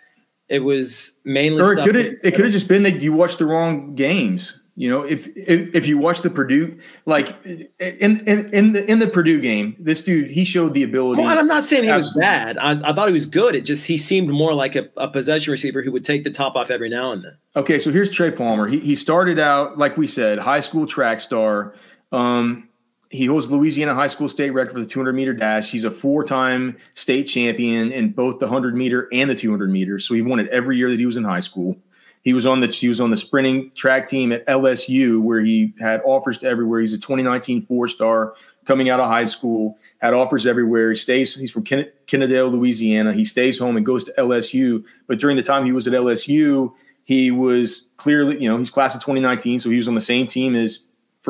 it 0.49 0.61
was 0.61 1.13
mainly. 1.25 1.63
Or 1.63 1.73
it 1.73 1.85
could 1.85 1.95
have 1.95 2.07
it 2.23 2.35
could 2.35 2.45
have 2.45 2.53
just 2.53 2.69
been 2.69 2.83
that 2.85 3.01
you 3.03 3.13
watched 3.13 3.39
the 3.39 3.47
wrong 3.47 3.95
games. 3.95 4.61
You 4.81 4.89
know, 4.89 5.03
if 5.03 5.27
if, 5.37 5.75
if 5.75 5.87
you 5.87 5.99
watch 5.99 6.23
the 6.23 6.31
Purdue, 6.31 6.79
like 7.05 7.37
in, 7.45 8.27
in 8.27 8.49
in 8.55 8.73
the 8.73 8.91
in 8.91 8.99
the 8.99 9.09
Purdue 9.09 9.39
game, 9.39 9.77
this 9.79 10.01
dude 10.01 10.31
he 10.31 10.43
showed 10.43 10.73
the 10.73 10.83
ability. 10.83 11.21
Well, 11.21 11.39
I'm 11.39 11.47
not 11.47 11.67
saying 11.67 11.85
he 11.85 11.93
was 11.93 12.15
bad. 12.15 12.57
I, 12.57 12.71
I, 12.89 12.95
thought 12.95 13.07
he 13.07 13.13
was 13.13 13.27
good. 13.27 13.55
It 13.55 13.67
just 13.67 13.87
he 13.87 13.99
seemed 13.99 14.31
more 14.31 14.55
like 14.55 14.77
a, 14.77 14.89
a, 14.97 15.07
possession 15.07 15.51
receiver 15.51 15.83
who 15.83 15.93
would 15.93 16.05
take 16.05 16.25
the 16.25 16.31
top 16.31 16.57
off 16.57 16.71
every 16.71 16.89
now 16.89 17.13
and 17.13 17.21
then. 17.21 17.37
Okay, 17.57 17.79
so 17.79 17.91
here's 17.91 18.11
Trey 18.11 18.31
Palmer. 18.31 18.69
He 18.69 18.79
he 18.79 18.95
started 18.95 19.39
out 19.39 19.77
like 19.77 19.99
we 19.99 20.07
said, 20.07 20.39
high 20.39 20.61
school 20.61 20.87
track 20.87 21.21
star. 21.21 21.75
Um, 22.11 22.70
he 23.11 23.27
holds 23.27 23.51
Louisiana 23.51 23.93
high 23.93 24.07
school 24.07 24.29
state 24.29 24.51
record 24.51 24.73
for 24.73 24.81
the 24.81 24.87
200 24.87 25.13
meter 25.13 25.35
dash. 25.35 25.71
He's 25.71 25.85
a 25.85 25.91
four 25.91 26.25
time 26.25 26.77
state 26.95 27.25
champion 27.25 27.91
in 27.91 28.13
both 28.13 28.39
the 28.39 28.47
100 28.47 28.77
meter 28.77 29.09
and 29.13 29.29
the 29.29 29.35
200 29.35 29.71
meters. 29.71 30.07
So 30.07 30.15
he 30.15 30.23
won 30.23 30.39
it 30.39 30.49
every 30.49 30.79
year 30.79 30.91
that 30.91 30.99
he 30.99 31.07
was 31.07 31.17
in 31.17 31.25
high 31.25 31.41
school. 31.41 31.77
He 32.23 32.35
was 32.35 32.47
on 32.47 32.61
the 32.61 32.69
he 32.69 32.89
was 32.89 33.01
on 33.01 33.11
the 33.11 33.17
sprinting 33.17 33.73
track 33.75 34.07
team 34.07 34.31
at 34.31 34.47
LSU 34.47 35.21
where 35.21 35.41
he 35.41 35.73
had 35.81 36.03
offers 36.05 36.39
to 36.39 36.47
everywhere. 36.47 36.81
He's 36.81 36.93
a 36.93 36.99
2019 36.99 37.63
four 37.63 37.89
star 37.89 38.35
coming 38.65 38.91
out 38.91 39.01
of 39.01 39.09
high 39.09 39.25
school, 39.25 39.79
had 40.01 40.15
offers 40.15 40.47
everywhere. 40.47 40.91
He 40.91 40.97
stays. 40.97 41.35
He's 41.35 41.51
from 41.51 41.65
Ken, 41.65 41.87
Kennedale, 42.07 42.53
Louisiana. 42.53 43.15
He 43.15 43.25
stays 43.25 43.59
home 43.59 43.77
and 43.77 43.87
goes 43.87 44.05
to 44.05 44.13
LSU. 44.19 44.85
But 45.07 45.19
during 45.19 45.37
the 45.37 45.43
time 45.43 45.65
he 45.65 45.73
was 45.73 45.89
at 45.89 45.95
LSU, 45.95 46.73
he 47.05 47.31
was 47.31 47.89
clearly 47.97 48.41
you 48.41 48.51
know 48.51 48.59
he's 48.59 48.71
class 48.71 48.95
of 48.95 49.01
2019, 49.01 49.59
so 49.59 49.71
he 49.71 49.79
was 49.79 49.89
on 49.89 49.95
the 49.95 50.01
same 50.01 50.27
team 50.27 50.55
as 50.55 50.81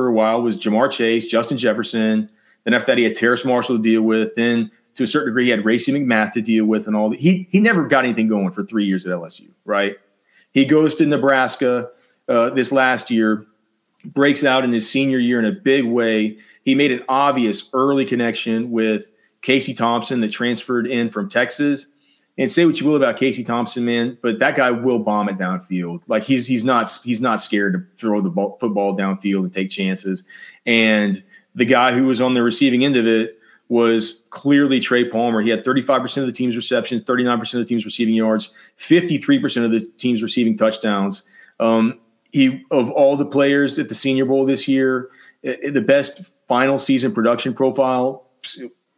for 0.01 0.09
a 0.09 0.13
while 0.13 0.41
was 0.41 0.59
Ja'Marr 0.59 0.91
Chase, 0.91 1.27
Justin 1.27 1.59
Jefferson. 1.59 2.31
Then 2.65 2.75
after 2.75 2.87
that, 2.87 2.99
he 2.99 3.05
had 3.05 3.15
Terrace 3.15 3.45
Marshall 3.45 3.77
to 3.77 3.83
deal 3.83 4.03
with. 4.03 4.35
Then 4.35 4.71
to 4.95 5.05
a 5.05 5.07
certain 5.07 5.29
degree, 5.29 5.45
he 5.45 5.51
had 5.51 5.65
Racey 5.65 5.93
McMath 5.93 6.33
to 6.33 6.41
deal 6.41 6.65
with, 6.65 6.87
and 6.87 6.97
all. 6.97 7.11
That. 7.11 7.19
He 7.19 7.47
he 7.51 7.61
never 7.61 7.87
got 7.87 8.05
anything 8.05 8.29
going 8.29 8.51
for 8.53 8.65
three 8.65 8.87
years 8.87 9.07
at 9.07 9.13
LSU, 9.13 9.51
right? 9.67 9.97
He 10.53 10.65
goes 10.65 10.95
to 10.97 11.07
Nebraska 11.07 11.91
uh, 12.29 12.51
this 12.51 12.73
last 12.73 13.11
year, 13.11 13.45
breaks 14.05 14.43
out 14.43 14.65
in 14.65 14.73
his 14.73 14.91
senior 14.91 15.19
year 15.19 15.39
in 15.39 15.45
a 15.45 15.53
big 15.53 15.85
way. 15.85 16.39
He 16.65 16.75
made 16.75 16.93
an 16.93 17.03
obvious 17.09 17.69
early 17.73 18.05
connection 18.05 18.71
with 18.71 19.11
Casey 19.43 19.75
Thompson 19.75 20.21
that 20.21 20.33
transferred 20.33 20.87
in 20.87 21.11
from 21.11 21.29
Texas. 21.29 21.89
And 22.39 22.51
say 22.51 22.65
what 22.65 22.81
you 22.81 22.87
will 22.87 22.97
about 22.97 23.19
Casey 23.19 23.45
Thompson, 23.45 23.85
man, 23.85 24.17
but 24.23 24.39
that 24.39 24.57
guy 24.57 24.71
will 24.71 24.99
bomb 24.99 25.29
it 25.29 25.37
downfield. 25.37 26.01
Like 26.07 26.23
he's 26.23 26.47
he's 26.47 26.65
not 26.65 26.91
he's 27.05 27.21
not 27.21 27.43
scared 27.43 27.75
to 27.75 27.99
throw 27.99 28.21
the 28.23 28.31
ball, 28.31 28.57
football 28.59 28.97
downfield 28.97 29.41
and 29.41 29.53
take 29.53 29.69
chances. 29.69 30.25
And 30.65 31.23
the 31.55 31.67
guy 31.67 31.93
who 31.93 32.07
was 32.07 32.21
on 32.21 32.35
the 32.35 32.43
receiving 32.43 32.85
end 32.85 32.97
of 32.97 33.07
it 33.07 33.39
was 33.69 34.23
clearly 34.31 34.81
Trey 34.81 35.05
Palmer. 35.05 35.41
He 35.41 35.49
had 35.49 35.65
35% 35.65 36.17
of 36.19 36.27
the 36.27 36.33
team's 36.33 36.57
receptions, 36.57 37.03
39% 37.05 37.55
of 37.55 37.61
the 37.61 37.65
team's 37.65 37.85
receiving 37.85 38.15
yards, 38.15 38.53
53% 38.79 39.65
of 39.65 39.71
the 39.71 39.87
team's 39.97 40.23
receiving 40.23 40.57
touchdowns. 40.57 41.23
Um, 41.61 42.01
he 42.33 42.65
of 42.71 42.91
all 42.91 43.17
the 43.17 43.27
players 43.27 43.79
at 43.79 43.89
the 43.89 43.95
Senior 43.95 44.25
Bowl 44.25 44.45
this 44.45 44.67
year, 44.67 45.11
it, 45.43 45.73
the 45.73 45.81
best 45.81 46.21
final 46.49 46.79
season 46.79 47.13
production 47.13 47.55
profile. 47.55 48.29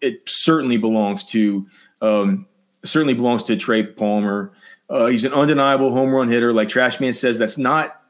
It 0.00 0.22
certainly 0.26 0.76
belongs 0.76 1.24
to 1.24 1.66
um, 2.00 2.46
certainly 2.84 3.14
belongs 3.14 3.42
to 3.44 3.56
Trey 3.56 3.82
Palmer. 3.82 4.52
Uh, 4.90 5.06
he's 5.06 5.24
an 5.24 5.32
undeniable 5.32 5.92
home 5.92 6.10
run 6.10 6.28
hitter. 6.28 6.52
Like 6.52 6.68
Trashman 6.68 7.14
says, 7.14 7.38
that's 7.38 7.58
not 7.58 8.02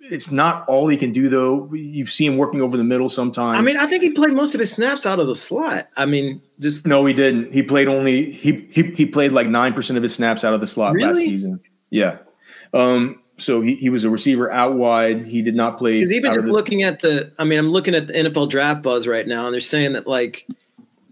it's 0.00 0.30
not 0.30 0.66
all 0.68 0.86
he 0.86 0.96
can 0.96 1.10
do 1.10 1.28
though. 1.28 1.72
You 1.74 2.06
see 2.06 2.24
him 2.24 2.36
working 2.36 2.62
over 2.62 2.76
the 2.76 2.84
middle 2.84 3.08
sometimes. 3.08 3.58
I 3.58 3.62
mean, 3.62 3.76
I 3.76 3.86
think 3.86 4.02
he 4.02 4.10
played 4.10 4.32
most 4.32 4.54
of 4.54 4.60
his 4.60 4.70
snaps 4.70 5.06
out 5.06 5.18
of 5.18 5.26
the 5.26 5.34
slot. 5.34 5.88
I 5.96 6.06
mean, 6.06 6.40
just 6.60 6.86
no, 6.86 7.04
he 7.04 7.12
didn't. 7.12 7.52
He 7.52 7.62
played 7.62 7.88
only 7.88 8.30
he 8.30 8.66
he, 8.70 8.82
he 8.94 9.06
played 9.06 9.32
like 9.32 9.48
nine 9.48 9.74
percent 9.74 9.96
of 9.96 10.02
his 10.02 10.14
snaps 10.14 10.44
out 10.44 10.54
of 10.54 10.60
the 10.60 10.66
slot 10.66 10.94
really? 10.94 11.08
last 11.08 11.18
season. 11.18 11.60
Yeah. 11.90 12.18
Um, 12.72 13.20
so 13.38 13.60
he, 13.60 13.76
he 13.76 13.88
was 13.88 14.04
a 14.04 14.10
receiver 14.10 14.50
out 14.52 14.74
wide. 14.74 15.24
He 15.24 15.42
did 15.42 15.54
not 15.54 15.78
play. 15.78 15.94
Because 15.94 16.12
even 16.12 16.34
just 16.34 16.46
the, 16.46 16.52
looking 16.52 16.82
at 16.82 17.00
the, 17.00 17.32
I 17.38 17.44
mean, 17.44 17.58
I'm 17.58 17.70
looking 17.70 17.94
at 17.94 18.08
the 18.08 18.12
NFL 18.12 18.50
draft 18.50 18.82
buzz 18.82 19.06
right 19.06 19.26
now, 19.26 19.46
and 19.46 19.54
they're 19.54 19.60
saying 19.60 19.92
that 19.92 20.06
like 20.06 20.46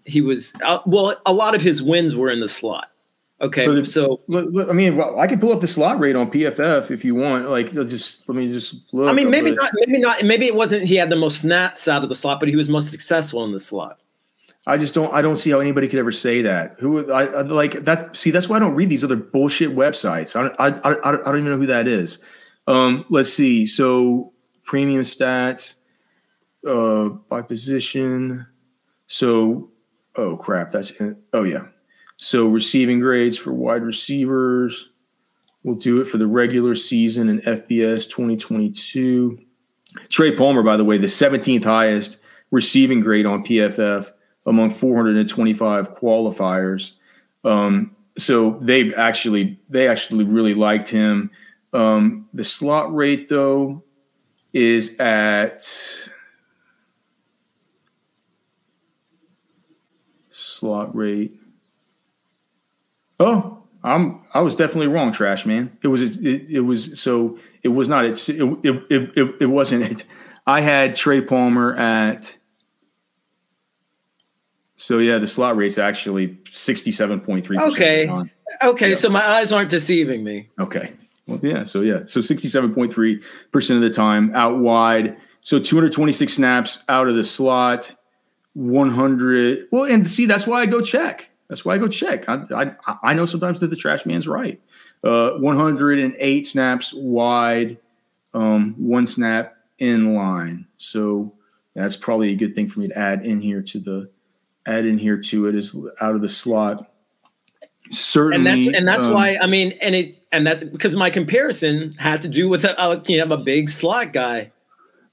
he 0.05 0.20
was, 0.20 0.52
uh, 0.62 0.81
well, 0.87 1.16
a 1.24 1.33
lot 1.33 1.55
of 1.55 1.62
his 1.62 1.83
wins 1.83 2.14
were 2.16 2.31
in 2.31 2.40
the 2.40 2.48
slot. 2.48 2.90
Okay, 3.38 3.66
the, 3.66 3.85
so 3.85 4.18
I 4.31 4.72
mean, 4.72 4.96
well, 4.96 5.20
I 5.20 5.27
can 5.27 5.38
pull 5.38 5.53
up 5.53 5.61
the 5.61 5.68
slot 5.68 6.01
rate 6.01 6.16
on 6.16 6.31
PFF 6.31 6.90
if 6.90 7.05
you 7.05 7.14
want. 7.14 7.51
Like, 7.51 7.70
just 7.70 8.27
let 8.27 8.35
me 8.35 8.51
just 8.51 8.92
look. 8.94 9.11
I 9.11 9.12
mean, 9.12 9.29
maybe 9.29 9.51
not, 9.51 9.70
maybe 9.75 9.99
not, 9.99 10.22
maybe 10.22 10.46
it 10.46 10.55
wasn't. 10.55 10.85
He 10.85 10.96
had 10.96 11.11
the 11.11 11.16
most 11.16 11.42
snaps 11.42 11.87
out 11.87 12.03
of 12.03 12.09
the 12.09 12.14
slot, 12.14 12.40
but 12.40 12.49
he 12.49 12.57
was 12.57 12.70
most 12.70 12.90
successful 12.90 13.44
in 13.44 13.53
the 13.53 13.59
slot. 13.59 13.99
I 14.66 14.79
just 14.79 14.94
don't. 14.94 15.12
I 15.12 15.20
don't 15.20 15.37
see 15.37 15.51
how 15.51 15.61
anybody 15.61 15.87
could 15.87 15.99
ever 15.99 16.12
say 16.12 16.40
that. 16.42 16.77
Who 16.81 17.12
I, 17.12 17.27
I 17.27 17.42
like 17.42 17.85
that? 17.85 18.16
See, 18.16 18.31
that's 18.31 18.49
why 18.49 18.57
I 18.57 18.59
don't 18.59 18.75
read 18.75 18.88
these 18.88 19.05
other 19.05 19.16
bullshit 19.16 19.77
websites. 19.77 20.35
I 20.35 20.46
I, 20.59 20.70
I, 20.70 21.11
I 21.11 21.12
don't 21.12 21.40
even 21.40 21.51
know 21.51 21.59
who 21.59 21.66
that 21.66 21.87
is. 21.87 22.18
Um, 22.66 23.05
let's 23.11 23.33
see. 23.33 23.66
So 23.66 24.33
premium 24.64 25.03
stats 25.03 25.75
uh, 26.66 27.11
by 27.29 27.42
position. 27.42 28.46
So 29.09 29.70
oh 30.16 30.38
crap, 30.38 30.70
that's 30.70 30.92
oh 31.35 31.44
yeah. 31.44 31.66
So 32.16 32.46
receiving 32.46 33.00
grades 33.00 33.37
for 33.37 33.52
wide 33.52 33.83
receivers. 33.83 34.90
We'll 35.62 35.74
do 35.74 36.00
it 36.00 36.07
for 36.07 36.18
the 36.18 36.26
regular 36.26 36.74
season 36.74 37.29
in 37.29 37.40
FBS 37.40 38.09
2022. 38.09 39.38
Trey 40.09 40.35
Palmer, 40.37 40.62
by 40.62 40.76
the 40.76 40.85
way, 40.85 40.98
the 40.98 41.07
17th 41.07 41.64
highest 41.64 42.18
receiving 42.50 43.00
grade 43.00 43.26
on 43.26 43.44
PFF 43.44 44.11
among 44.46 44.70
425 44.70 45.96
qualifiers. 45.96 46.94
Um, 47.44 47.94
so 48.16 48.59
they 48.62 48.94
actually 48.94 49.61
they 49.68 49.88
actually 49.88 50.24
really 50.24 50.55
liked 50.55 50.88
him. 50.88 51.31
Um, 51.72 52.29
the 52.33 52.44
slot 52.44 52.94
rate 52.94 53.29
though 53.29 53.83
is 54.52 54.96
at 54.98 55.62
slot 60.31 60.94
rate 60.94 61.38
Oh, 63.18 63.62
I'm 63.83 64.20
I 64.35 64.40
was 64.40 64.55
definitely 64.55 64.88
wrong, 64.88 65.12
trash 65.12 65.46
man. 65.46 65.76
It 65.83 65.88
was 65.88 66.02
it, 66.02 66.50
it 66.50 66.61
was 66.61 67.00
so 67.00 67.38
it 67.62 67.68
was 67.68 67.88
not 67.88 68.05
it 68.05 68.29
it, 68.29 68.42
it 68.64 69.12
it 69.16 69.35
it 69.40 69.46
wasn't 69.46 69.85
it. 69.85 70.05
I 70.46 70.61
had 70.61 70.96
Trey 70.96 71.20
Palmer 71.20 71.76
at 71.76 72.37
so 74.76 74.98
yeah, 74.98 75.18
the 75.18 75.26
slot 75.26 75.57
rate's 75.57 75.79
actually 75.79 76.38
sixty-seven 76.50 77.20
point 77.20 77.44
three. 77.44 77.59
Okay, 77.59 78.09
okay, 78.62 78.90
yeah. 78.90 78.94
so 78.94 79.09
my 79.09 79.26
eyes 79.26 79.52
aren't 79.52 79.70
deceiving 79.70 80.22
me. 80.22 80.48
Okay, 80.61 80.92
well, 81.26 81.40
yeah, 81.42 81.64
so 81.64 81.81
yeah, 81.81 82.02
so 82.05 82.20
sixty-seven 82.20 82.74
point 82.74 82.92
three 82.92 83.22
percent 83.52 83.79
of 83.79 83.83
the 83.83 83.90
time 83.90 84.35
out 84.35 84.59
wide. 84.59 85.16
So 85.40 85.59
two 85.59 85.76
hundred 85.76 85.92
twenty-six 85.92 86.35
snaps 86.35 86.85
out 86.88 87.09
of 87.09 87.14
the 87.14 87.24
slot, 87.24 87.96
one 88.52 88.90
hundred. 88.90 89.66
Well, 89.72 89.85
and 89.90 90.09
see, 90.09 90.26
that's 90.26 90.46
why 90.46 90.61
I 90.61 90.66
go 90.66 90.83
check. 90.83 91.31
That's 91.48 91.64
why 91.64 91.74
I 91.74 91.78
go 91.78 91.88
check. 91.88 92.28
I, 92.28 92.44
I, 92.87 92.96
I 93.02 93.14
know 93.14 93.26
sometimes 93.26 93.61
that 93.61 93.68
the 93.68 93.76
trash 93.76 94.04
man's 94.04 94.26
right. 94.26 94.61
Uh, 95.04 95.32
108 95.32 96.46
snaps 96.46 96.92
wide, 96.92 97.78
um, 98.35 98.74
one 98.78 99.06
snap 99.06 99.56
in 99.78 100.14
line. 100.14 100.66
So 100.76 101.32
that's 101.74 101.96
probably 101.96 102.32
a 102.32 102.35
good 102.35 102.54
thing 102.54 102.68
for 102.68 102.80
me 102.80 102.88
to 102.88 102.98
add 102.98 103.24
in 103.24 103.40
here 103.40 103.62
to 103.62 103.78
the 103.78 104.11
add 104.66 104.85
in 104.85 104.98
here 104.98 105.16
to 105.16 105.46
it 105.46 105.54
is 105.54 105.76
out 106.00 106.14
of 106.14 106.22
the 106.22 106.28
slot. 106.28 106.90
Certainly, 107.90 108.37
and 108.37 108.46
that's 108.46 108.76
and 108.78 108.88
that's 108.88 109.06
um, 109.06 109.14
why 109.14 109.38
I 109.40 109.46
mean, 109.46 109.72
and 109.80 109.94
it 109.94 110.20
and 110.32 110.44
that's 110.44 110.64
because 110.64 110.96
my 110.96 111.09
comparison 111.11 111.92
had 111.92 112.20
to 112.22 112.28
do 112.28 112.48
with 112.48 112.64
a, 112.64 112.80
a 112.82 113.01
you 113.07 113.24
know 113.24 113.32
a 113.32 113.38
big 113.38 113.70
slot 113.70 114.12
guy. 114.12 114.51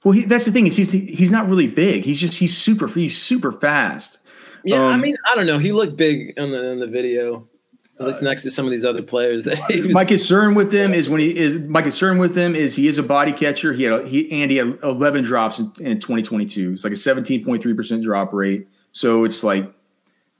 Well, 0.02 0.12
he, 0.12 0.24
that's 0.24 0.44
the 0.44 0.50
thing 0.50 0.66
is 0.66 0.76
he's 0.76 0.90
he's 0.90 1.30
not 1.30 1.48
really 1.48 1.68
big. 1.68 2.04
He's 2.04 2.20
just 2.20 2.38
he's 2.38 2.56
super 2.56 2.88
he's 2.88 3.16
super 3.16 3.52
fast. 3.52 4.18
Yeah, 4.64 4.86
um, 4.86 4.92
I 4.92 4.96
mean, 4.96 5.14
I 5.30 5.34
don't 5.34 5.46
know. 5.46 5.58
He 5.58 5.72
looked 5.72 5.96
big 5.96 6.32
in 6.36 6.50
the 6.50 6.70
in 6.70 6.80
the 6.80 6.86
video. 6.86 7.48
At 8.00 8.06
least 8.06 8.22
uh, 8.22 8.24
next 8.24 8.42
to 8.42 8.50
some 8.50 8.64
of 8.64 8.72
these 8.72 8.84
other 8.84 9.02
players 9.02 9.44
that 9.44 9.60
was, 9.68 9.94
my 9.94 10.04
concern 10.04 10.54
with 10.56 10.72
him 10.72 10.92
is 10.92 11.08
when 11.08 11.20
he 11.20 11.36
is 11.36 11.60
my 11.60 11.80
concern 11.80 12.18
with 12.18 12.36
him 12.36 12.56
is 12.56 12.74
he 12.74 12.88
is 12.88 12.98
a 12.98 13.04
body 13.04 13.32
catcher. 13.32 13.72
He 13.72 13.84
had 13.84 13.92
a, 13.92 14.06
he 14.06 14.30
and 14.32 14.50
he 14.50 14.56
had 14.56 14.78
11 14.82 15.22
drops 15.22 15.60
in, 15.60 15.72
in 15.78 16.00
2022. 16.00 16.72
It's 16.72 16.82
like 16.82 16.92
a 16.92 16.96
17.3 16.96 17.76
percent 17.76 18.02
drop 18.02 18.32
rate. 18.32 18.66
So 18.90 19.24
it's 19.24 19.44
like 19.44 19.72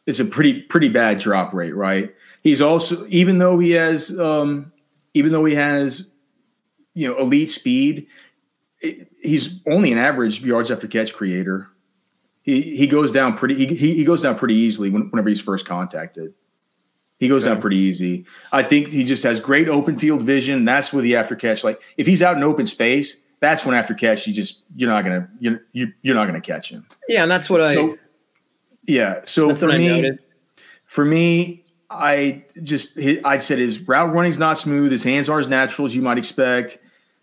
it's 0.06 0.18
a 0.18 0.24
pretty 0.24 0.62
pretty 0.62 0.88
bad 0.88 1.18
drop 1.20 1.54
rate, 1.54 1.76
right? 1.76 2.12
He's 2.42 2.60
also 2.60 3.06
even 3.08 3.38
though 3.38 3.58
he 3.60 3.70
has 3.72 4.18
um, 4.18 4.72
even 5.12 5.30
though 5.30 5.44
he 5.44 5.54
has 5.54 6.10
you 6.94 7.06
know 7.06 7.16
elite 7.18 7.52
speed, 7.52 8.08
he's 8.80 9.60
only 9.66 9.92
an 9.92 9.98
average 9.98 10.42
yards 10.42 10.72
after 10.72 10.88
catch 10.88 11.14
creator 11.14 11.70
he 12.44 12.62
he 12.76 12.86
goes 12.86 13.10
down 13.10 13.36
pretty 13.36 13.66
he, 13.66 13.94
he 13.94 14.04
goes 14.04 14.22
down 14.22 14.36
pretty 14.36 14.54
easily 14.54 14.88
whenever 14.90 15.28
he's 15.28 15.40
first 15.40 15.66
contacted. 15.66 16.32
He 17.18 17.26
goes 17.28 17.44
down 17.44 17.60
pretty 17.60 17.76
easy. 17.78 18.26
I 18.52 18.62
think 18.62 18.88
he 18.88 19.02
just 19.02 19.22
has 19.24 19.40
great 19.40 19.68
open 19.68 19.96
field 19.98 20.22
vision. 20.22 20.64
That's 20.64 20.92
where 20.92 21.02
the 21.02 21.16
after 21.16 21.34
catch, 21.34 21.64
like 21.64 21.80
if 21.96 22.06
he's 22.06 22.22
out 22.22 22.36
in 22.36 22.42
open 22.42 22.66
space, 22.66 23.16
that's 23.40 23.64
when 23.64 23.74
after 23.74 23.94
catch 23.94 24.26
you 24.26 24.32
just 24.34 24.62
you're 24.76 24.90
not 24.90 25.02
gonna 25.02 25.28
you're 25.40 25.60
you're 25.72 26.14
not 26.14 26.26
gonna 26.26 26.40
catch 26.40 26.70
him. 26.70 26.86
Yeah, 27.08 27.22
and 27.22 27.30
that's 27.30 27.48
what 27.50 27.62
So- 27.62 27.92
I. 27.92 27.96
Yeah. 28.86 29.22
So 29.24 29.54
for 29.54 29.68
me, 29.68 30.12
for 30.84 31.04
me, 31.04 31.64
I 31.88 32.44
just 32.62 32.98
I'd 32.98 33.42
said 33.42 33.58
his 33.58 33.80
route 33.80 34.12
running's 34.12 34.38
not 34.38 34.58
smooth. 34.58 34.92
His 34.92 35.04
hands 35.04 35.28
aren't 35.30 35.46
as 35.46 35.48
natural 35.50 35.86
as 35.86 35.94
you 35.94 36.02
might 36.02 36.18
expect 36.18 36.78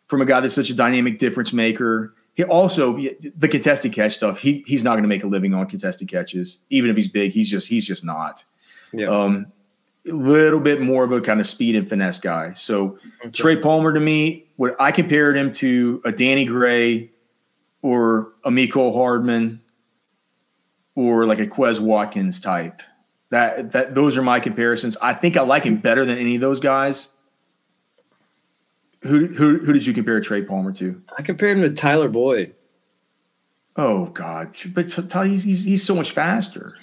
from 0.08 0.22
a 0.22 0.26
guy 0.26 0.40
that's 0.40 0.56
such 0.56 0.70
a 0.72 0.74
dynamic 0.74 1.20
difference 1.20 1.54
maker. 1.54 2.16
He 2.34 2.44
also 2.44 2.98
the 2.98 3.48
contested 3.48 3.94
catch 3.94 4.14
stuff. 4.14 4.40
He 4.40 4.64
he's 4.66 4.84
not 4.84 4.92
going 4.92 5.04
to 5.04 5.10
make 5.10 5.24
a 5.24 5.28
living 5.28 5.54
on 5.54 5.68
contested 5.68 6.08
catches, 6.08 6.60
even 6.70 6.90
if 6.90 6.96
he's 6.96 7.10
big. 7.10 7.32
He's 7.32 7.50
just 7.50 7.68
he's 7.68 7.86
just 7.86 8.06
not. 8.06 8.44
Yeah. 8.94 9.08
Um, 9.08 9.48
a 10.08 10.14
little 10.14 10.60
bit 10.60 10.82
more 10.82 11.04
of 11.04 11.12
a 11.12 11.22
kind 11.22 11.40
of 11.40 11.48
speed 11.48 11.76
and 11.76 11.88
finesse 11.88 12.20
guy. 12.20 12.54
So 12.54 12.98
Trey 13.34 13.58
Palmer 13.58 13.94
to 13.94 14.00
me, 14.00 14.48
what 14.56 14.76
I 14.80 14.92
compared 14.92 15.38
him 15.38 15.52
to 15.54 16.02
a 16.06 16.12
Danny 16.12 16.46
Gray 16.46 17.12
or 17.82 18.34
a 18.44 18.50
Mecole 18.50 18.94
Hardman 18.94 19.62
or 20.96 21.26
like 21.26 21.40
a 21.40 21.48
Quez 21.48 21.80
Watkins 21.80 22.40
type. 22.40 22.82
That 23.30 23.72
that 23.72 23.96
those 23.96 24.18
are 24.18 24.22
my 24.22 24.40
comparisons. 24.40 24.98
I 25.02 25.14
think 25.14 25.38
I 25.38 25.42
like 25.42 25.64
him 25.64 25.78
better 25.78 26.06
than 26.06 26.18
any 26.18 26.36
of 26.36 26.42
those 26.42 26.60
guys. 26.60 27.10
Who 29.02 29.28
who 29.28 29.58
who 29.58 29.74
did 29.74 29.86
you 29.86 29.94
compare 29.94 30.20
Trey 30.22 30.44
Palmer 30.44 30.72
to? 30.74 31.02
I 31.18 31.22
compared 31.24 31.58
him 31.58 31.64
to 31.64 31.72
Tyler 31.72 32.08
Boyd. 32.08 32.54
Oh 33.76 34.06
God! 34.08 34.56
But 34.74 35.10
Tyler, 35.10 35.28
he's 35.28 35.44
he's, 35.44 35.64
he's 35.64 35.84
so 35.84 35.96
much 35.96 36.12
faster. 36.12 36.76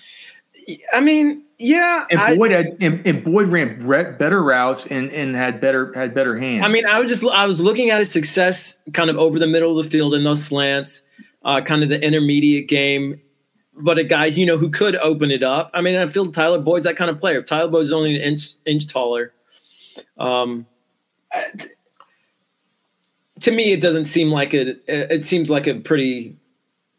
I 0.93 1.01
mean, 1.01 1.45
yeah. 1.59 2.07
And 2.11 2.21
I, 2.21 2.37
Boyd 2.37 2.51
had 2.51 2.77
and, 2.81 3.07
and 3.07 3.25
Boyd 3.25 3.49
ran 3.49 3.87
better 4.19 4.43
routes 4.43 4.87
and 4.87 5.11
and 5.13 5.35
had 5.37 5.61
better 5.61 5.93
had 5.95 6.15
better 6.15 6.37
hands. 6.37 6.65
I 6.65 6.69
mean, 6.69 6.87
I 6.87 7.01
was 7.01 7.09
just 7.11 7.25
I 7.25 7.47
was 7.47 7.61
looking 7.61 7.91
at 7.91 7.99
his 7.99 8.11
success 8.11 8.79
kind 8.95 9.11
of 9.11 9.17
over 9.17 9.39
the 9.39 9.47
middle 9.47 9.79
of 9.79 9.85
the 9.85 9.91
field 9.91 10.15
in 10.15 10.25
those 10.25 10.43
slants, 10.45 11.03
uh, 11.45 11.61
kind 11.61 11.83
of 11.83 11.89
the 11.89 12.03
intermediate 12.05 12.69
game. 12.69 13.21
But 13.81 13.99
a 13.99 14.05
guy, 14.05 14.27
you 14.27 14.45
know, 14.45 14.59
who 14.59 14.71
could 14.71 14.97
open 14.97 15.31
it 15.31 15.45
up. 15.45 15.71
I 15.73 15.83
mean, 15.83 15.95
I 15.95 16.07
feel 16.09 16.31
Tyler 16.33 16.59
Boyd's 16.59 16.85
that 16.85 16.97
kind 16.97 17.11
of 17.11 17.21
player. 17.21 17.41
Tyler 17.41 17.71
Boyd's 17.71 17.93
only 17.93 18.17
an 18.17 18.23
inch 18.23 18.55
inch 18.67 18.89
taller, 18.89 19.33
um, 20.19 20.67
t- 21.59 21.69
to 23.41 23.51
me, 23.51 23.73
it 23.73 23.81
doesn't 23.81 24.07
seem 24.07 24.31
like 24.31 24.55
a. 24.55 24.77
It 24.87 25.25
seems 25.25 25.51
like 25.51 25.67
a 25.67 25.75
pretty 25.75 26.37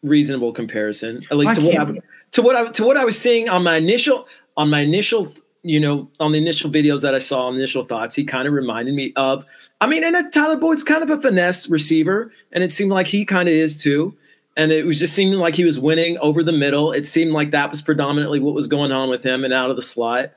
reasonable 0.03 0.53
comparison, 0.53 1.23
at 1.29 1.37
least 1.37 1.55
to 1.55 1.61
what 1.61 1.79
I, 1.79 1.93
to 2.31 2.41
what 2.41 2.55
I 2.55 2.71
to 2.71 2.83
what 2.83 2.97
I 2.97 3.05
was 3.05 3.19
seeing 3.19 3.49
on 3.49 3.63
my 3.63 3.75
initial 3.75 4.27
on 4.57 4.69
my 4.69 4.81
initial 4.81 5.33
you 5.63 5.79
know 5.79 6.09
on 6.19 6.31
the 6.31 6.37
initial 6.37 6.69
videos 6.69 7.01
that 7.01 7.15
I 7.15 7.19
saw, 7.19 7.47
on 7.47 7.55
initial 7.55 7.83
thoughts. 7.83 8.15
He 8.15 8.23
kind 8.23 8.47
of 8.47 8.53
reminded 8.53 8.93
me 8.95 9.13
of. 9.15 9.45
I 9.81 9.87
mean, 9.87 10.03
and 10.03 10.33
Tyler 10.33 10.57
Boyd's 10.57 10.83
kind 10.83 11.03
of 11.03 11.09
a 11.09 11.19
finesse 11.19 11.69
receiver, 11.69 12.31
and 12.51 12.63
it 12.63 12.71
seemed 12.71 12.91
like 12.91 13.07
he 13.07 13.25
kind 13.25 13.49
of 13.49 13.53
is 13.53 13.81
too. 13.81 14.15
And 14.57 14.73
it 14.73 14.85
was 14.85 14.99
just 14.99 15.13
seeming 15.13 15.39
like 15.39 15.55
he 15.55 15.63
was 15.63 15.79
winning 15.79 16.17
over 16.17 16.43
the 16.43 16.51
middle. 16.51 16.91
It 16.91 17.07
seemed 17.07 17.31
like 17.31 17.51
that 17.51 17.71
was 17.71 17.81
predominantly 17.81 18.41
what 18.41 18.53
was 18.53 18.67
going 18.67 18.91
on 18.91 19.09
with 19.09 19.23
him 19.23 19.45
and 19.45 19.53
out 19.53 19.69
of 19.69 19.77
the 19.77 19.81
slot. 19.81 20.33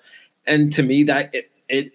And 0.46 0.72
to 0.74 0.84
me, 0.84 1.02
that 1.04 1.34
it, 1.34 1.50
it 1.68 1.92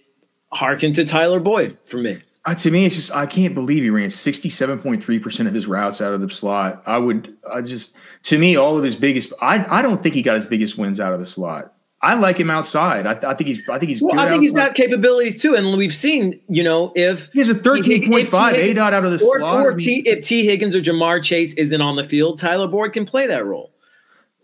harkened 0.52 0.96
to 0.96 1.06
Tyler 1.06 1.40
Boyd 1.40 1.78
for 1.86 1.98
me. 1.98 2.20
Uh, 2.48 2.56
to 2.56 2.72
me, 2.72 2.86
it's 2.86 2.96
just 2.96 3.14
I 3.14 3.26
can't 3.26 3.54
believe 3.54 3.84
he 3.84 3.90
ran 3.90 4.10
sixty 4.10 4.48
seven 4.48 4.80
point 4.80 5.04
three 5.04 5.20
percent 5.20 5.50
of 5.50 5.54
his 5.54 5.68
routes 5.68 6.00
out 6.00 6.14
of 6.14 6.22
the 6.22 6.30
slot. 6.30 6.82
I 6.86 6.98
would, 6.98 7.36
I 7.52 7.62
just 7.62 7.94
to 8.24 8.40
me, 8.40 8.56
all 8.56 8.78
of 8.78 8.86
his 8.86 8.96
biggest. 8.96 9.34
I 9.42 9.66
I 9.80 9.82
don't 9.82 10.02
think 10.02 10.16
he 10.16 10.22
got 10.22 10.36
his 10.36 10.46
biggest 10.46 10.78
wins 10.78 11.02
out 11.02 11.12
of 11.12 11.20
the 11.20 11.26
slot. 11.26 11.74
I 12.02 12.14
like 12.14 12.38
him 12.40 12.50
outside. 12.50 13.06
I, 13.06 13.16
th- 13.16 13.26
I 13.26 13.34
think 13.34 13.50
he's. 13.50 13.68
I 13.68 13.80
think 13.80 13.90
he's. 13.90 14.02
Well, 14.02 14.12
good 14.12 14.20
I 14.22 14.30
think 14.30 14.44
he's 14.44 14.54
outside. 14.54 14.68
got 14.68 14.76
capabilities 14.76 15.42
too, 15.42 15.56
and 15.56 15.76
we've 15.78 15.94
seen, 15.94 16.40
you 16.48 16.64
know, 16.64 16.94
if 16.96 17.30
He 17.34 17.40
has 17.40 17.50
a 17.50 17.56
thirteen 17.56 18.10
point 18.10 18.30
five. 18.30 18.56
A 18.56 18.74
dot 18.74 18.94
out 18.94 19.04
of 19.04 19.12
the 19.12 19.26
or, 19.26 19.40
slot. 19.40 19.66
or 19.66 19.72
if 19.72 19.80
T, 19.80 20.08
if 20.08 20.24
Tee 20.24 20.46
Higgins 20.46 20.74
or 20.74 20.80
Ja'Marr 20.80 21.22
Chase 21.22 21.54
isn't 21.56 21.82
on 21.82 21.98
the 21.98 22.04
field, 22.06 22.40
Tyler 22.40 22.68
Boyd 22.68 22.94
can 22.94 23.06
play 23.06 23.28
that 23.28 23.46
role. 23.46 23.74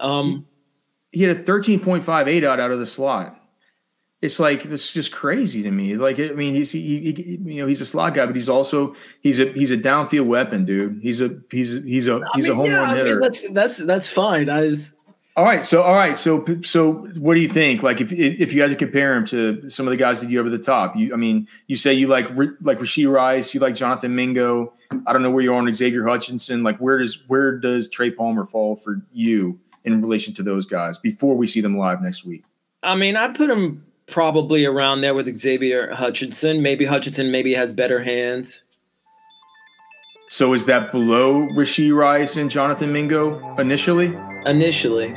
Um, 0.01 0.45
he 1.11 1.23
had 1.23 1.37
a 1.37 1.43
thirteen 1.43 1.79
point 1.79 2.03
five 2.03 2.27
A 2.27 2.39
dot 2.41 2.59
out 2.59 2.71
of 2.71 2.79
the 2.79 2.87
slot. 2.87 3.39
It's 4.23 4.39
like 4.39 4.63
it's 4.63 4.89
just 4.89 5.11
crazy 5.11 5.61
to 5.63 5.69
me. 5.71 5.97
Like 5.97 6.17
I 6.17 6.29
mean, 6.29 6.53
he's 6.53 6.71
he, 6.71 7.11
he 7.11 7.39
you 7.43 7.61
know 7.61 7.67
he's 7.67 7.81
a 7.81 7.85
slot 7.85 8.13
guy, 8.13 8.25
but 8.25 8.35
he's 8.35 8.47
also 8.47 8.95
he's 9.21 9.37
a 9.41 9.51
he's 9.51 9.69
a 9.69 9.77
downfield 9.77 10.27
weapon, 10.27 10.63
dude. 10.63 11.01
He's 11.03 11.19
a 11.19 11.37
he's 11.51 11.83
he's 11.83 12.07
a 12.07 12.21
he's 12.33 12.47
I 12.47 12.51
a 12.51 12.51
mean, 12.51 12.55
home 12.55 12.65
yeah, 12.67 12.77
run 12.77 12.89
I 12.89 12.93
mean, 12.93 13.05
hitter. 13.05 13.19
that's 13.21 13.49
that's 13.51 13.77
that's 13.79 14.09
fine. 14.09 14.49
I 14.49 14.61
was, 14.61 14.95
All 15.35 15.43
right, 15.43 15.65
so 15.65 15.81
all 15.81 15.95
right, 15.95 16.17
so 16.17 16.45
so 16.61 16.93
what 17.17 17.33
do 17.33 17.41
you 17.41 17.49
think? 17.49 17.83
Like, 17.83 17.99
if 17.99 18.13
if 18.13 18.53
you 18.53 18.61
had 18.61 18.69
to 18.69 18.77
compare 18.77 19.15
him 19.15 19.25
to 19.25 19.69
some 19.69 19.87
of 19.87 19.91
the 19.91 19.97
guys 19.97 20.21
that 20.21 20.29
you 20.29 20.37
have 20.37 20.45
at 20.45 20.51
the 20.51 20.57
top, 20.57 20.95
you 20.95 21.11
I 21.13 21.17
mean, 21.17 21.47
you 21.67 21.75
say 21.75 21.93
you 21.93 22.07
like 22.07 22.29
like 22.61 22.79
Rashee 22.79 23.11
Rice, 23.11 23.53
you 23.53 23.59
like 23.59 23.75
Jonathan 23.75 24.15
Mingo. 24.15 24.73
I 25.05 25.11
don't 25.11 25.23
know 25.23 25.31
where 25.31 25.43
you 25.43 25.51
are 25.51 25.57
on 25.57 25.73
Xavier 25.73 26.07
Hutchinson. 26.07 26.63
Like, 26.63 26.77
where 26.77 26.99
does 26.99 27.23
where 27.27 27.57
does 27.57 27.89
Trey 27.89 28.11
Palmer 28.11 28.45
fall 28.45 28.75
for 28.75 29.01
you 29.11 29.59
in 29.83 30.01
relation 30.01 30.33
to 30.35 30.43
those 30.43 30.65
guys 30.65 30.97
before 30.97 31.35
we 31.35 31.45
see 31.47 31.61
them 31.61 31.77
live 31.77 32.01
next 32.01 32.23
week? 32.23 32.45
I 32.83 32.95
mean, 32.95 33.15
I 33.15 33.29
put 33.29 33.49
him 33.49 33.83
probably 34.07 34.65
around 34.65 35.01
there 35.01 35.13
with 35.13 35.33
Xavier 35.35 35.93
Hutchinson. 35.93 36.61
Maybe 36.61 36.85
Hutchinson 36.85 37.31
maybe 37.31 37.53
has 37.53 37.73
better 37.73 38.03
hands. 38.03 38.63
So 40.29 40.53
is 40.53 40.65
that 40.65 40.91
below 40.91 41.47
Rashee 41.49 41.95
Rice 41.95 42.37
and 42.37 42.49
Jonathan 42.49 42.91
Mingo 42.91 43.55
initially? 43.57 44.17
Initially, 44.45 45.13